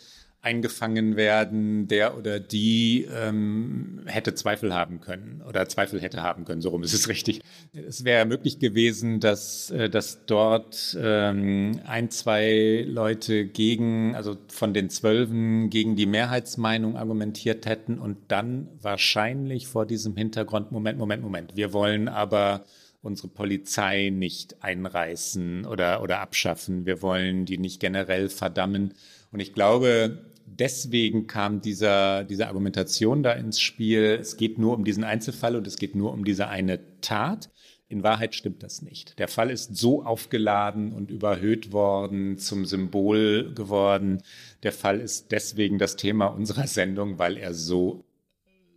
eingefangen 0.45 1.17
werden, 1.17 1.87
der 1.87 2.17
oder 2.17 2.39
die 2.39 3.07
ähm, 3.11 4.01
hätte 4.05 4.35
Zweifel 4.35 4.73
haben 4.75 5.01
können 5.01 5.41
oder 5.47 5.67
Zweifel 5.67 5.99
hätte 5.99 6.21
haben 6.21 6.45
können, 6.45 6.61
so 6.61 6.69
rum 6.69 6.83
ist 6.83 6.93
es 6.93 7.07
richtig. 7.09 7.41
Es 7.73 8.05
wäre 8.05 8.25
möglich 8.25 8.59
gewesen, 8.59 9.19
dass, 9.19 9.71
äh, 9.71 9.89
dass 9.89 10.25
dort 10.27 10.95
ähm, 11.01 11.81
ein, 11.85 12.11
zwei 12.11 12.85
Leute 12.87 13.45
gegen, 13.45 14.15
also 14.15 14.37
von 14.47 14.73
den 14.75 14.91
Zwölfen 14.91 15.71
gegen 15.71 15.95
die 15.95 16.05
Mehrheitsmeinung 16.05 16.95
argumentiert 16.95 17.65
hätten 17.65 17.97
und 17.97 18.17
dann 18.27 18.67
wahrscheinlich 18.79 19.67
vor 19.67 19.87
diesem 19.87 20.15
Hintergrund, 20.15 20.71
Moment, 20.71 20.99
Moment, 20.99 21.23
Moment, 21.23 21.55
wir 21.55 21.73
wollen 21.73 22.07
aber 22.07 22.63
unsere 23.01 23.29
Polizei 23.29 24.11
nicht 24.13 24.63
einreißen 24.63 25.65
oder, 25.65 26.01
oder 26.01 26.19
abschaffen. 26.19 26.85
Wir 26.85 27.01
wollen 27.01 27.45
die 27.45 27.57
nicht 27.57 27.79
generell 27.79 28.29
verdammen. 28.29 28.93
Und 29.31 29.39
ich 29.39 29.53
glaube, 29.53 30.19
deswegen 30.45 31.27
kam 31.27 31.61
dieser, 31.61 32.23
diese 32.23 32.47
Argumentation 32.47 33.23
da 33.23 33.33
ins 33.33 33.59
Spiel, 33.59 34.17
es 34.19 34.37
geht 34.37 34.57
nur 34.57 34.73
um 34.73 34.85
diesen 34.85 35.03
Einzelfall 35.03 35.55
und 35.55 35.67
es 35.67 35.77
geht 35.77 35.95
nur 35.95 36.13
um 36.13 36.23
diese 36.23 36.47
eine 36.47 36.79
Tat. 37.01 37.49
In 37.87 38.01
Wahrheit 38.03 38.33
stimmt 38.33 38.63
das 38.63 38.81
nicht. 38.81 39.19
Der 39.19 39.27
Fall 39.27 39.51
ist 39.51 39.75
so 39.75 40.03
aufgeladen 40.03 40.91
und 40.91 41.11
überhöht 41.11 41.71
worden, 41.71 42.37
zum 42.39 42.65
Symbol 42.65 43.53
geworden. 43.53 44.23
Der 44.63 44.71
Fall 44.71 44.99
ist 44.99 45.31
deswegen 45.31 45.77
das 45.77 45.95
Thema 45.95 46.27
unserer 46.27 46.67
Sendung, 46.67 47.19
weil 47.19 47.37
er 47.37 47.53
so 47.53 48.05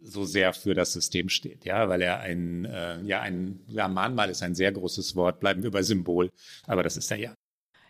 so 0.01 0.25
sehr 0.25 0.53
für 0.53 0.75
das 0.75 0.93
System 0.93 1.29
steht, 1.29 1.65
ja, 1.65 1.89
weil 1.89 2.03
er 2.03 2.21
ein, 2.21 2.65
äh, 2.65 3.03
ja, 3.03 3.21
ein, 3.21 3.61
ja, 3.67 3.89
Mahnmal 3.89 4.31
ist 4.31 4.43
ein 4.43 4.55
sehr 4.55 4.73
großes 4.73 5.17
Wort, 5.17 5.41
bleiben 5.41 5.63
wir 5.63 5.71
bei 5.71 5.83
Symbol, 5.83 6.31
aber 6.67 6.83
das 6.83 6.97
ist 6.97 7.11
er 7.11 7.19
ja. 7.19 7.35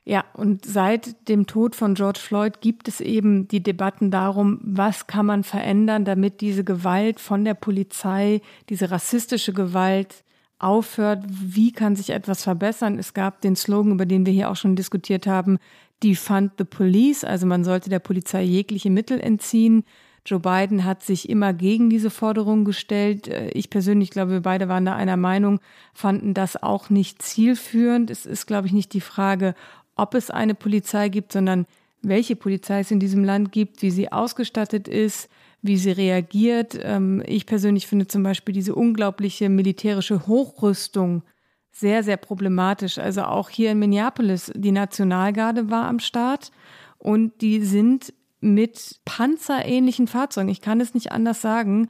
Ja, 0.09 0.25
und 0.33 0.64
seit 0.64 1.29
dem 1.29 1.47
Tod 1.47 1.77
von 1.77 1.92
George 1.92 2.18
Floyd 2.18 2.62
gibt 2.62 2.88
es 2.88 3.03
eben 3.03 3.47
die 3.47 3.62
Debatten 3.62 4.11
darum, 4.11 4.59
was 4.62 5.07
kann 5.07 5.27
man 5.27 5.44
verändern, 5.44 6.07
damit 6.07 6.40
diese 6.40 6.64
Gewalt 6.64 7.21
von 7.21 7.44
der 7.44 7.53
Polizei, 7.53 8.40
diese 8.71 8.90
rassistische 8.90 9.53
Gewalt 9.53 10.25
aufhört. 10.59 11.27
Wie 11.29 11.73
kann 11.73 11.94
sich 11.94 12.09
etwas 12.09 12.42
verbessern? 12.42 12.99
Es 12.99 13.12
gab 13.12 13.42
den 13.42 13.55
Slogan, 13.55 13.92
über 13.92 14.07
den 14.07 14.25
wir 14.25 14.33
hier 14.33 14.51
auch 14.51 14.57
schon 14.57 14.77
diskutiert 14.77 15.27
haben, 15.27 15.59
Defund 16.03 16.53
the 16.57 16.64
Police, 16.64 17.23
also 17.25 17.44
man 17.47 17.62
sollte 17.62 17.90
der 17.90 17.99
Polizei 17.99 18.44
jegliche 18.44 18.88
Mittel 18.88 19.21
entziehen. 19.21 19.85
Joe 20.25 20.40
Biden 20.40 20.85
hat 20.85 21.03
sich 21.03 21.31
immer 21.31 21.55
gegen 21.55 21.88
diese 21.88 22.11
Forderung 22.11 22.66
gestellt. 22.66 23.29
Ich 23.55 23.71
persönlich 23.71 24.11
glaube, 24.11 24.33
wir 24.33 24.42
beide 24.42 24.68
waren 24.68 24.85
da 24.85 24.94
einer 24.94 25.16
Meinung, 25.16 25.59
fanden 25.94 26.35
das 26.35 26.62
auch 26.62 26.90
nicht 26.90 27.23
zielführend. 27.23 28.11
Es 28.11 28.27
ist, 28.27 28.47
glaube 28.47 28.66
ich, 28.66 28.75
nicht 28.75 28.92
die 28.92 29.01
Frage, 29.01 29.55
ob 29.98 30.14
es 30.14 30.30
eine 30.30 30.54
Polizei 30.54 31.08
gibt, 31.08 31.32
sondern 31.32 31.66
welche 32.02 32.37
Polizei 32.37 32.80
es 32.80 32.90
in 32.90 33.00
diesem 33.00 33.24
Land 33.24 33.52
gibt, 33.52 33.82
wie 33.82 33.90
sie 33.90 34.11
ausgestattet 34.11 34.88
ist, 34.88 35.28
wie 35.62 35.76
sie 35.76 35.90
reagiert. 35.90 36.78
Ähm, 36.80 37.22
ich 37.26 37.44
persönlich 37.44 37.87
finde 37.87 38.06
zum 38.06 38.22
Beispiel 38.22 38.54
diese 38.54 38.74
unglaubliche 38.74 39.48
militärische 39.48 40.26
Hochrüstung 40.26 41.22
sehr, 41.72 42.02
sehr 42.02 42.16
problematisch. 42.16 42.98
Also 42.98 43.22
auch 43.22 43.50
hier 43.50 43.72
in 43.72 43.78
Minneapolis, 43.78 44.52
die 44.54 44.72
Nationalgarde 44.72 45.70
war 45.70 45.88
am 45.88 45.98
Start 45.98 46.52
und 46.98 47.40
die 47.40 47.62
sind 47.62 48.12
mit 48.40 49.00
panzerähnlichen 49.04 50.06
Fahrzeugen, 50.06 50.48
ich 50.48 50.61
kann 50.61 50.80
es 50.80 50.94
nicht 50.94 51.11
anders 51.11 51.40
sagen, 51.40 51.88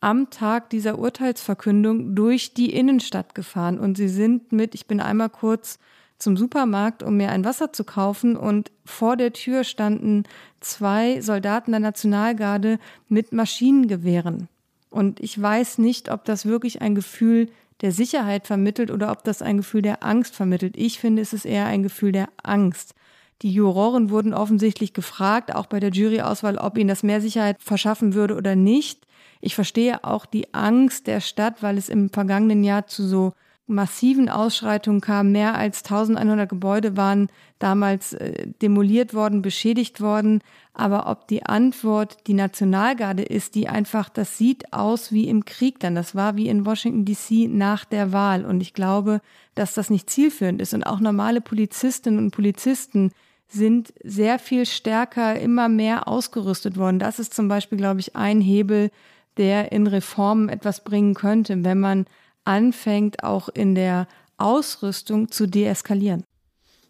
am 0.00 0.30
Tag 0.30 0.70
dieser 0.70 0.98
Urteilsverkündung 0.98 2.14
durch 2.14 2.54
die 2.54 2.74
Innenstadt 2.74 3.34
gefahren. 3.34 3.78
Und 3.78 3.96
sie 3.96 4.08
sind 4.08 4.50
mit, 4.50 4.74
ich 4.74 4.86
bin 4.86 5.00
einmal 5.00 5.28
kurz 5.30 5.78
zum 6.22 6.36
Supermarkt, 6.36 7.02
um 7.02 7.16
mir 7.16 7.30
ein 7.30 7.44
Wasser 7.44 7.72
zu 7.72 7.84
kaufen 7.84 8.36
und 8.36 8.70
vor 8.84 9.16
der 9.16 9.32
Tür 9.32 9.64
standen 9.64 10.24
zwei 10.60 11.20
Soldaten 11.20 11.72
der 11.72 11.80
Nationalgarde 11.80 12.78
mit 13.08 13.32
Maschinengewehren. 13.32 14.48
Und 14.90 15.20
ich 15.20 15.40
weiß 15.40 15.78
nicht, 15.78 16.10
ob 16.10 16.24
das 16.24 16.46
wirklich 16.46 16.80
ein 16.82 16.94
Gefühl 16.94 17.48
der 17.80 17.92
Sicherheit 17.92 18.46
vermittelt 18.46 18.90
oder 18.90 19.10
ob 19.10 19.24
das 19.24 19.42
ein 19.42 19.56
Gefühl 19.56 19.82
der 19.82 20.04
Angst 20.04 20.36
vermittelt. 20.36 20.76
Ich 20.76 21.00
finde, 21.00 21.22
es 21.22 21.32
ist 21.32 21.44
eher 21.44 21.66
ein 21.66 21.82
Gefühl 21.82 22.12
der 22.12 22.28
Angst. 22.42 22.94
Die 23.42 23.50
Juroren 23.50 24.10
wurden 24.10 24.34
offensichtlich 24.34 24.92
gefragt, 24.92 25.52
auch 25.52 25.66
bei 25.66 25.80
der 25.80 25.90
Juryauswahl, 25.90 26.58
ob 26.58 26.78
ihnen 26.78 26.88
das 26.88 27.02
mehr 27.02 27.20
Sicherheit 27.20 27.56
verschaffen 27.60 28.14
würde 28.14 28.36
oder 28.36 28.54
nicht. 28.54 29.06
Ich 29.40 29.56
verstehe 29.56 30.04
auch 30.04 30.26
die 30.26 30.54
Angst 30.54 31.08
der 31.08 31.20
Stadt, 31.20 31.62
weil 31.62 31.76
es 31.76 31.88
im 31.88 32.10
vergangenen 32.10 32.62
Jahr 32.62 32.86
zu 32.86 33.04
so 33.04 33.32
massiven 33.66 34.28
Ausschreitungen 34.28 35.00
kam. 35.00 35.32
Mehr 35.32 35.54
als 35.54 35.82
1100 35.84 36.48
Gebäude 36.48 36.96
waren 36.96 37.28
damals 37.58 38.12
äh, 38.12 38.48
demoliert 38.60 39.14
worden, 39.14 39.42
beschädigt 39.42 40.00
worden. 40.00 40.40
Aber 40.74 41.06
ob 41.08 41.28
die 41.28 41.44
Antwort 41.44 42.26
die 42.26 42.34
Nationalgarde 42.34 43.22
ist, 43.22 43.54
die 43.54 43.68
einfach, 43.68 44.08
das 44.08 44.38
sieht 44.38 44.72
aus 44.72 45.12
wie 45.12 45.28
im 45.28 45.44
Krieg 45.44 45.80
dann. 45.80 45.94
Das 45.94 46.14
war 46.14 46.36
wie 46.36 46.48
in 46.48 46.66
Washington 46.66 47.04
DC 47.04 47.48
nach 47.48 47.84
der 47.84 48.12
Wahl. 48.12 48.44
Und 48.44 48.60
ich 48.60 48.74
glaube, 48.74 49.20
dass 49.54 49.74
das 49.74 49.90
nicht 49.90 50.10
zielführend 50.10 50.60
ist. 50.60 50.74
Und 50.74 50.84
auch 50.84 51.00
normale 51.00 51.40
Polizistinnen 51.40 52.18
und 52.18 52.30
Polizisten 52.30 53.12
sind 53.48 53.92
sehr 54.02 54.38
viel 54.38 54.64
stärker, 54.64 55.38
immer 55.38 55.68
mehr 55.68 56.08
ausgerüstet 56.08 56.78
worden. 56.78 56.98
Das 56.98 57.18
ist 57.18 57.34
zum 57.34 57.48
Beispiel, 57.48 57.76
glaube 57.76 58.00
ich, 58.00 58.16
ein 58.16 58.40
Hebel, 58.40 58.90
der 59.36 59.72
in 59.72 59.86
Reformen 59.86 60.48
etwas 60.48 60.84
bringen 60.84 61.14
könnte, 61.14 61.62
wenn 61.64 61.80
man 61.80 62.06
anfängt, 62.44 63.24
auch 63.24 63.48
in 63.48 63.74
der 63.74 64.08
Ausrüstung 64.36 65.30
zu 65.30 65.46
deeskalieren. 65.46 66.24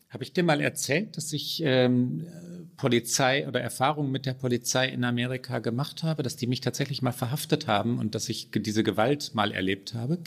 Habe 0.08 0.24
ich 0.24 0.32
dir 0.32 0.42
mal 0.42 0.60
erzählt, 0.60 1.16
dass 1.16 1.32
ich 1.32 1.62
ähm, 1.64 2.26
Polizei 2.76 3.48
oder 3.48 3.60
Erfahrungen 3.60 4.10
mit 4.10 4.26
der 4.26 4.34
Polizei 4.34 4.88
in 4.88 5.04
Amerika 5.04 5.58
gemacht 5.58 6.02
habe, 6.02 6.22
dass 6.22 6.36
die 6.36 6.46
mich 6.46 6.60
tatsächlich 6.60 7.00
mal 7.00 7.12
verhaftet 7.12 7.66
haben 7.66 7.98
und 7.98 8.14
dass 8.14 8.28
ich 8.28 8.50
diese 8.54 8.82
Gewalt 8.82 9.34
mal 9.34 9.52
erlebt 9.52 9.94
habe? 9.94 10.18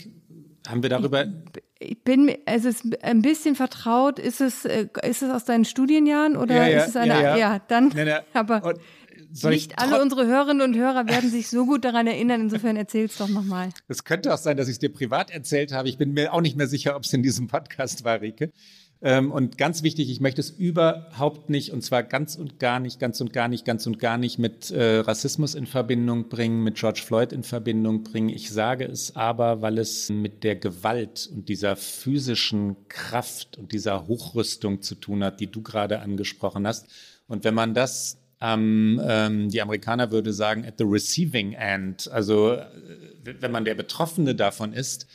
Haben 0.66 0.82
wir 0.82 0.90
darüber. 0.90 1.26
Ich, 1.78 2.02
bin, 2.02 2.34
es 2.46 2.64
ist 2.64 2.84
ein 3.02 3.22
bisschen 3.22 3.54
vertraut. 3.54 4.18
Ist 4.18 4.40
es, 4.40 4.64
äh, 4.64 4.88
ist 5.02 5.22
es 5.22 5.30
aus 5.30 5.44
deinen 5.44 5.64
Studienjahren 5.64 6.36
oder 6.36 6.56
ja, 6.56 6.66
ja, 6.66 6.80
ist 6.80 6.88
es 6.88 6.96
eine. 6.96 7.14
Ja, 7.14 7.20
ja. 7.20 7.36
ja 7.36 7.60
dann. 7.68 7.88
Nee, 7.94 8.04
nee. 8.04 8.16
Aber 8.32 8.74
nicht 9.42 9.78
alle 9.78 10.00
unsere 10.00 10.26
Hörerinnen 10.26 10.62
und 10.62 10.76
Hörer 10.76 11.06
werden 11.06 11.30
sich 11.30 11.48
so 11.48 11.66
gut 11.66 11.84
daran 11.84 12.06
erinnern. 12.06 12.40
Insofern 12.40 12.76
erzähl 12.76 13.06
es 13.06 13.16
doch 13.16 13.28
nochmal. 13.28 13.70
Es 13.88 14.04
könnte 14.04 14.32
auch 14.32 14.38
sein, 14.38 14.56
dass 14.56 14.68
ich 14.68 14.74
es 14.74 14.78
dir 14.78 14.92
privat 14.92 15.30
erzählt 15.30 15.72
habe. 15.72 15.88
Ich 15.88 15.98
bin 15.98 16.12
mir 16.12 16.32
auch 16.32 16.40
nicht 16.40 16.56
mehr 16.56 16.66
sicher, 16.68 16.96
ob 16.96 17.04
es 17.04 17.12
in 17.12 17.22
diesem 17.22 17.48
Podcast 17.48 18.04
war, 18.04 18.20
Rike. 18.20 18.52
Ähm, 19.02 19.30
und 19.30 19.58
ganz 19.58 19.82
wichtig, 19.82 20.10
ich 20.10 20.20
möchte 20.20 20.40
es 20.40 20.50
überhaupt 20.50 21.50
nicht, 21.50 21.70
und 21.70 21.82
zwar 21.82 22.02
ganz 22.02 22.34
und 22.34 22.58
gar 22.58 22.80
nicht, 22.80 22.98
ganz 22.98 23.20
und 23.20 23.32
gar 23.32 23.46
nicht, 23.46 23.66
ganz 23.66 23.86
und 23.86 23.98
gar 23.98 24.16
nicht 24.16 24.38
mit 24.38 24.70
äh, 24.70 24.98
Rassismus 25.00 25.54
in 25.54 25.66
Verbindung 25.66 26.28
bringen, 26.28 26.64
mit 26.64 26.76
George 26.76 27.02
Floyd 27.04 27.32
in 27.32 27.42
Verbindung 27.42 28.04
bringen. 28.04 28.30
Ich 28.30 28.50
sage 28.50 28.84
es 28.84 29.14
aber, 29.14 29.60
weil 29.60 29.78
es 29.78 30.08
mit 30.08 30.44
der 30.44 30.56
Gewalt 30.56 31.28
und 31.30 31.50
dieser 31.50 31.76
physischen 31.76 32.76
Kraft 32.88 33.58
und 33.58 33.72
dieser 33.72 34.06
Hochrüstung 34.06 34.80
zu 34.80 34.94
tun 34.94 35.22
hat, 35.22 35.40
die 35.40 35.50
du 35.50 35.62
gerade 35.62 36.00
angesprochen 36.00 36.66
hast. 36.66 36.86
Und 37.28 37.44
wenn 37.44 37.54
man 37.54 37.74
das 37.74 38.18
ähm, 38.40 39.00
ähm, 39.02 39.48
die 39.48 39.62
Amerikaner 39.62 40.10
würde 40.10 40.32
sagen, 40.32 40.64
at 40.66 40.74
the 40.78 40.84
receiving 40.84 41.52
end, 41.52 42.10
also 42.10 42.52
äh, 42.52 42.66
wenn 43.22 43.50
man 43.50 43.64
der 43.64 43.74
Betroffene 43.74 44.34
davon 44.34 44.72
ist, 44.72 45.06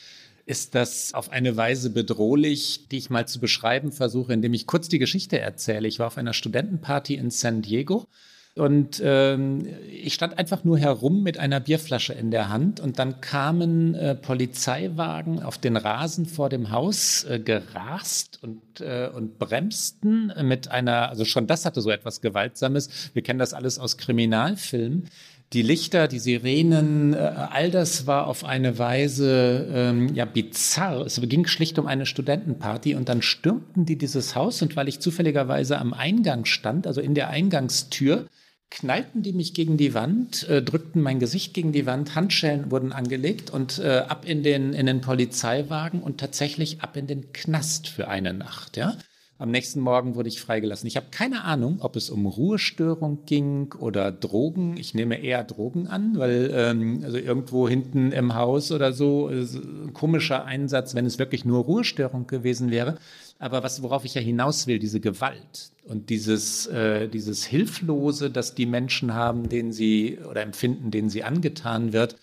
ist 0.44 0.74
das 0.74 1.14
auf 1.14 1.30
eine 1.30 1.56
Weise 1.56 1.90
bedrohlich, 1.90 2.88
die 2.90 2.98
ich 2.98 3.10
mal 3.10 3.28
zu 3.28 3.38
beschreiben 3.38 3.92
versuche, 3.92 4.32
indem 4.32 4.54
ich 4.54 4.66
kurz 4.66 4.88
die 4.88 4.98
Geschichte 4.98 5.38
erzähle. 5.38 5.86
Ich 5.86 6.00
war 6.00 6.08
auf 6.08 6.18
einer 6.18 6.32
Studentenparty 6.32 7.14
in 7.14 7.30
San 7.30 7.62
Diego 7.62 8.08
und 8.54 9.00
ähm, 9.02 9.66
ich 9.90 10.12
stand 10.12 10.38
einfach 10.38 10.62
nur 10.62 10.78
herum 10.78 11.22
mit 11.22 11.38
einer 11.38 11.58
Bierflasche 11.58 12.12
in 12.12 12.30
der 12.30 12.50
Hand 12.50 12.80
und 12.80 12.98
dann 12.98 13.22
kamen 13.22 13.94
äh, 13.94 14.14
Polizeiwagen 14.14 15.42
auf 15.42 15.56
den 15.56 15.76
Rasen 15.76 16.26
vor 16.26 16.50
dem 16.50 16.70
Haus 16.70 17.24
äh, 17.24 17.38
gerast 17.38 18.40
und, 18.42 18.80
äh, 18.80 19.08
und 19.08 19.38
bremsten 19.38 20.32
mit 20.42 20.68
einer, 20.68 21.08
also 21.08 21.24
schon 21.24 21.46
das 21.46 21.64
hatte 21.64 21.80
so 21.80 21.90
etwas 21.90 22.20
Gewaltsames. 22.20 23.10
Wir 23.14 23.22
kennen 23.22 23.38
das 23.38 23.54
alles 23.54 23.78
aus 23.78 23.96
Kriminalfilmen 23.96 25.08
die 25.52 25.62
Lichter, 25.62 26.08
die 26.08 26.18
Sirenen, 26.18 27.12
äh, 27.12 27.18
all 27.18 27.70
das 27.70 28.06
war 28.06 28.26
auf 28.26 28.44
eine 28.44 28.78
Weise 28.78 29.66
ähm, 29.70 30.14
ja 30.14 30.24
bizarr. 30.24 31.04
Es 31.04 31.20
ging 31.20 31.46
schlicht 31.46 31.78
um 31.78 31.86
eine 31.86 32.06
Studentenparty 32.06 32.94
und 32.94 33.08
dann 33.08 33.22
stürmten 33.22 33.84
die 33.84 33.98
dieses 33.98 34.34
Haus 34.34 34.62
und 34.62 34.76
weil 34.76 34.88
ich 34.88 35.00
zufälligerweise 35.00 35.78
am 35.78 35.92
Eingang 35.92 36.44
stand, 36.46 36.86
also 36.86 37.00
in 37.00 37.14
der 37.14 37.28
Eingangstür, 37.28 38.26
knallten 38.72 39.22
die 39.22 39.34
mich 39.34 39.52
gegen 39.52 39.76
die 39.76 39.92
Wand, 39.92 40.48
äh, 40.48 40.62
drückten 40.62 41.02
mein 41.02 41.20
Gesicht 41.20 41.52
gegen 41.52 41.72
die 41.72 41.84
Wand, 41.84 42.14
Handschellen 42.14 42.70
wurden 42.70 42.92
angelegt 42.92 43.50
und 43.50 43.78
äh, 43.78 43.98
ab 44.08 44.24
in 44.26 44.42
den, 44.42 44.72
in 44.72 44.86
den 44.86 45.02
Polizeiwagen 45.02 46.02
und 46.02 46.18
tatsächlich 46.18 46.80
ab 46.80 46.96
in 46.96 47.06
den 47.06 47.32
Knast 47.34 47.86
für 47.86 48.08
eine 48.08 48.32
Nacht. 48.32 48.78
Ja? 48.78 48.96
Am 49.36 49.50
nächsten 49.50 49.80
Morgen 49.80 50.14
wurde 50.14 50.30
ich 50.30 50.40
freigelassen. 50.40 50.86
Ich 50.86 50.96
habe 50.96 51.08
keine 51.10 51.44
Ahnung, 51.44 51.78
ob 51.80 51.96
es 51.96 52.08
um 52.08 52.24
Ruhestörung 52.24 53.26
ging 53.26 53.74
oder 53.74 54.10
Drogen. 54.10 54.78
Ich 54.78 54.94
nehme 54.94 55.20
eher 55.20 55.44
Drogen 55.44 55.86
an, 55.86 56.16
weil 56.16 56.50
ähm, 56.54 57.02
also 57.04 57.18
irgendwo 57.18 57.68
hinten 57.68 58.10
im 58.10 58.34
Haus 58.34 58.72
oder 58.72 58.94
so 58.94 59.28
ein 59.28 59.92
komischer 59.92 60.46
Einsatz, 60.46 60.94
wenn 60.94 61.04
es 61.04 61.18
wirklich 61.18 61.44
nur 61.44 61.64
Ruhestörung 61.64 62.26
gewesen 62.26 62.70
wäre. 62.70 62.96
Aber 63.38 63.62
was, 63.62 63.82
worauf 63.82 64.06
ich 64.06 64.14
ja 64.14 64.22
hinaus 64.22 64.66
will, 64.66 64.78
diese 64.78 65.00
Gewalt 65.00 65.71
und 65.84 66.10
dieses, 66.10 66.66
äh, 66.66 67.08
dieses 67.08 67.44
Hilflose, 67.44 68.30
das 68.30 68.54
die 68.54 68.66
Menschen 68.66 69.14
haben, 69.14 69.48
denen 69.48 69.72
sie 69.72 70.18
oder 70.18 70.42
empfinden, 70.42 70.90
denen 70.90 71.10
sie 71.10 71.24
angetan 71.24 71.92
wird, 71.92 72.16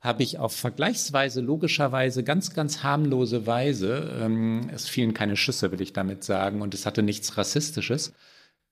habe 0.00 0.22
ich 0.22 0.38
auf 0.38 0.54
vergleichsweise 0.54 1.40
logischerweise 1.40 2.24
ganz, 2.24 2.52
ganz 2.52 2.82
harmlose 2.82 3.46
Weise, 3.46 4.10
ähm, 4.20 4.68
es 4.72 4.88
fielen 4.88 5.14
keine 5.14 5.36
Schüsse, 5.36 5.72
will 5.72 5.80
ich 5.80 5.92
damit 5.92 6.24
sagen, 6.24 6.60
und 6.60 6.74
es 6.74 6.84
hatte 6.84 7.02
nichts 7.02 7.38
Rassistisches, 7.38 8.12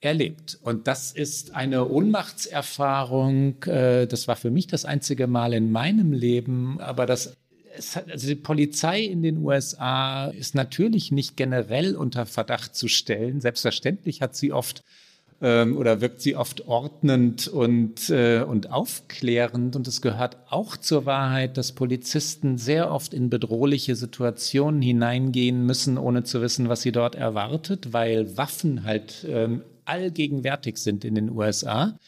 erlebt. 0.03 0.59
Und 0.61 0.89
das 0.89 1.13
ist 1.13 1.55
eine 1.55 1.89
Ohnmachtserfahrung, 1.89 3.63
äh, 3.63 4.07
das 4.07 4.29
war 4.29 4.37
für 4.37 4.51
mich 4.51 4.67
das 4.67 4.85
einzige 4.85 5.27
Mal 5.27 5.55
in 5.55 5.73
meinem 5.73 6.13
Leben, 6.13 6.81
aber 6.81 7.07
das 7.07 7.37
hat, 7.97 8.11
also 8.11 8.27
die 8.27 8.35
Polizei 8.35 9.03
in 9.03 9.23
den 9.23 9.39
USA 9.39 10.29
ist 10.29 10.55
natürlich 10.55 11.13
nicht 11.13 11.37
generell 11.37 11.97
unter 11.97 12.27
Verdacht 12.27 12.75
zu 12.75 12.89
stellen. 12.89 13.41
Selbstverständlich 13.41 14.21
hat 14.21 14.37
sie 14.37 14.53
oft 14.53 14.83
ähm, 15.43 15.77
oder 15.77 16.01
wirkt 16.01 16.21
sie 16.21 16.37
oft 16.37 16.67
ordnend 16.69 17.49
und, 17.49 18.09
äh, 18.11 18.43
und 18.43 18.71
aufklärend. 18.71 19.75
Und 19.75 19.89
es 19.89 20.01
gehört 20.01 20.37
auch 20.49 20.77
zur 20.77 21.05
Wahrheit, 21.05 21.57
dass 21.57 21.73
Polizisten 21.73 22.59
sehr 22.59 22.93
oft 22.93 23.13
in 23.13 23.29
bedrohliche 23.29 23.97
Situationen 23.97 24.81
hineingehen 24.81 25.67
müssen, 25.67 25.99
ohne 25.99 26.23
zu 26.23 26.41
wissen, 26.41 26.69
was 26.69 26.83
sie 26.83 26.93
dort 26.93 27.17
erwartet, 27.17 27.93
weil 27.93 28.37
Waffen 28.37 28.85
halt 28.85 29.27
ähm, 29.29 29.63
allgegenwärtig 29.85 30.79
sind 30.79 31.05
in 31.05 31.17
den 31.17 31.31
USA. 31.31 31.99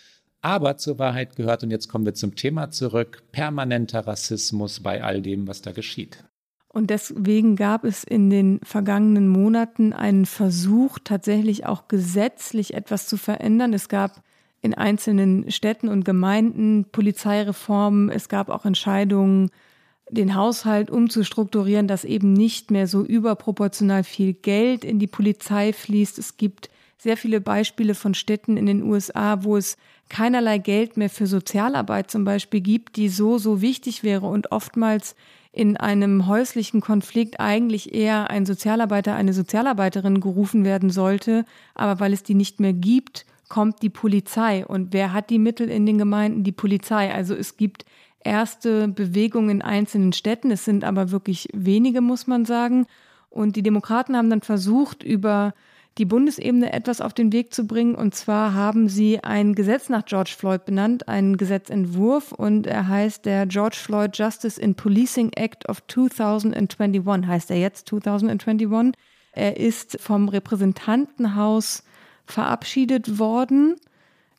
Aber 0.45 0.77
zur 0.77 0.99
Wahrheit 0.99 1.37
gehört, 1.37 1.63
und 1.63 1.71
jetzt 1.71 1.89
kommen 1.89 2.05
wir 2.05 2.13
zum 2.13 2.37
Thema 2.37 2.71
zurück, 2.71 3.23
permanenter 3.33 4.07
Rassismus 4.07 4.81
bei 4.81 5.03
all 5.03 5.23
dem, 5.23 5.49
was 5.49 5.63
da 5.63 5.73
geschieht. 5.73 6.23
Und 6.69 6.91
deswegen 6.91 7.57
gab 7.57 7.85
es 7.85 8.05
in 8.05 8.29
den 8.29 8.61
vergangenen 8.63 9.27
Monaten 9.27 9.95
einen 9.95 10.27
Versuch, 10.27 10.99
tatsächlich 11.03 11.65
auch 11.65 11.89
gesetzlich 11.89 12.75
etwas 12.75 13.09
zu 13.09 13.17
verändern. 13.17 13.73
Es 13.73 13.89
gab 13.89 14.23
in 14.61 14.75
einzelnen 14.75 15.51
Städten 15.51 15.89
und 15.89 16.05
Gemeinden 16.05 16.85
Polizeireformen. 16.93 18.11
Es 18.11 18.29
gab 18.29 18.51
auch 18.51 18.67
Entscheidungen, 18.67 19.51
den 20.11 20.35
Haushalt 20.35 20.91
umzustrukturieren, 20.91 21.89
dass 21.89 22.05
eben 22.05 22.35
nicht 22.35 22.71
mehr 22.71 22.87
so 22.87 23.03
überproportional 23.03 24.05
viel 24.05 24.35
Geld 24.35 24.85
in 24.85 24.99
die 24.99 25.07
Polizei 25.07 25.73
fließt. 25.73 26.19
Es 26.19 26.37
gibt 26.37 26.69
sehr 26.99 27.17
viele 27.17 27.41
Beispiele 27.41 27.95
von 27.95 28.13
Städten 28.13 28.59
in 28.59 28.67
den 28.67 28.83
USA, 28.83 29.43
wo 29.43 29.57
es 29.57 29.79
keinerlei 30.09 30.59
Geld 30.59 30.97
mehr 30.97 31.11
für 31.11 31.27
Sozialarbeit 31.27 32.11
zum 32.11 32.25
Beispiel 32.25 32.61
gibt, 32.61 32.97
die 32.97 33.09
so, 33.09 33.39
so 33.39 33.61
wichtig 33.61 34.03
wäre 34.03 34.27
und 34.27 34.53
oftmals 34.53 35.17
in 35.53 35.77
einem 35.77 36.27
häuslichen 36.27 36.81
Konflikt 36.81 37.39
eigentlich 37.39 37.95
eher 37.95 38.29
ein 38.29 38.45
Sozialarbeiter, 38.45 39.15
eine 39.15 39.33
Sozialarbeiterin 39.33 40.21
gerufen 40.21 40.65
werden 40.65 40.91
sollte, 40.91 41.45
aber 41.75 42.01
weil 42.01 42.13
es 42.13 42.25
die 42.25 42.35
nicht 42.35 42.59
mehr 42.59 42.73
gibt, 42.73 43.25
kommt 43.49 43.83
die 43.83 43.91
Polizei. 43.91 44.67
Und 44.67 44.93
wer 44.93 45.13
hat 45.13 45.31
die 45.31 45.39
Mittel 45.39 45.71
in 45.71 45.87
den 45.87 45.99
Gemeinden? 45.99 46.43
Die 46.43 46.53
Polizei. 46.53 47.13
Also 47.15 47.35
es 47.35 47.57
gibt 47.57 47.85
erste 48.25 48.89
Bewegungen 48.89 49.51
in 49.51 49.63
einzelnen 49.63 50.13
Städten, 50.13 50.51
es 50.51 50.65
sind 50.65 50.83
aber 50.83 51.13
wirklich 51.13 51.49
wenige, 51.53 52.01
muss 52.01 52.27
man 52.27 52.45
sagen. 52.45 52.87
Und 53.31 53.55
die 53.55 53.63
Demokraten 53.63 54.17
haben 54.17 54.31
dann 54.31 54.43
versucht, 54.43 55.03
über 55.03 55.55
die 55.99 56.05
Bundesebene 56.05 56.73
etwas 56.73 57.01
auf 57.01 57.15
den 57.15 57.33
Weg 57.33 57.55
zu 57.55 57.67
bringen. 57.67 57.95
Und 57.95 58.15
zwar 58.15 58.55
haben 58.55 58.89
sie 58.89 59.23
ein 59.23 59.55
Gesetz 59.55 59.89
nach 59.89 60.05
George 60.05 60.35
Floyd 60.37 60.65
benannt, 60.65 61.09
einen 61.09 61.37
Gesetzentwurf, 61.37 62.33
und 62.33 62.67
er 62.67 62.89
heißt 62.89 63.25
der 63.25 63.47
George 63.47 63.77
Floyd 63.81 64.17
Justice 64.17 64.61
in 64.61 64.75
Policing 64.75 65.31
Act 65.35 65.69
of 65.69 65.87
2021, 65.87 67.27
heißt 67.27 67.51
er 67.51 67.59
jetzt 67.59 67.89
2021. 67.89 68.95
Er 69.33 69.57
ist 69.57 70.01
vom 70.01 70.29
Repräsentantenhaus 70.29 71.85
verabschiedet 72.27 73.19
worden, 73.19 73.77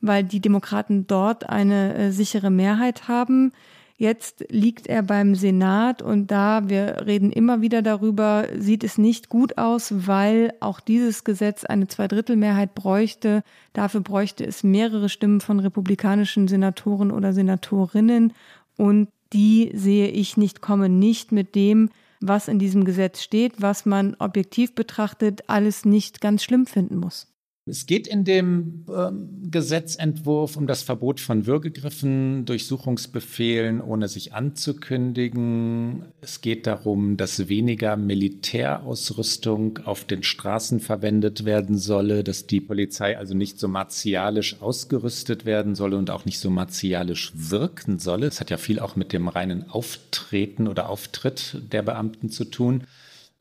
weil 0.01 0.23
die 0.23 0.39
Demokraten 0.39 1.07
dort 1.07 1.49
eine 1.49 1.95
äh, 1.95 2.11
sichere 2.11 2.49
Mehrheit 2.49 3.07
haben. 3.07 3.51
Jetzt 3.97 4.43
liegt 4.49 4.87
er 4.87 5.03
beim 5.03 5.35
Senat 5.35 6.01
und 6.01 6.29
da, 6.29 6.67
wir 6.67 7.05
reden 7.05 7.31
immer 7.31 7.61
wieder 7.61 7.81
darüber, 7.81 8.45
sieht 8.57 8.83
es 8.83 8.97
nicht 8.97 9.29
gut 9.29 9.57
aus, 9.57 10.05
weil 10.05 10.53
auch 10.59 10.81
dieses 10.81 11.23
Gesetz 11.23 11.63
eine 11.63 11.87
Zweidrittelmehrheit 11.87 12.75
bräuchte. 12.75 13.41
Dafür 13.71 14.01
bräuchte 14.01 14.45
es 14.45 14.63
mehrere 14.63 15.07
Stimmen 15.07 15.39
von 15.39 15.61
republikanischen 15.61 16.49
Senatoren 16.49 17.09
oder 17.09 17.31
Senatorinnen 17.31 18.33
und 18.75 19.07
die 19.31 19.71
sehe 19.73 20.09
ich 20.09 20.35
nicht 20.35 20.61
kommen, 20.61 20.99
nicht 20.99 21.31
mit 21.31 21.55
dem, 21.55 21.89
was 22.19 22.49
in 22.49 22.59
diesem 22.59 22.83
Gesetz 22.83 23.21
steht, 23.21 23.61
was 23.61 23.85
man 23.85 24.15
objektiv 24.19 24.75
betrachtet, 24.75 25.43
alles 25.47 25.85
nicht 25.85 26.19
ganz 26.19 26.43
schlimm 26.43 26.65
finden 26.65 26.97
muss. 26.97 27.34
Es 27.67 27.87
geht 27.87 28.07
in 28.07 28.23
dem 28.23 28.85
ähm, 28.95 29.49
Gesetzentwurf 29.49 30.55
um 30.55 30.67
das 30.67 30.83
Verbot 30.83 31.19
von 31.19 31.47
Würgegriffen, 31.47 32.45
Durchsuchungsbefehlen, 32.45 33.81
ohne 33.81 34.07
sich 34.07 34.33
anzukündigen. 34.33 36.05
Es 36.21 36.41
geht 36.41 36.67
darum, 36.67 37.17
dass 37.17 37.49
weniger 37.49 37.97
Militärausrüstung 37.97 39.79
auf 39.79 40.05
den 40.05 40.21
Straßen 40.21 40.79
verwendet 40.79 41.43
werden 41.45 41.79
solle, 41.79 42.23
dass 42.23 42.45
die 42.45 42.61
Polizei 42.61 43.17
also 43.17 43.33
nicht 43.33 43.59
so 43.59 43.67
martialisch 43.67 44.61
ausgerüstet 44.61 45.45
werden 45.45 45.73
solle 45.73 45.97
und 45.97 46.11
auch 46.11 46.25
nicht 46.25 46.37
so 46.37 46.51
martialisch 46.51 47.31
wirken 47.33 47.97
solle. 47.97 48.27
Es 48.27 48.39
hat 48.39 48.51
ja 48.51 48.57
viel 48.57 48.79
auch 48.79 48.95
mit 48.95 49.11
dem 49.11 49.27
reinen 49.27 49.67
Auftreten 49.71 50.67
oder 50.67 50.87
Auftritt 50.87 51.59
der 51.71 51.81
Beamten 51.81 52.29
zu 52.29 52.45
tun. 52.45 52.83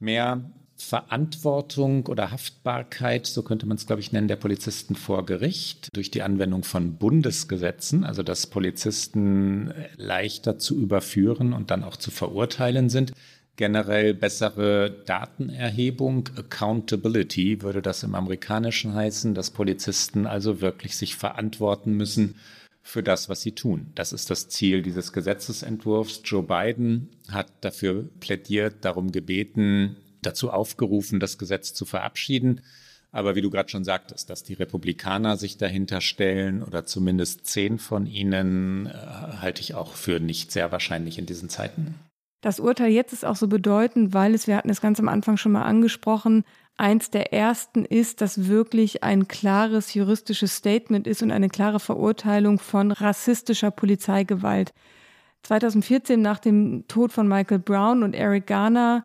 Mehr 0.00 0.50
Verantwortung 0.84 2.06
oder 2.06 2.30
Haftbarkeit, 2.30 3.26
so 3.26 3.42
könnte 3.42 3.66
man 3.66 3.76
es, 3.76 3.86
glaube 3.86 4.00
ich, 4.00 4.12
nennen, 4.12 4.28
der 4.28 4.36
Polizisten 4.36 4.94
vor 4.94 5.24
Gericht 5.24 5.88
durch 5.94 6.10
die 6.10 6.22
Anwendung 6.22 6.62
von 6.62 6.96
Bundesgesetzen, 6.96 8.04
also 8.04 8.22
dass 8.22 8.46
Polizisten 8.46 9.72
leichter 9.96 10.58
zu 10.58 10.78
überführen 10.78 11.52
und 11.52 11.70
dann 11.70 11.84
auch 11.84 11.96
zu 11.96 12.10
verurteilen 12.10 12.90
sind. 12.90 13.12
Generell 13.56 14.14
bessere 14.14 14.90
Datenerhebung, 15.06 16.28
Accountability 16.36 17.62
würde 17.62 17.82
das 17.82 18.02
im 18.02 18.14
amerikanischen 18.14 18.94
heißen, 18.94 19.34
dass 19.34 19.50
Polizisten 19.50 20.26
also 20.26 20.60
wirklich 20.60 20.96
sich 20.96 21.16
verantworten 21.16 21.92
müssen 21.92 22.34
für 22.82 23.02
das, 23.02 23.28
was 23.28 23.40
sie 23.40 23.52
tun. 23.52 23.92
Das 23.94 24.12
ist 24.12 24.28
das 24.28 24.48
Ziel 24.48 24.82
dieses 24.82 25.12
Gesetzesentwurfs. 25.12 26.20
Joe 26.24 26.42
Biden 26.42 27.08
hat 27.30 27.50
dafür 27.62 28.08
plädiert, 28.20 28.84
darum 28.84 29.10
gebeten, 29.10 29.96
dazu 30.26 30.50
aufgerufen, 30.50 31.20
das 31.20 31.38
Gesetz 31.38 31.74
zu 31.74 31.84
verabschieden. 31.84 32.60
Aber 33.12 33.36
wie 33.36 33.42
du 33.42 33.50
gerade 33.50 33.68
schon 33.68 33.84
sagtest, 33.84 34.28
dass 34.28 34.42
die 34.42 34.54
Republikaner 34.54 35.36
sich 35.36 35.56
dahinter 35.56 36.00
stellen 36.00 36.64
oder 36.64 36.84
zumindest 36.84 37.46
zehn 37.46 37.78
von 37.78 38.06
ihnen, 38.06 38.86
äh, 38.86 38.90
halte 39.40 39.60
ich 39.60 39.74
auch 39.74 39.94
für 39.94 40.18
nicht 40.18 40.50
sehr 40.50 40.72
wahrscheinlich 40.72 41.18
in 41.18 41.26
diesen 41.26 41.48
Zeiten. 41.48 41.94
Das 42.40 42.60
Urteil 42.60 42.90
jetzt 42.90 43.12
ist 43.12 43.24
auch 43.24 43.36
so 43.36 43.46
bedeutend, 43.46 44.12
weil 44.12 44.34
es, 44.34 44.46
wir 44.46 44.56
hatten 44.56 44.68
es 44.68 44.80
ganz 44.80 44.98
am 44.98 45.08
Anfang 45.08 45.36
schon 45.36 45.52
mal 45.52 45.62
angesprochen, 45.62 46.44
eins 46.76 47.08
der 47.10 47.32
ersten 47.32 47.84
ist, 47.84 48.20
dass 48.20 48.48
wirklich 48.48 49.02
ein 49.02 49.28
klares 49.28 49.94
juristisches 49.94 50.56
Statement 50.56 51.06
ist 51.06 51.22
und 51.22 51.30
eine 51.30 51.48
klare 51.48 51.80
Verurteilung 51.80 52.58
von 52.58 52.90
rassistischer 52.90 53.70
Polizeigewalt. 53.70 54.74
2014 55.44 56.20
nach 56.20 56.38
dem 56.38 56.84
Tod 56.88 57.12
von 57.12 57.28
Michael 57.28 57.60
Brown 57.60 58.02
und 58.02 58.14
Eric 58.14 58.46
Garner 58.46 59.04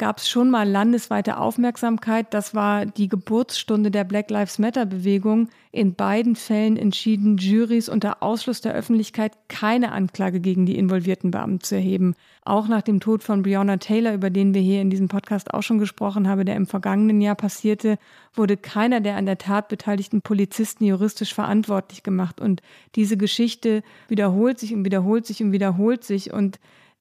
gab 0.00 0.16
es 0.16 0.30
schon 0.30 0.48
mal 0.48 0.66
landesweite 0.66 1.36
Aufmerksamkeit. 1.36 2.32
Das 2.32 2.54
war 2.54 2.86
die 2.86 3.06
Geburtsstunde 3.06 3.90
der 3.90 4.04
Black 4.04 4.30
Lives 4.30 4.58
Matter-Bewegung. 4.58 5.50
In 5.72 5.94
beiden 5.94 6.36
Fällen 6.36 6.78
entschieden 6.78 7.36
Juries 7.36 7.90
unter 7.90 8.22
Ausschluss 8.22 8.62
der 8.62 8.72
Öffentlichkeit 8.72 9.32
keine 9.48 9.92
Anklage 9.92 10.40
gegen 10.40 10.64
die 10.64 10.78
involvierten 10.78 11.30
Beamten 11.30 11.60
zu 11.60 11.74
erheben. 11.74 12.14
Auch 12.46 12.66
nach 12.66 12.80
dem 12.80 13.00
Tod 13.00 13.22
von 13.22 13.42
Breonna 13.42 13.76
Taylor, 13.76 14.14
über 14.14 14.30
den 14.30 14.54
wir 14.54 14.62
hier 14.62 14.80
in 14.80 14.88
diesem 14.88 15.08
Podcast 15.08 15.52
auch 15.52 15.62
schon 15.62 15.78
gesprochen 15.78 16.26
haben, 16.26 16.46
der 16.46 16.56
im 16.56 16.66
vergangenen 16.66 17.20
Jahr 17.20 17.34
passierte, 17.34 17.98
wurde 18.32 18.56
keiner 18.56 19.02
der 19.02 19.16
an 19.16 19.26
der 19.26 19.36
Tat 19.36 19.68
beteiligten 19.68 20.22
Polizisten 20.22 20.82
juristisch 20.86 21.34
verantwortlich 21.34 22.02
gemacht. 22.02 22.40
Und 22.40 22.62
diese 22.94 23.18
Geschichte 23.18 23.82
wiederholt 24.08 24.58
sich 24.58 24.72
und 24.72 24.86
wiederholt 24.86 25.26
sich 25.26 25.42
und 25.42 25.52
wiederholt 25.52 26.04
sich. 26.04 26.32
Und 26.32 26.58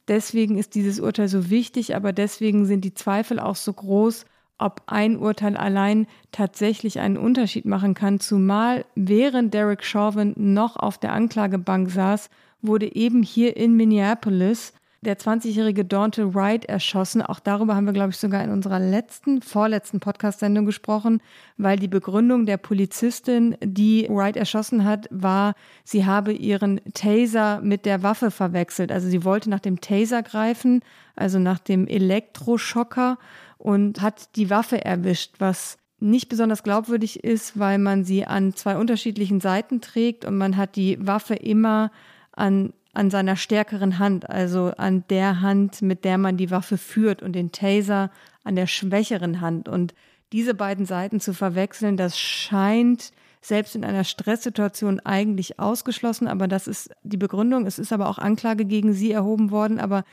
Deswegen 0.09 0.57
ist 0.57 0.75
dieses 0.75 0.99
Urteil 0.99 1.27
so 1.27 1.49
wichtig, 1.51 1.95
aber 1.95 2.11
deswegen 2.11 2.65
sind 2.65 2.83
die 2.83 2.95
Zweifel 2.95 3.39
auch 3.39 3.55
so 3.55 3.71
groß, 3.71 4.25
ob 4.57 4.81
ein 4.87 5.17
Urteil 5.17 5.55
allein 5.55 6.07
tatsächlich 6.31 6.99
einen 6.99 7.15
Unterschied 7.15 7.65
machen 7.65 7.93
kann, 7.93 8.19
zumal 8.19 8.85
während 8.95 9.53
Derek 9.53 9.85
Chauvin 9.85 10.33
noch 10.35 10.75
auf 10.75 10.97
der 10.97 11.13
Anklagebank 11.13 11.91
saß, 11.91 12.29
wurde 12.61 12.93
eben 12.93 13.23
hier 13.23 13.55
in 13.55 13.77
Minneapolis 13.77 14.73
der 15.01 15.17
20-jährige 15.17 15.85
Dante 15.85 16.33
Wright 16.35 16.65
erschossen. 16.65 17.21
Auch 17.21 17.39
darüber 17.39 17.75
haben 17.75 17.85
wir, 17.85 17.93
glaube 17.93 18.09
ich, 18.09 18.17
sogar 18.17 18.43
in 18.43 18.51
unserer 18.51 18.79
letzten, 18.79 19.41
vorletzten 19.41 19.99
Podcast-Sendung 19.99 20.65
gesprochen, 20.65 21.21
weil 21.57 21.79
die 21.79 21.87
Begründung 21.87 22.45
der 22.45 22.57
Polizistin, 22.57 23.55
die 23.63 24.07
Wright 24.09 24.35
erschossen 24.35 24.83
hat, 24.83 25.07
war, 25.09 25.53
sie 25.83 26.05
habe 26.05 26.33
ihren 26.33 26.81
Taser 26.93 27.61
mit 27.61 27.85
der 27.85 28.03
Waffe 28.03 28.29
verwechselt. 28.29 28.91
Also 28.91 29.07
sie 29.07 29.23
wollte 29.23 29.49
nach 29.49 29.61
dem 29.61 29.79
Taser 29.79 30.21
greifen, 30.21 30.81
also 31.15 31.39
nach 31.39 31.59
dem 31.59 31.87
Elektroschocker 31.87 33.17
und 33.57 34.01
hat 34.01 34.35
die 34.35 34.49
Waffe 34.49 34.83
erwischt, 34.83 35.35
was 35.39 35.77
nicht 36.01 36.29
besonders 36.29 36.63
glaubwürdig 36.63 37.23
ist, 37.23 37.59
weil 37.59 37.77
man 37.77 38.03
sie 38.03 38.25
an 38.25 38.53
zwei 38.53 38.77
unterschiedlichen 38.77 39.41
Seiten 39.41 39.81
trägt 39.81 40.25
und 40.25 40.37
man 40.37 40.57
hat 40.57 40.75
die 40.75 40.97
Waffe 41.05 41.35
immer 41.35 41.91
an 42.31 42.73
an 42.93 43.09
seiner 43.09 43.35
stärkeren 43.35 43.99
Hand, 43.99 44.29
also 44.29 44.73
an 44.77 45.03
der 45.09 45.41
Hand, 45.41 45.81
mit 45.81 46.03
der 46.05 46.17
man 46.17 46.37
die 46.37 46.51
Waffe 46.51 46.77
führt 46.77 47.21
und 47.21 47.33
den 47.33 47.51
Taser 47.51 48.11
an 48.43 48.55
der 48.55 48.67
schwächeren 48.67 49.41
Hand. 49.41 49.69
Und 49.69 49.93
diese 50.31 50.53
beiden 50.53 50.85
Seiten 50.85 51.19
zu 51.19 51.33
verwechseln, 51.33 51.97
das 51.97 52.17
scheint 52.17 53.11
selbst 53.41 53.75
in 53.75 53.85
einer 53.85 54.03
Stresssituation 54.03 54.99
eigentlich 54.99 55.59
ausgeschlossen, 55.59 56.27
aber 56.27 56.47
das 56.47 56.67
ist 56.67 56.91
die 57.03 57.17
Begründung. 57.17 57.65
Es 57.65 57.79
ist 57.79 57.93
aber 57.93 58.09
auch 58.09 58.17
Anklage 58.17 58.65
gegen 58.65 58.93
sie 58.93 59.11
erhoben 59.11 59.51
worden, 59.51 59.79
aber 59.79 60.03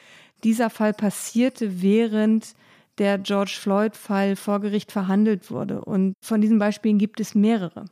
dieser 0.45 0.71
Fall 0.71 0.93
passierte 0.93 1.83
während 1.83 2.55
der 2.99 3.19
George 3.19 3.57
Floyd-Fall 3.61 4.37
vor 4.37 4.61
Gericht 4.61 4.93
verhandelt 4.93 5.51
wurde. 5.51 5.85
Und 5.85 6.15
von 6.23 6.41
diesen 6.41 6.59
Beispielen 6.59 6.99
gibt 6.99 7.21
es 7.21 7.35
mehrere. 7.35 7.87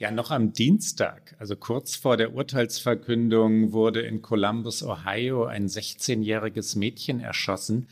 Ja, 0.00 0.10
noch 0.10 0.30
am 0.30 0.54
Dienstag, 0.54 1.36
also 1.38 1.56
kurz 1.56 1.94
vor 1.94 2.16
der 2.16 2.32
Urteilsverkündung, 2.32 3.72
wurde 3.72 4.00
in 4.00 4.22
Columbus, 4.22 4.82
Ohio, 4.82 5.44
ein 5.44 5.66
16-jähriges 5.66 6.78
Mädchen 6.78 7.20
erschossen. 7.20 7.86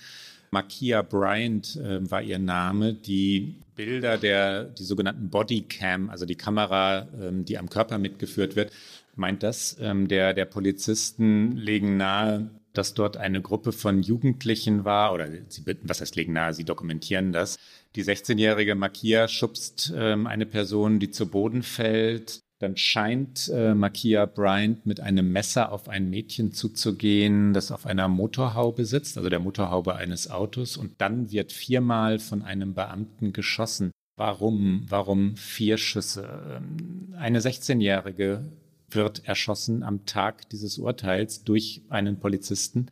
Makia 0.50 1.02
Bryant 1.02 1.76
äh, 1.76 2.10
war 2.10 2.22
ihr 2.22 2.38
Name. 2.38 2.94
Die 2.94 3.56
Bilder 3.76 4.16
der, 4.16 4.64
die 4.64 4.84
sogenannten 4.84 5.28
Bodycam, 5.28 6.08
also 6.08 6.24
die 6.24 6.34
Kamera, 6.34 7.08
ähm, 7.20 7.44
die 7.44 7.58
am 7.58 7.68
Körper 7.68 7.98
mitgeführt 7.98 8.56
wird, 8.56 8.72
meint 9.14 9.42
das, 9.42 9.76
ähm, 9.78 10.08
der, 10.08 10.32
der 10.32 10.46
Polizisten 10.46 11.58
legen 11.58 11.98
nahe, 11.98 12.48
dass 12.78 12.94
dort 12.94 13.16
eine 13.16 13.42
Gruppe 13.42 13.72
von 13.72 14.02
Jugendlichen 14.02 14.84
war, 14.84 15.12
oder 15.12 15.28
sie, 15.48 15.64
was 15.82 16.00
heißt 16.00 16.14
legen 16.14 16.32
nahe, 16.32 16.54
sie 16.54 16.62
dokumentieren 16.64 17.32
das, 17.32 17.58
die 17.96 18.04
16-jährige 18.04 18.76
Makia 18.76 19.26
schubst 19.26 19.92
ähm, 19.96 20.28
eine 20.28 20.46
Person, 20.46 21.00
die 21.00 21.10
zu 21.10 21.28
Boden 21.28 21.64
fällt. 21.64 22.38
Dann 22.60 22.76
scheint 22.76 23.50
äh, 23.52 23.74
Makia 23.74 24.26
Bryant 24.26 24.86
mit 24.86 25.00
einem 25.00 25.32
Messer 25.32 25.72
auf 25.72 25.88
ein 25.88 26.08
Mädchen 26.08 26.52
zuzugehen, 26.52 27.52
das 27.52 27.72
auf 27.72 27.84
einer 27.84 28.06
Motorhaube 28.06 28.84
sitzt, 28.84 29.16
also 29.16 29.28
der 29.28 29.40
Motorhaube 29.40 29.96
eines 29.96 30.30
Autos. 30.30 30.76
Und 30.76 31.00
dann 31.00 31.32
wird 31.32 31.52
viermal 31.52 32.20
von 32.20 32.42
einem 32.42 32.74
Beamten 32.74 33.32
geschossen. 33.32 33.90
Warum? 34.16 34.84
Warum 34.88 35.36
vier 35.36 35.78
Schüsse? 35.78 36.28
Ähm, 36.56 37.14
eine 37.18 37.40
16-jährige 37.40 38.44
wird 38.90 39.26
erschossen 39.26 39.82
am 39.82 40.06
Tag 40.06 40.48
dieses 40.50 40.78
Urteils 40.78 41.44
durch 41.44 41.82
einen 41.88 42.18
Polizisten. 42.18 42.90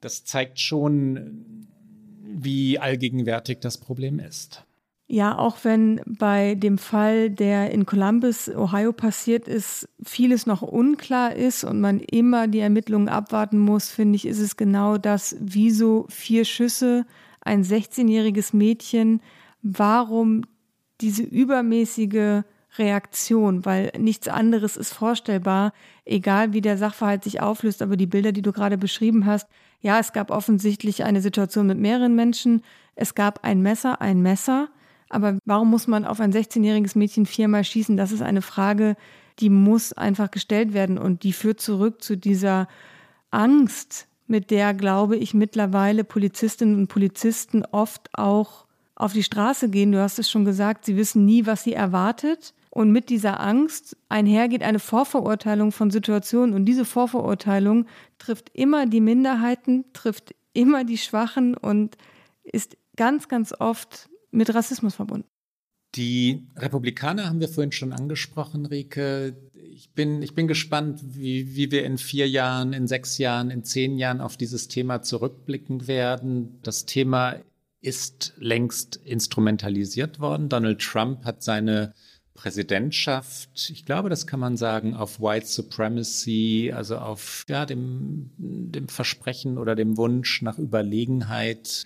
Das 0.00 0.24
zeigt 0.24 0.60
schon, 0.60 1.66
wie 2.22 2.78
allgegenwärtig 2.78 3.58
das 3.60 3.78
Problem 3.78 4.18
ist. 4.18 4.64
Ja, 5.10 5.38
auch 5.38 5.56
wenn 5.62 6.02
bei 6.04 6.54
dem 6.54 6.76
Fall, 6.76 7.30
der 7.30 7.70
in 7.70 7.86
Columbus, 7.86 8.50
Ohio 8.50 8.92
passiert 8.92 9.48
ist, 9.48 9.88
vieles 10.04 10.44
noch 10.44 10.60
unklar 10.60 11.34
ist 11.34 11.64
und 11.64 11.80
man 11.80 12.00
immer 12.00 12.46
die 12.46 12.58
Ermittlungen 12.58 13.08
abwarten 13.08 13.58
muss, 13.58 13.88
finde 13.88 14.16
ich, 14.16 14.26
ist 14.26 14.38
es 14.38 14.58
genau 14.58 14.98
das, 14.98 15.34
wieso 15.40 16.04
vier 16.10 16.44
Schüsse, 16.44 17.06
ein 17.40 17.64
16-jähriges 17.64 18.54
Mädchen, 18.54 19.22
warum 19.62 20.42
diese 21.00 21.22
übermäßige 21.22 22.42
Reaktion, 22.78 23.64
weil 23.64 23.92
nichts 23.98 24.28
anderes 24.28 24.76
ist 24.76 24.92
vorstellbar, 24.92 25.72
egal 26.04 26.52
wie 26.52 26.60
der 26.60 26.78
Sachverhalt 26.78 27.24
sich 27.24 27.40
auflöst, 27.40 27.82
aber 27.82 27.96
die 27.96 28.06
Bilder, 28.06 28.32
die 28.32 28.42
du 28.42 28.52
gerade 28.52 28.78
beschrieben 28.78 29.26
hast, 29.26 29.48
ja, 29.80 29.98
es 29.98 30.12
gab 30.12 30.30
offensichtlich 30.30 31.04
eine 31.04 31.20
Situation 31.20 31.66
mit 31.66 31.78
mehreren 31.78 32.14
Menschen. 32.14 32.62
Es 32.96 33.14
gab 33.14 33.44
ein 33.44 33.62
Messer, 33.62 34.00
ein 34.00 34.22
Messer, 34.22 34.68
Aber 35.08 35.38
warum 35.44 35.70
muss 35.70 35.86
man 35.86 36.04
auf 36.04 36.20
ein 36.20 36.32
16-jähriges 36.32 36.96
Mädchen 36.96 37.26
viermal 37.26 37.64
schießen? 37.64 37.96
Das 37.96 38.12
ist 38.12 38.22
eine 38.22 38.42
Frage, 38.42 38.96
die 39.38 39.50
muss 39.50 39.92
einfach 39.92 40.30
gestellt 40.30 40.74
werden 40.74 40.98
und 40.98 41.22
die 41.22 41.32
führt 41.32 41.60
zurück 41.60 42.02
zu 42.02 42.16
dieser 42.16 42.68
Angst, 43.30 44.06
mit 44.26 44.50
der, 44.50 44.74
glaube 44.74 45.16
ich, 45.16 45.32
mittlerweile 45.32 46.04
Polizistinnen 46.04 46.76
und 46.76 46.88
Polizisten 46.88 47.64
oft 47.64 48.10
auch 48.12 48.66
auf 48.94 49.14
die 49.14 49.22
Straße 49.22 49.70
gehen. 49.70 49.92
Du 49.92 50.00
hast 50.02 50.18
es 50.18 50.30
schon 50.30 50.44
gesagt, 50.44 50.84
sie 50.84 50.96
wissen 50.96 51.24
nie, 51.24 51.46
was 51.46 51.62
sie 51.62 51.72
erwartet. 51.72 52.52
Und 52.78 52.92
mit 52.92 53.10
dieser 53.10 53.40
Angst 53.40 53.96
einhergeht 54.08 54.62
eine 54.62 54.78
Vorverurteilung 54.78 55.72
von 55.72 55.90
Situationen. 55.90 56.54
Und 56.54 56.64
diese 56.64 56.84
Vorverurteilung 56.84 57.88
trifft 58.18 58.50
immer 58.54 58.86
die 58.86 59.00
Minderheiten, 59.00 59.86
trifft 59.92 60.32
immer 60.52 60.84
die 60.84 60.96
Schwachen 60.96 61.56
und 61.56 61.96
ist 62.44 62.76
ganz, 62.94 63.26
ganz 63.26 63.52
oft 63.58 64.08
mit 64.30 64.54
Rassismus 64.54 64.94
verbunden. 64.94 65.26
Die 65.96 66.46
Republikaner 66.54 67.26
haben 67.26 67.40
wir 67.40 67.48
vorhin 67.48 67.72
schon 67.72 67.92
angesprochen, 67.92 68.64
Rike. 68.64 69.36
Ich 69.54 69.90
bin, 69.94 70.22
ich 70.22 70.36
bin 70.36 70.46
gespannt, 70.46 71.00
wie, 71.02 71.56
wie 71.56 71.72
wir 71.72 71.84
in 71.84 71.98
vier 71.98 72.28
Jahren, 72.28 72.72
in 72.74 72.86
sechs 72.86 73.18
Jahren, 73.18 73.50
in 73.50 73.64
zehn 73.64 73.98
Jahren 73.98 74.20
auf 74.20 74.36
dieses 74.36 74.68
Thema 74.68 75.02
zurückblicken 75.02 75.88
werden. 75.88 76.60
Das 76.62 76.86
Thema 76.86 77.40
ist 77.80 78.34
längst 78.38 78.94
instrumentalisiert 78.94 80.20
worden. 80.20 80.48
Donald 80.48 80.80
Trump 80.80 81.24
hat 81.24 81.42
seine 81.42 81.92
Präsidentschaft, 82.38 83.68
ich 83.70 83.84
glaube, 83.84 84.08
das 84.08 84.28
kann 84.28 84.38
man 84.38 84.56
sagen, 84.56 84.94
auf 84.94 85.20
White 85.20 85.46
Supremacy, 85.46 86.72
also 86.72 86.96
auf 86.96 87.44
ja, 87.48 87.66
dem, 87.66 88.30
dem 88.36 88.88
Versprechen 88.88 89.58
oder 89.58 89.74
dem 89.74 89.96
Wunsch 89.96 90.40
nach 90.42 90.56
Überlegenheit 90.56 91.84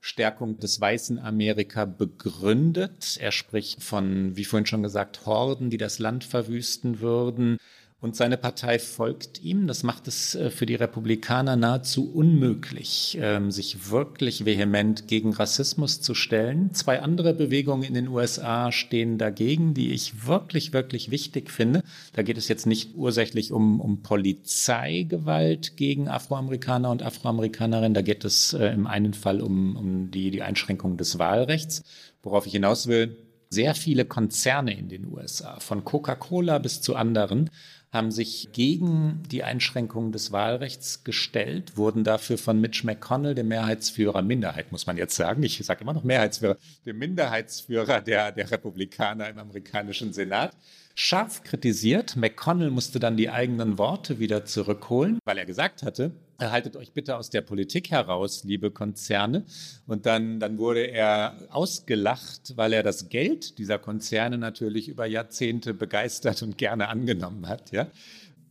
Stärkung 0.00 0.58
des 0.58 0.80
weißen 0.80 1.18
Amerika 1.18 1.84
begründet. 1.84 3.18
Er 3.20 3.32
spricht 3.32 3.82
von, 3.82 4.34
wie 4.34 4.44
vorhin 4.44 4.66
schon 4.66 4.82
gesagt, 4.82 5.26
Horden, 5.26 5.68
die 5.68 5.76
das 5.76 5.98
Land 5.98 6.24
verwüsten 6.24 7.00
würden. 7.00 7.58
Und 8.02 8.16
seine 8.16 8.36
Partei 8.36 8.80
folgt 8.80 9.44
ihm. 9.44 9.68
Das 9.68 9.84
macht 9.84 10.08
es 10.08 10.34
äh, 10.34 10.50
für 10.50 10.66
die 10.66 10.74
Republikaner 10.74 11.54
nahezu 11.54 12.12
unmöglich, 12.12 13.16
ähm, 13.20 13.52
sich 13.52 13.92
wirklich 13.92 14.44
vehement 14.44 15.06
gegen 15.06 15.32
Rassismus 15.32 16.00
zu 16.00 16.12
stellen. 16.16 16.74
Zwei 16.74 17.00
andere 17.00 17.32
Bewegungen 17.32 17.84
in 17.84 17.94
den 17.94 18.08
USA 18.08 18.72
stehen 18.72 19.18
dagegen, 19.18 19.72
die 19.72 19.92
ich 19.92 20.26
wirklich, 20.26 20.72
wirklich 20.72 21.12
wichtig 21.12 21.48
finde. 21.48 21.84
Da 22.12 22.22
geht 22.22 22.38
es 22.38 22.48
jetzt 22.48 22.66
nicht 22.66 22.96
ursächlich 22.96 23.52
um, 23.52 23.80
um 23.80 24.02
Polizeigewalt 24.02 25.76
gegen 25.76 26.08
Afroamerikaner 26.08 26.90
und 26.90 27.04
Afroamerikanerinnen. 27.04 27.94
Da 27.94 28.02
geht 28.02 28.24
es 28.24 28.52
äh, 28.52 28.66
im 28.66 28.88
einen 28.88 29.14
Fall 29.14 29.40
um, 29.40 29.76
um 29.76 30.10
die, 30.10 30.32
die 30.32 30.42
Einschränkung 30.42 30.96
des 30.96 31.20
Wahlrechts. 31.20 31.84
Worauf 32.24 32.46
ich 32.48 32.52
hinaus 32.52 32.88
will, 32.88 33.16
sehr 33.48 33.74
viele 33.74 34.06
Konzerne 34.06 34.76
in 34.76 34.88
den 34.88 35.06
USA, 35.12 35.60
von 35.60 35.84
Coca-Cola 35.84 36.58
bis 36.58 36.80
zu 36.80 36.96
anderen, 36.96 37.50
haben 37.92 38.10
sich 38.10 38.48
gegen 38.52 39.22
die 39.30 39.44
Einschränkung 39.44 40.12
des 40.12 40.32
Wahlrechts 40.32 41.04
gestellt, 41.04 41.76
wurden 41.76 42.04
dafür 42.04 42.38
von 42.38 42.58
Mitch 42.58 42.86
McConnell, 42.86 43.34
dem 43.34 43.48
Mehrheitsführer, 43.48 44.22
Minderheit 44.22 44.72
muss 44.72 44.86
man 44.86 44.96
jetzt 44.96 45.14
sagen, 45.14 45.42
ich 45.42 45.58
sage 45.62 45.82
immer 45.82 45.92
noch 45.92 46.02
Mehrheitsführer, 46.02 46.56
dem 46.86 46.98
Minderheitsführer 46.98 48.00
der, 48.00 48.32
der 48.32 48.50
Republikaner 48.50 49.28
im 49.28 49.38
amerikanischen 49.38 50.14
Senat, 50.14 50.56
scharf 50.94 51.42
kritisiert. 51.42 52.16
McConnell 52.16 52.70
musste 52.70 52.98
dann 52.98 53.18
die 53.18 53.28
eigenen 53.28 53.76
Worte 53.76 54.18
wieder 54.18 54.46
zurückholen, 54.46 55.18
weil 55.26 55.36
er 55.36 55.44
gesagt 55.44 55.82
hatte, 55.82 56.12
haltet 56.50 56.76
euch 56.76 56.92
bitte 56.92 57.16
aus 57.16 57.30
der 57.30 57.42
Politik 57.42 57.90
heraus, 57.90 58.44
liebe 58.44 58.70
Konzerne. 58.70 59.44
Und 59.86 60.06
dann, 60.06 60.40
dann 60.40 60.58
wurde 60.58 60.86
er 60.86 61.36
ausgelacht, 61.50 62.56
weil 62.56 62.72
er 62.72 62.82
das 62.82 63.08
Geld 63.08 63.58
dieser 63.58 63.78
Konzerne 63.78 64.38
natürlich 64.38 64.88
über 64.88 65.06
Jahrzehnte 65.06 65.74
begeistert 65.74 66.42
und 66.42 66.58
gerne 66.58 66.88
angenommen 66.88 67.48
hat. 67.48 67.72
Ja? 67.72 67.88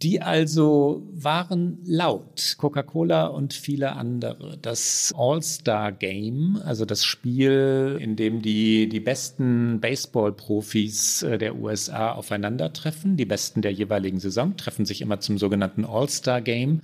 Die 0.01 0.19
also 0.19 1.07
waren 1.13 1.77
laut, 1.85 2.55
Coca-Cola 2.57 3.27
und 3.27 3.53
viele 3.53 3.91
andere. 3.95 4.57
Das 4.59 5.13
All-Star-Game, 5.15 6.59
also 6.65 6.85
das 6.85 7.05
Spiel, 7.05 7.99
in 8.01 8.15
dem 8.15 8.41
die, 8.41 8.89
die 8.89 8.99
besten 8.99 9.79
Baseball-Profis 9.79 11.21
äh, 11.21 11.37
der 11.37 11.55
USA 11.55 12.13
aufeinandertreffen, 12.13 13.15
die 13.15 13.25
besten 13.25 13.61
der 13.61 13.73
jeweiligen 13.73 14.19
Saison, 14.19 14.57
treffen 14.57 14.85
sich 14.85 15.01
immer 15.01 15.19
zum 15.19 15.37
sogenannten 15.37 15.85
All-Star-Game 15.85 16.81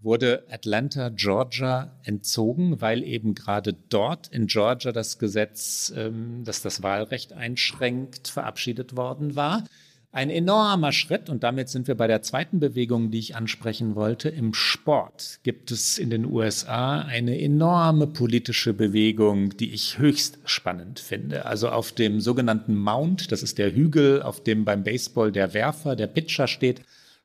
wurde 0.00 0.44
Atlanta, 0.50 1.08
Georgia 1.10 1.92
entzogen, 2.04 2.80
weil 2.80 3.02
eben 3.02 3.34
gerade 3.34 3.74
dort 3.88 4.28
in 4.28 4.46
Georgia 4.46 4.92
das 4.92 5.18
Gesetz, 5.18 5.92
ähm, 5.96 6.42
das 6.44 6.62
das 6.62 6.82
Wahlrecht 6.82 7.32
einschränkt, 7.32 8.28
verabschiedet 8.28 8.96
worden 8.96 9.34
war. 9.34 9.64
Ein 10.10 10.30
enormer 10.30 10.92
Schritt 10.92 11.28
und 11.28 11.42
damit 11.42 11.68
sind 11.68 11.86
wir 11.86 11.94
bei 11.94 12.06
der 12.06 12.22
zweiten 12.22 12.60
Bewegung, 12.60 13.10
die 13.10 13.18
ich 13.18 13.36
ansprechen 13.36 13.94
wollte. 13.94 14.30
Im 14.30 14.54
Sport 14.54 15.40
gibt 15.42 15.70
es 15.70 15.98
in 15.98 16.08
den 16.08 16.24
USA 16.24 17.02
eine 17.02 17.38
enorme 17.38 18.06
politische 18.06 18.72
Bewegung, 18.72 19.54
die 19.58 19.70
ich 19.70 19.98
höchst 19.98 20.38
spannend 20.44 20.98
finde. 20.98 21.44
Also 21.44 21.68
auf 21.68 21.92
dem 21.92 22.22
sogenannten 22.22 22.74
Mount, 22.74 23.32
das 23.32 23.42
ist 23.42 23.58
der 23.58 23.74
Hügel, 23.74 24.22
auf 24.22 24.42
dem 24.42 24.64
beim 24.64 24.82
Baseball 24.82 25.30
der 25.30 25.52
Werfer, 25.52 25.94
der 25.94 26.06
Pitcher 26.06 26.46
steht, 26.46 26.80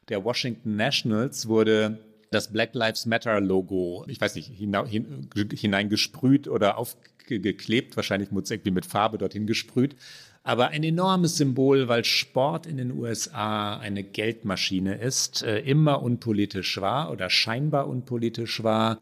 der 0.10 0.26
Washington 0.26 0.76
Nationals 0.76 1.48
wurde 1.48 2.00
das 2.34 2.52
Black 2.52 2.74
Lives 2.74 3.06
Matter 3.06 3.40
Logo, 3.40 4.06
ich 4.08 4.20
weiß 4.20 4.36
nicht, 4.36 4.52
hineingesprüht 4.52 6.48
oder 6.48 6.78
aufgeklebt, 6.78 7.96
wahrscheinlich 7.96 8.32
muss 8.32 8.52
irgendwie 8.52 8.72
mit 8.72 8.86
Farbe 8.86 9.18
dorthin 9.18 9.48
gesprüht. 9.48 9.96
Aber 10.44 10.70
ein 10.70 10.84
enormes 10.84 11.38
Symbol, 11.38 11.88
weil 11.88 12.04
Sport 12.04 12.66
in 12.66 12.76
den 12.76 12.92
USA 12.92 13.78
eine 13.78 14.04
Geldmaschine 14.04 14.96
ist, 14.96 15.42
äh, 15.42 15.60
immer 15.60 16.04
unpolitisch 16.04 16.82
war 16.82 17.12
oder 17.12 17.30
scheinbar 17.30 17.88
unpolitisch 17.88 18.62
war. 18.62 19.00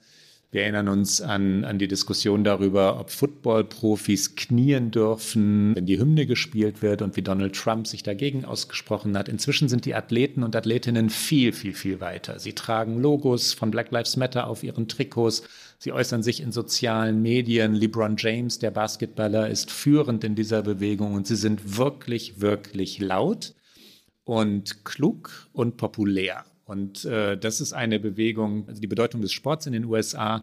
Wir 0.54 0.64
erinnern 0.64 0.90
uns 0.90 1.22
an, 1.22 1.64
an 1.64 1.80
die 1.80 1.88
Diskussion 1.88 2.44
darüber, 2.44 3.00
ob 3.00 3.10
Football-Profis 3.10 4.36
knien 4.36 4.92
dürfen, 4.92 5.74
wenn 5.76 5.86
die 5.86 5.98
Hymne 5.98 6.26
gespielt 6.26 6.82
wird 6.82 7.02
und 7.02 7.16
wie 7.16 7.22
Donald 7.22 7.56
Trump 7.56 7.88
sich 7.88 8.04
dagegen 8.04 8.44
ausgesprochen 8.44 9.18
hat. 9.18 9.30
Inzwischen 9.30 9.70
sind 9.70 9.86
die 9.86 9.96
Athleten 9.96 10.44
und 10.44 10.54
Athletinnen 10.54 11.10
viel, 11.10 11.54
viel, 11.54 11.72
viel 11.74 12.02
weiter. 12.02 12.38
Sie 12.38 12.52
tragen 12.52 13.00
Logos 13.02 13.54
von 13.54 13.72
Black 13.72 13.92
Lives 13.92 14.18
Matter 14.18 14.48
auf 14.48 14.62
ihren 14.62 14.90
Trikots. 14.90 15.44
Sie 15.80 15.94
äußern 15.94 16.22
sich 16.22 16.42
in 16.42 16.52
sozialen 16.52 17.22
Medien. 17.22 17.74
LeBron 17.74 18.18
James, 18.18 18.60
der 18.60 18.72
Basketballer, 18.72 19.50
ist 19.50 19.72
führend 19.72 20.26
in 20.26 20.36
dieser 20.36 20.64
Bewegung 20.64 21.14
und 21.14 21.28
sie 21.28 21.38
sind 21.38 21.78
wirklich, 21.78 22.42
wirklich 22.42 23.00
laut 23.00 23.54
und 24.26 24.84
klug 24.84 25.48
und 25.54 25.78
populär. 25.78 26.44
Und 26.72 27.04
äh, 27.04 27.38
das 27.38 27.60
ist 27.60 27.74
eine 27.74 28.00
Bewegung, 28.00 28.66
also 28.70 28.80
die 28.80 28.88
Bedeutung 28.88 29.20
des 29.20 29.34
Sports 29.34 29.66
in 29.66 29.74
den 29.74 29.84
USA 29.84 30.42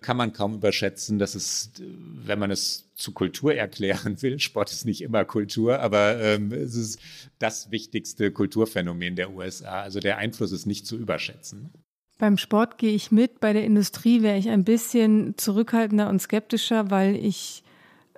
kann 0.00 0.16
man 0.16 0.32
kaum 0.32 0.54
überschätzen. 0.54 1.18
Das 1.18 1.34
ist, 1.34 1.82
wenn 2.24 2.38
man 2.38 2.50
es 2.50 2.90
zu 2.94 3.12
Kultur 3.12 3.54
erklären 3.54 4.22
will, 4.22 4.38
Sport 4.40 4.72
ist 4.72 4.86
nicht 4.86 5.02
immer 5.02 5.26
Kultur, 5.26 5.80
aber 5.80 6.18
ähm, 6.18 6.50
es 6.50 6.76
ist 6.76 6.98
das 7.38 7.70
wichtigste 7.70 8.30
Kulturphänomen 8.30 9.16
der 9.16 9.34
USA. 9.34 9.82
Also 9.82 10.00
der 10.00 10.16
Einfluss 10.16 10.50
ist 10.50 10.64
nicht 10.64 10.86
zu 10.86 10.96
überschätzen. 10.96 11.70
Beim 12.18 12.38
Sport 12.38 12.78
gehe 12.78 12.94
ich 12.94 13.12
mit, 13.12 13.40
bei 13.40 13.52
der 13.52 13.64
Industrie 13.64 14.22
wäre 14.22 14.38
ich 14.38 14.48
ein 14.48 14.64
bisschen 14.64 15.36
zurückhaltender 15.36 16.08
und 16.08 16.22
skeptischer, 16.22 16.90
weil 16.90 17.16
ich 17.16 17.62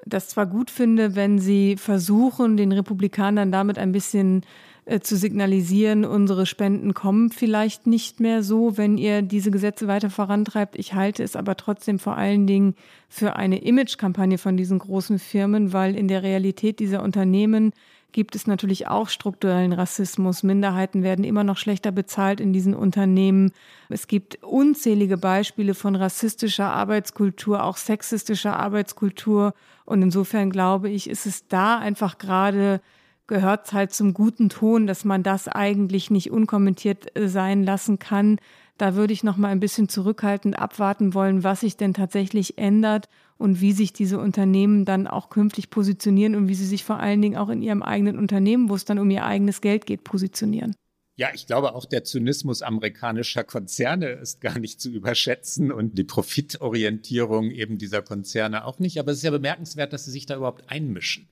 das 0.07 0.29
zwar 0.29 0.47
gut 0.47 0.71
finde, 0.71 1.17
wenn 1.17 1.41
sie 1.41 1.77
versuchen, 1.77 2.57
den 2.57 2.71
Republikanern 2.71 3.51
damit 3.51 3.79
ein 3.79 3.91
bisschen 3.91 4.45
äh, 4.89 5.01
zu 5.01 5.17
signalisieren, 5.17 6.07
unsere 6.07 6.47
Spenden 6.47 6.95
kommen 6.95 7.31
vielleicht 7.31 7.87
nicht 7.87 8.21
mehr 8.21 8.43
so, 8.43 8.79
wenn 8.79 8.97
ihr 8.97 9.21
diese 9.21 9.51
Gesetze 9.51 9.87
weiter 9.87 10.09
vorantreibt. 10.09 10.79
Ich 10.79 10.95
halte 10.95 11.23
es 11.23 11.37
aber 11.37 11.57
trotzdem 11.57 11.99
vor 11.99 12.17
allen 12.17 12.47
Dingen 12.47 12.75
für 13.09 13.37
eine 13.37 13.59
Imagekampagne 13.59 14.39
von 14.39 14.57
diesen 14.57 14.79
großen 14.79 15.19
Firmen, 15.19 15.75
weil 15.75 15.95
in 15.95 16.09
der 16.09 16.23
Realität 16.23 16.81
dieser 16.81 17.03
Unternehmen 17.03 17.73
gibt 18.13 18.35
es 18.35 18.47
natürlich 18.47 18.89
auch 18.89 19.11
strukturellen 19.11 19.75
Rassismus. 19.75 20.43
Minderheiten 20.43 21.03
werden 21.03 21.25
immer 21.25 21.45
noch 21.45 21.59
schlechter 21.59 21.93
bezahlt 21.93 22.41
in 22.41 22.55
diesen 22.55 22.75
Unternehmen. 22.75 23.53
Es 23.91 24.07
gibt 24.07 24.43
unzählige 24.43 25.19
Beispiele 25.19 25.75
von 25.75 25.97
rassistischer 25.97 26.73
Arbeitskultur, 26.73 27.63
auch 27.63 27.77
sexistischer 27.77 28.59
Arbeitskultur. 28.59 29.53
Und 29.85 30.01
insofern 30.01 30.49
glaube 30.49 30.89
ich, 30.89 31.11
ist 31.11 31.27
es 31.27 31.47
da 31.47 31.79
einfach 31.79 32.17
gerade 32.17 32.81
gehört 33.29 33.67
es 33.67 33.73
halt 33.73 33.93
zum 33.93 34.15
guten 34.15 34.49
Ton, 34.49 34.89
dass 34.89 35.05
man 35.05 35.23
das 35.23 35.47
eigentlich 35.47 36.11
nicht 36.11 36.33
unkommentiert 36.33 37.17
äh, 37.17 37.29
sein 37.29 37.63
lassen 37.63 38.01
kann. 38.01 38.41
Da 38.79 38.95
würde 38.95 39.13
ich 39.13 39.23
noch 39.23 39.37
mal 39.37 39.49
ein 39.49 39.61
bisschen 39.61 39.89
zurückhaltend 39.89 40.59
abwarten 40.59 41.15
wollen, 41.15 41.45
was 41.45 41.61
sich 41.61 41.77
denn 41.77 41.95
tatsächlich 41.95 42.59
ändert 42.59 43.09
und 43.37 43.61
wie 43.61 43.73
sich 43.73 43.93
diese 43.93 44.19
Unternehmen 44.19 44.85
dann 44.85 45.07
auch 45.07 45.31
künftig 45.31 45.71
positionieren 45.71 46.35
und 46.35 46.49
wie 46.49 46.55
sie 46.55 46.67
sich 46.67 46.85
vor 46.85 46.99
allen 46.99 47.23
Dingen 47.23 47.37
auch 47.37 47.49
in 47.49 47.63
ihrem 47.63 47.83
eigenen 47.83 48.19
Unternehmen, 48.19 48.69
wo 48.69 48.75
es 48.75 48.85
dann 48.85 48.99
um 48.99 49.11
ihr 49.11 49.25
eigenes 49.25 49.61
Geld 49.61 49.87
geht, 49.87 50.05
positionieren. 50.05 50.75
Ja, 51.17 51.31
ich 51.35 51.49
glaube 51.49 51.75
auch 51.75 51.85
der 51.85 52.05
Zynismus 52.05 52.63
amerikanischer 52.63 53.43
Konzerne 53.43 54.07
ist 54.11 54.41
gar 54.41 54.61
nicht 54.61 54.81
zu 54.81 54.89
überschätzen 54.89 55.73
und 55.73 55.99
die 55.99 56.05
Profitorientierung 56.05 57.51
eben 57.51 57.77
dieser 57.77 58.03
Konzerne 58.03 58.65
auch 58.65 58.79
nicht. 58.79 59.01
Aber 59.01 59.11
es 59.11 59.19
ist 59.19 59.25
ja 59.25 59.33
bemerkenswert, 59.33 59.93
dass 59.93 60.05
sie 60.05 60.13
sich 60.13 60.27
da 60.27 60.37
überhaupt 60.37 60.71
einmischen. 60.71 61.29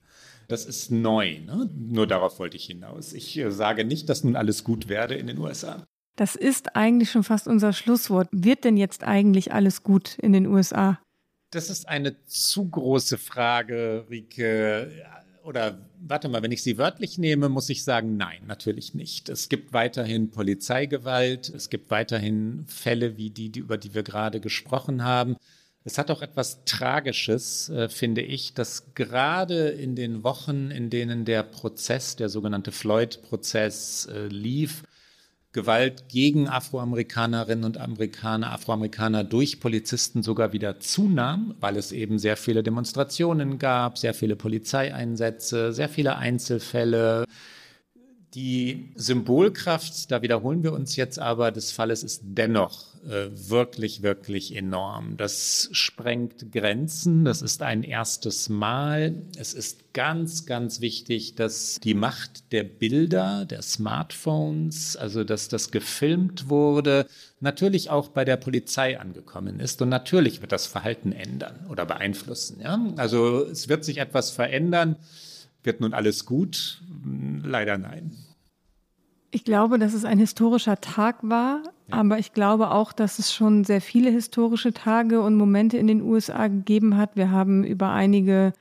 Das 0.47 0.65
ist 0.65 0.91
neu. 0.91 1.39
Ne? 1.39 1.69
Nur 1.75 2.07
darauf 2.07 2.39
wollte 2.39 2.57
ich 2.57 2.65
hinaus. 2.65 3.13
Ich 3.13 3.37
äh, 3.37 3.51
sage 3.51 3.85
nicht, 3.85 4.09
dass 4.09 4.23
nun 4.23 4.35
alles 4.35 4.63
gut 4.63 4.87
werde 4.87 5.15
in 5.15 5.27
den 5.27 5.37
USA. 5.37 5.85
Das 6.15 6.35
ist 6.35 6.75
eigentlich 6.75 7.11
schon 7.11 7.23
fast 7.23 7.47
unser 7.47 7.73
Schlusswort. 7.73 8.27
Wird 8.31 8.63
denn 8.63 8.77
jetzt 8.77 9.03
eigentlich 9.03 9.53
alles 9.53 9.83
gut 9.83 10.17
in 10.19 10.33
den 10.33 10.47
USA? 10.47 10.99
Das 11.51 11.69
ist 11.69 11.87
eine 11.87 12.23
zu 12.25 12.69
große 12.69 13.17
Frage, 13.17 14.05
Rike 14.09 14.91
oder 15.47 15.79
warte 16.01 16.27
mal, 16.27 16.43
wenn 16.43 16.51
ich 16.51 16.61
sie 16.61 16.77
wörtlich 16.77 17.17
nehme, 17.17 17.47
muss 17.47 17.69
ich 17.69 17.85
sagen, 17.85 18.17
nein, 18.17 18.41
natürlich 18.47 18.93
nicht. 18.93 19.29
Es 19.29 19.47
gibt 19.47 19.71
weiterhin 19.71 20.29
Polizeigewalt, 20.29 21.47
es 21.49 21.69
gibt 21.69 21.89
weiterhin 21.89 22.65
Fälle 22.67 23.15
wie 23.15 23.29
die, 23.29 23.49
die 23.49 23.61
über 23.61 23.77
die 23.77 23.93
wir 23.93 24.03
gerade 24.03 24.41
gesprochen 24.41 25.05
haben. 25.05 25.37
Es 25.87 25.97
hat 25.97 26.11
auch 26.11 26.21
etwas 26.21 26.65
Tragisches, 26.65 27.69
äh, 27.69 27.87
finde 27.87 28.21
ich, 28.21 28.53
dass 28.53 28.93
gerade 28.93 29.69
in 29.69 29.95
den 29.95 30.21
Wochen, 30.21 30.69
in 30.69 30.89
denen 30.89 31.23
der 31.23 31.43
Prozess, 31.43 32.17
der 32.17 32.27
sogenannte 32.27 32.73
Floyd-Prozess 32.73 34.09
äh, 34.11 34.27
lief, 34.27 34.83
Gewalt 35.53 36.09
gegen 36.09 36.49
Afroamerikanerinnen 36.49 37.63
und 37.63 37.77
Amerikaner, 37.77 38.51
Afroamerikaner 38.51 39.23
durch 39.23 39.61
Polizisten 39.61 40.23
sogar 40.23 40.51
wieder 40.51 40.81
zunahm, 40.81 41.55
weil 41.61 41.77
es 41.77 41.93
eben 41.93 42.19
sehr 42.19 42.35
viele 42.35 42.63
Demonstrationen 42.63 43.57
gab, 43.57 43.97
sehr 43.97 44.13
viele 44.13 44.35
Polizeieinsätze, 44.35 45.71
sehr 45.71 45.87
viele 45.87 46.17
Einzelfälle. 46.17 47.23
Die 48.33 48.91
Symbolkraft, 48.95 50.11
da 50.11 50.21
wiederholen 50.21 50.61
wir 50.61 50.73
uns 50.73 50.97
jetzt 50.97 51.17
aber, 51.17 51.51
des 51.51 51.71
Falles 51.71 52.03
ist 52.03 52.21
dennoch 52.23 52.87
äh, 53.07 53.29
wirklich, 53.31 54.03
wirklich 54.03 54.53
enorm. 54.53 55.15
Das 55.15 55.69
sprengt 55.71 56.51
Grenzen. 56.51 57.23
Das 57.23 57.41
ist 57.41 57.61
ein 57.61 57.83
erstes 57.83 58.49
Mal. 58.49 59.15
Es 59.37 59.53
ist 59.53 59.93
ganz, 59.93 60.45
ganz 60.45 60.81
wichtig, 60.81 61.35
dass 61.35 61.79
die 61.81 61.93
Macht 61.93 62.51
der 62.51 62.63
Bilder, 62.63 63.45
der 63.45 63.61
Smartphones, 63.61 64.97
also 64.97 65.23
dass 65.23 65.47
das 65.47 65.71
gefilmt 65.71 66.49
wurde, 66.49 67.07
natürlich 67.39 67.89
auch 67.89 68.09
bei 68.09 68.25
der 68.25 68.37
Polizei 68.37 68.99
angekommen 68.99 69.61
ist. 69.61 69.81
Und 69.81 69.87
natürlich 69.89 70.41
wird 70.41 70.51
das 70.51 70.67
Verhalten 70.67 71.13
ändern 71.13 71.65
oder 71.69 71.85
beeinflussen. 71.85 72.59
Ja? 72.61 72.77
Also 72.97 73.45
es 73.45 73.69
wird 73.69 73.85
sich 73.85 73.99
etwas 73.99 74.31
verändern. 74.31 74.97
Wird 75.67 75.81
nun 75.81 75.93
alles 75.93 76.25
gut? 76.25 76.81
Leider 77.43 77.77
nein. 77.77 78.13
Ich 79.31 79.43
glaube, 79.43 79.77
dass 79.77 79.93
es 79.93 80.05
ein 80.05 80.17
historischer 80.17 80.79
Tag 80.79 81.17
war, 81.23 81.61
ja. 81.89 81.97
aber 81.97 82.19
ich 82.19 82.31
glaube 82.31 82.71
auch, 82.71 82.93
dass 82.93 83.19
es 83.19 83.33
schon 83.33 83.65
sehr 83.65 83.81
viele 83.81 84.09
historische 84.09 84.71
Tage 84.71 85.19
und 85.19 85.35
Momente 85.35 85.77
in 85.77 85.87
den 85.87 86.01
USA 86.01 86.47
gegeben 86.47 86.95
hat. 86.95 87.17
Wir 87.17 87.31
haben 87.31 87.65
über 87.65 87.91
einige 87.91 88.53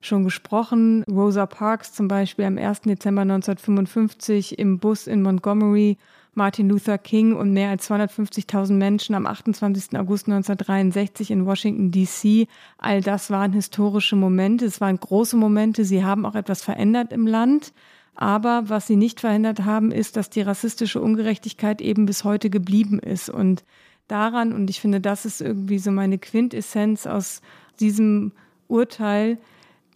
schon 0.00 0.24
gesprochen. 0.24 1.04
Rosa 1.10 1.44
Parks 1.44 1.92
zum 1.92 2.08
Beispiel 2.08 2.46
am 2.46 2.56
1. 2.56 2.80
Dezember 2.80 3.20
1955 3.20 4.58
im 4.58 4.78
Bus 4.78 5.06
in 5.06 5.20
Montgomery, 5.20 5.98
Martin 6.36 6.68
Luther 6.68 6.98
King 6.98 7.34
und 7.34 7.52
mehr 7.52 7.70
als 7.70 7.90
250.000 7.90 8.74
Menschen 8.74 9.14
am 9.14 9.26
28. 9.26 9.98
August 9.98 10.26
1963 10.26 11.30
in 11.30 11.46
Washington, 11.46 11.90
D.C. 11.90 12.46
All 12.76 13.00
das 13.00 13.30
waren 13.30 13.54
historische 13.54 14.16
Momente. 14.16 14.66
Es 14.66 14.80
waren 14.80 15.00
große 15.00 15.36
Momente. 15.36 15.86
Sie 15.86 16.04
haben 16.04 16.26
auch 16.26 16.34
etwas 16.34 16.62
verändert 16.62 17.10
im 17.10 17.26
Land. 17.26 17.72
Aber 18.14 18.68
was 18.68 18.86
sie 18.86 18.96
nicht 18.96 19.20
verhindert 19.20 19.64
haben, 19.64 19.90
ist, 19.92 20.16
dass 20.16 20.28
die 20.28 20.42
rassistische 20.42 21.00
Ungerechtigkeit 21.00 21.80
eben 21.80 22.04
bis 22.04 22.22
heute 22.22 22.50
geblieben 22.50 22.98
ist. 22.98 23.30
Und 23.30 23.64
daran, 24.06 24.52
und 24.52 24.68
ich 24.68 24.80
finde, 24.80 25.00
das 25.00 25.24
ist 25.24 25.40
irgendwie 25.40 25.78
so 25.78 25.90
meine 25.90 26.18
Quintessenz 26.18 27.06
aus 27.06 27.40
diesem 27.80 28.32
Urteil, 28.68 29.38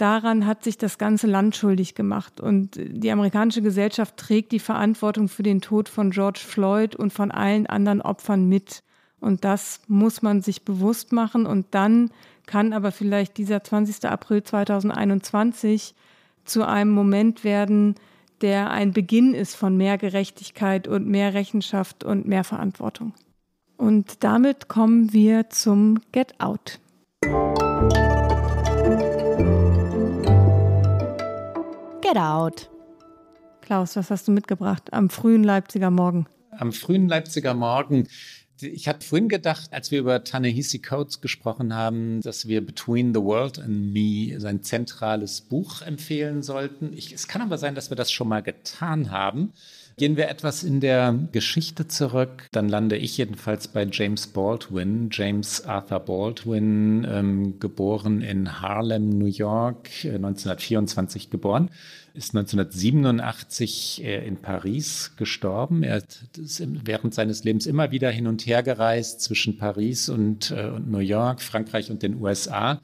daran 0.01 0.47
hat 0.47 0.65
sich 0.65 0.79
das 0.79 0.99
ganze 0.99 1.27
Land 1.27 1.57
schuldig 1.57 1.95
gemacht. 1.95 2.41
Und 2.41 2.77
die 2.77 3.11
amerikanische 3.11 3.63
Gesellschaft 3.63 4.17
trägt 4.17 4.53
die 4.53 4.59
Verantwortung 4.59 5.29
für 5.29 5.43
den 5.43 5.61
Tod 5.61 5.89
von 5.89 6.11
George 6.11 6.41
Floyd 6.45 6.97
und 6.97 7.13
von 7.13 7.31
allen 7.31 7.67
anderen 7.67 8.01
Opfern 8.01 8.49
mit. 8.49 8.83
Und 9.21 9.45
das 9.45 9.81
muss 9.87 10.23
man 10.23 10.41
sich 10.43 10.65
bewusst 10.65 11.13
machen. 11.13 11.47
Und 11.47 11.67
dann 11.73 12.11
kann 12.47 12.73
aber 12.73 12.93
vielleicht 12.93 13.37
dieser 13.37 13.63
20. 13.63 14.09
April 14.09 14.43
2021 14.43 15.95
zu 16.45 16.67
einem 16.67 16.91
Moment 16.91 17.45
werden, 17.45 17.95
der 18.41 18.71
ein 18.71 18.93
Beginn 18.93 19.35
ist 19.35 19.55
von 19.55 19.77
mehr 19.77 19.99
Gerechtigkeit 19.99 20.89
und 20.89 21.07
mehr 21.07 21.35
Rechenschaft 21.35 22.05
und 22.05 22.27
mehr 22.27 22.45
Verantwortung. 22.45 23.13
Und 23.77 24.25
damit 24.25 24.69
kommen 24.69 25.13
wir 25.13 25.51
zum 25.51 26.01
Get 26.13 26.35
Out. 26.41 26.81
Get 32.11 32.21
Out. 32.21 32.69
Klaus, 33.61 33.95
was 33.95 34.11
hast 34.11 34.27
du 34.27 34.33
mitgebracht 34.33 34.93
am 34.93 35.11
frühen 35.11 35.45
Leipziger 35.45 35.93
Morgen? 35.93 36.27
Am 36.51 36.73
frühen 36.73 37.09
Leipziger 37.09 37.55
Morgen 37.55 38.09
ich 38.63 38.89
hatte 38.89 39.07
vorhin 39.07 39.29
gedacht, 39.29 39.73
als 39.73 39.91
wir 39.91 40.01
über 40.01 40.25
Tanehisi 40.25 40.81
Coates 40.81 41.21
gesprochen 41.21 41.75
haben, 41.75 42.21
dass 42.21 42.47
wir 42.47 42.65
Between 42.65 43.15
the 43.15 43.21
World 43.21 43.59
and 43.59 43.93
Me 43.93 44.39
sein 44.39 44.63
zentrales 44.63 45.41
Buch 45.41 45.83
empfehlen 45.83 46.43
sollten. 46.43 46.93
Ich, 46.93 47.13
es 47.13 47.29
kann 47.29 47.43
aber 47.43 47.59
sein, 47.59 47.75
dass 47.75 47.91
wir 47.91 47.97
das 47.97 48.11
schon 48.13 48.29
mal 48.29 48.43
getan 48.43 49.11
haben. 49.11 49.53
Gehen 50.01 50.17
wir 50.17 50.31
etwas 50.31 50.63
in 50.63 50.81
der 50.81 51.29
Geschichte 51.31 51.87
zurück, 51.87 52.49
dann 52.53 52.71
lande 52.71 52.97
ich 52.97 53.19
jedenfalls 53.19 53.69
bei 53.69 53.85
James 53.85 54.29
Baldwin. 54.29 55.11
James 55.13 55.67
Arthur 55.67 56.01
Baldwin, 56.01 57.07
ähm, 57.07 57.61
geboren 57.61 58.23
in 58.23 58.63
Harlem, 58.63 59.11
New 59.11 59.27
York, 59.27 59.91
1924 60.05 61.27
äh, 61.27 61.29
geboren 61.29 61.71
ist 62.15 62.35
1987 62.35 64.03
äh, 64.03 64.27
in 64.27 64.39
Paris 64.39 65.13
gestorben. 65.17 65.83
Er 65.83 65.99
ist 65.99 66.63
während 66.85 67.15
seines 67.15 67.45
Lebens 67.45 67.67
immer 67.67 67.91
wieder 67.91 68.11
hin 68.11 68.27
und 68.27 68.47
her 68.47 68.63
gereist 68.63 69.21
zwischen 69.21 69.59
Paris 69.59 70.09
und, 70.09 70.51
äh, 70.51 70.71
und 70.71 70.91
New 70.91 70.99
York, 70.99 71.41
Frankreich 71.41 71.91
und 71.91 72.03
den 72.03 72.21
USA 72.21 72.81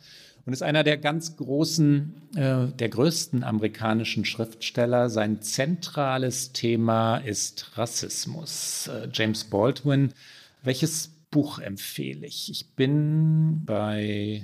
und 0.47 0.53
ist 0.53 0.63
einer 0.63 0.85
der 0.85 0.97
ganz 0.97 1.37
großen, 1.37 2.15
äh, 2.37 2.69
der 2.69 2.89
größten 2.89 3.43
amerikanischen 3.43 4.25
Schriftsteller. 4.25 5.11
Sein 5.11 5.43
zentrales 5.43 6.53
Thema 6.53 7.19
ist 7.19 7.77
Rassismus. 7.77 8.89
James 9.13 9.45
Baldwin. 9.45 10.13
Welches 10.63 11.11
Buch 11.31 11.59
empfehle 11.59 12.27
ich? 12.27 12.51
Ich 12.51 12.75
bin 12.75 13.65
bei 13.67 14.43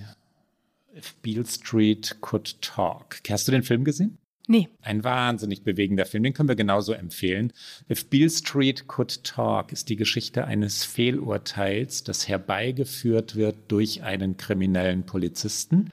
If 0.96 1.14
Beale 1.22 1.46
Street 1.46 2.16
Could 2.20 2.61
Talk. 2.61 3.20
Hast 3.30 3.46
du 3.46 3.53
den 3.53 3.62
Film 3.62 3.84
gesehen? 3.84 4.18
Nee. 4.49 4.68
Ein 4.82 5.05
wahnsinnig 5.05 5.62
bewegender 5.62 6.05
Film, 6.05 6.24
den 6.24 6.32
können 6.32 6.49
wir 6.49 6.57
genauso 6.57 6.93
empfehlen. 6.93 7.53
If 7.88 8.07
Beale 8.07 8.30
Street 8.30 8.88
Could 8.88 9.22
Talk 9.22 9.72
ist 9.72 9.88
die 9.88 9.97
Geschichte 9.97 10.45
eines 10.45 10.84
Fehlurteils, 10.84 12.03
das 12.03 12.26
herbeigeführt 12.26 13.36
wird 13.36 13.57
durch 13.68 14.03
einen 14.03 14.36
kriminellen 14.36 15.07
Polizisten, 15.07 15.90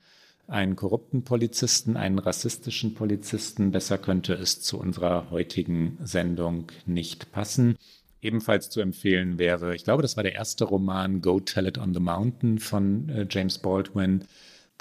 einen 0.47 0.75
korrupten 0.75 1.23
Polizisten, 1.23 1.95
einen 1.95 2.17
rassistischen 2.17 2.95
Polizisten. 2.95 3.71
Besser 3.71 3.99
könnte 3.99 4.33
es 4.33 4.61
zu 4.61 4.79
unserer 4.79 5.29
heutigen 5.29 5.99
Sendung 6.03 6.71
nicht 6.87 7.31
passen. 7.31 7.77
Ebenfalls 8.21 8.69
zu 8.69 8.81
empfehlen 8.81 9.37
wäre, 9.37 9.75
ich 9.75 9.83
glaube, 9.83 10.01
das 10.01 10.17
war 10.17 10.23
der 10.23 10.33
erste 10.33 10.65
Roman 10.65 11.21
Go 11.21 11.39
Tell 11.39 11.67
It 11.67 11.77
on 11.77 11.93
the 11.93 11.99
Mountain 11.99 12.57
von 12.57 13.07
äh, 13.09 13.27
James 13.29 13.59
Baldwin. 13.59 14.25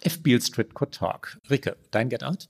If 0.04 0.22
Beale 0.22 0.40
Street 0.40 0.74
Could 0.74 0.92
Talk. 0.92 1.38
Ricke, 1.50 1.76
dein 1.90 2.08
Get 2.08 2.24
Out? 2.24 2.48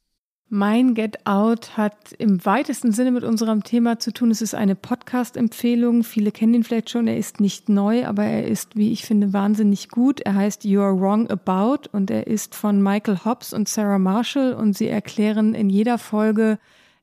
Mein 0.51 0.95
Get 0.95 1.27
Out 1.27 1.77
hat 1.77 2.13
im 2.17 2.43
weitesten 2.47 2.91
Sinne 2.91 3.11
mit 3.11 3.23
unserem 3.23 3.65
Thema 3.65 3.99
zu 3.99 4.15
tun. 4.15 4.31
Es 4.31 4.41
ist 4.41 4.55
eine 4.55 4.75
Podcast-Empfehlung. 4.75 6.05
Viele 6.05 6.33
kennen 6.33 6.55
ihn 6.55 6.65
vielleicht 6.65 6.89
schon. 6.89 7.07
Er 7.07 7.19
ist 7.19 7.39
nicht 7.39 7.69
neu, 7.69 8.07
aber 8.07 8.25
er 8.25 8.47
ist, 8.47 8.75
wie 8.75 8.91
ich 8.91 9.05
finde, 9.05 9.35
wahnsinnig 9.35 9.91
gut. 9.91 10.21
Er 10.21 10.37
heißt 10.37 10.65
You 10.65 10.81
Are 10.81 10.99
Wrong 10.99 11.29
About 11.29 11.91
und 11.93 12.11
er 12.11 12.27
ist 12.27 12.55
von 12.55 12.83
Michael 12.83 13.27
Hobbs 13.27 13.53
und 13.53 13.69
Sarah 13.69 13.99
Marshall 13.99 14.55
und 14.55 14.75
sie 14.75 14.89
erklären 14.89 15.55
in 15.55 15.69
jeder 15.69 15.99
Folge 15.99 16.59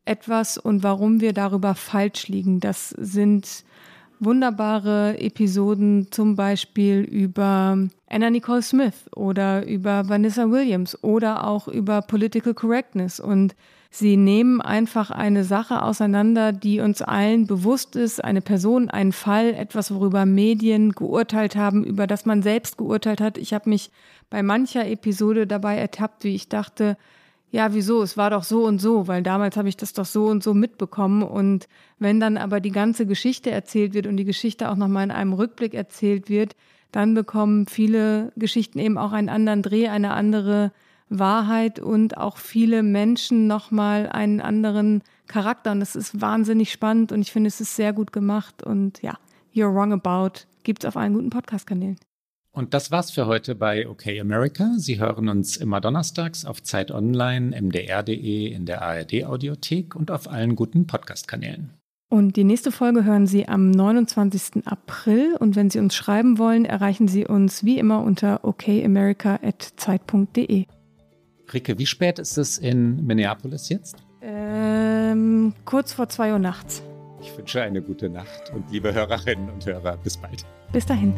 etwas 0.06 0.58
und 0.58 0.82
warum 0.82 1.22
wir 1.22 1.34
darüber 1.34 1.76
falsch 1.76 2.28
liegen. 2.28 2.60
Das 2.60 2.90
sind 2.90 3.64
wunderbare 4.20 5.20
Episoden, 5.20 6.08
zum 6.10 6.36
Beispiel 6.36 7.02
über 7.02 7.78
Anna 8.16 8.30
Nicole 8.30 8.62
Smith 8.62 9.10
oder 9.14 9.68
über 9.68 10.08
Vanessa 10.08 10.50
Williams 10.50 10.98
oder 11.04 11.46
auch 11.46 11.68
über 11.68 12.02
Political 12.02 12.54
Correctness. 12.54 13.20
Und 13.20 13.58
sie 13.92 14.16
nehmen 14.16 14.62
einfach 14.62 15.12
eine 15.12 15.44
Sache 15.44 15.82
auseinander, 15.82 16.54
die 16.54 16.80
uns 16.80 17.02
allen 17.02 17.46
bewusst 17.46 17.98
ist, 17.98 18.24
eine 18.24 18.40
Person, 18.40 18.90
ein 18.90 19.12
Fall, 19.12 19.54
etwas, 19.54 19.94
worüber 19.94 20.26
Medien 20.26 20.94
geurteilt 20.94 21.58
haben, 21.58 21.84
über 21.84 22.08
das 22.08 22.26
man 22.26 22.42
selbst 22.42 22.78
geurteilt 22.78 23.20
hat. 23.20 23.38
Ich 23.38 23.54
habe 23.54 23.70
mich 23.70 23.92
bei 24.30 24.42
mancher 24.42 24.88
Episode 24.88 25.46
dabei 25.46 25.76
ertappt, 25.76 26.24
wie 26.24 26.36
ich 26.36 26.48
dachte, 26.48 26.96
ja, 27.52 27.74
wieso, 27.74 28.02
es 28.02 28.16
war 28.16 28.30
doch 28.30 28.44
so 28.44 28.64
und 28.64 28.80
so, 28.80 29.10
weil 29.10 29.24
damals 29.24 29.58
habe 29.58 29.68
ich 29.68 29.76
das 29.76 29.92
doch 29.92 30.06
so 30.06 30.28
und 30.28 30.42
so 30.42 30.54
mitbekommen. 30.54 31.22
Und 31.22 31.68
wenn 32.00 32.22
dann 32.22 32.38
aber 32.38 32.62
die 32.62 32.72
ganze 32.72 33.06
Geschichte 33.06 33.52
erzählt 33.52 33.94
wird 33.94 34.08
und 34.08 34.16
die 34.16 34.24
Geschichte 34.24 34.72
auch 34.72 34.78
nochmal 34.78 35.04
in 35.04 35.12
einem 35.12 35.34
Rückblick 35.34 35.74
erzählt 35.74 36.30
wird, 36.30 36.56
dann 36.96 37.14
bekommen 37.14 37.68
viele 37.68 38.32
Geschichten 38.38 38.80
eben 38.80 38.98
auch 38.98 39.12
einen 39.12 39.28
anderen 39.28 39.62
Dreh, 39.62 39.90
eine 39.90 40.14
andere 40.14 40.72
Wahrheit 41.10 41.78
und 41.78 42.16
auch 42.16 42.38
viele 42.38 42.84
Menschen 42.84 43.48
nochmal 43.48 44.08
einen 44.08 44.40
anderen 44.40 45.04
Charakter. 45.28 45.74
Und 45.74 45.82
das 45.82 45.98
ist 45.98 46.22
wahnsinnig 46.22 46.72
spannend 46.72 47.12
und 47.12 47.20
ich 47.20 47.34
finde, 47.34 47.50
es 47.50 47.60
ist 47.60 47.76
sehr 47.76 47.92
gut 47.92 48.14
gemacht. 48.14 48.64
Und 48.64 49.02
ja, 49.02 49.18
You're 49.54 49.74
Wrong 49.74 49.92
About 49.92 50.46
gibt 50.64 50.86
es 50.86 50.88
auf 50.88 50.96
allen 50.96 51.14
guten 51.14 51.32
Podcast-Kanälen. 51.32 51.98
Und 52.54 52.74
das 52.74 52.92
war's 52.92 53.12
für 53.12 53.26
heute 53.26 53.56
bei 53.56 53.90
OK 53.90 54.08
America. 54.18 54.72
Sie 54.78 54.98
hören 54.98 55.28
uns 55.28 55.58
immer 55.58 55.82
donnerstags 55.82 56.46
auf 56.46 56.64
Zeit 56.64 56.92
Online, 56.92 57.62
mdr.de, 57.62 58.48
in 58.48 58.66
der 58.66 58.82
ARD-Audiothek 58.82 59.98
und 59.98 60.12
auf 60.12 60.30
allen 60.30 60.56
guten 60.56 60.88
Podcast-Kanälen. 60.88 61.74
Und 62.10 62.36
die 62.36 62.44
nächste 62.44 62.72
Folge 62.72 63.04
hören 63.04 63.26
Sie 63.26 63.48
am 63.48 63.72
29. 63.72 64.66
April. 64.66 65.36
Und 65.40 65.56
wenn 65.56 65.70
Sie 65.70 65.80
uns 65.80 65.96
schreiben 65.96 66.38
wollen, 66.38 66.66
erreichen 66.66 67.08
Sie 67.08 67.26
uns 67.26 67.64
wie 67.64 67.80
immer 67.80 68.04
unter 68.04 68.44
okamerica.zeit.de. 68.44 70.66
Rike, 71.54 71.78
wie 71.78 71.86
spät 71.86 72.20
ist 72.20 72.38
es 72.38 72.58
in 72.58 73.06
Minneapolis 73.06 73.70
jetzt? 73.70 73.98
Ähm, 74.22 75.54
kurz 75.66 75.94
vor 75.94 76.10
2 76.10 76.34
Uhr 76.34 76.40
nachts. 76.40 76.84
Ich 77.22 77.38
wünsche 77.38 77.62
eine 77.62 77.82
gute 77.82 78.10
Nacht 78.10 78.52
und 78.54 78.70
liebe 78.72 78.94
Hörerinnen 78.94 79.50
und 79.50 79.66
Hörer, 79.66 79.96
bis 79.98 80.18
bald. 80.18 80.46
Bis 80.72 80.86
dahin. 80.86 81.14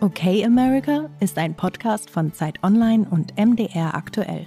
Okay 0.00 0.44
America 0.44 1.10
ist 1.18 1.36
ein 1.36 1.54
Podcast 1.54 2.10
von 2.10 2.32
Zeit 2.32 2.62
Online 2.62 3.08
und 3.10 3.36
MDR 3.36 3.94
aktuell. 3.94 4.46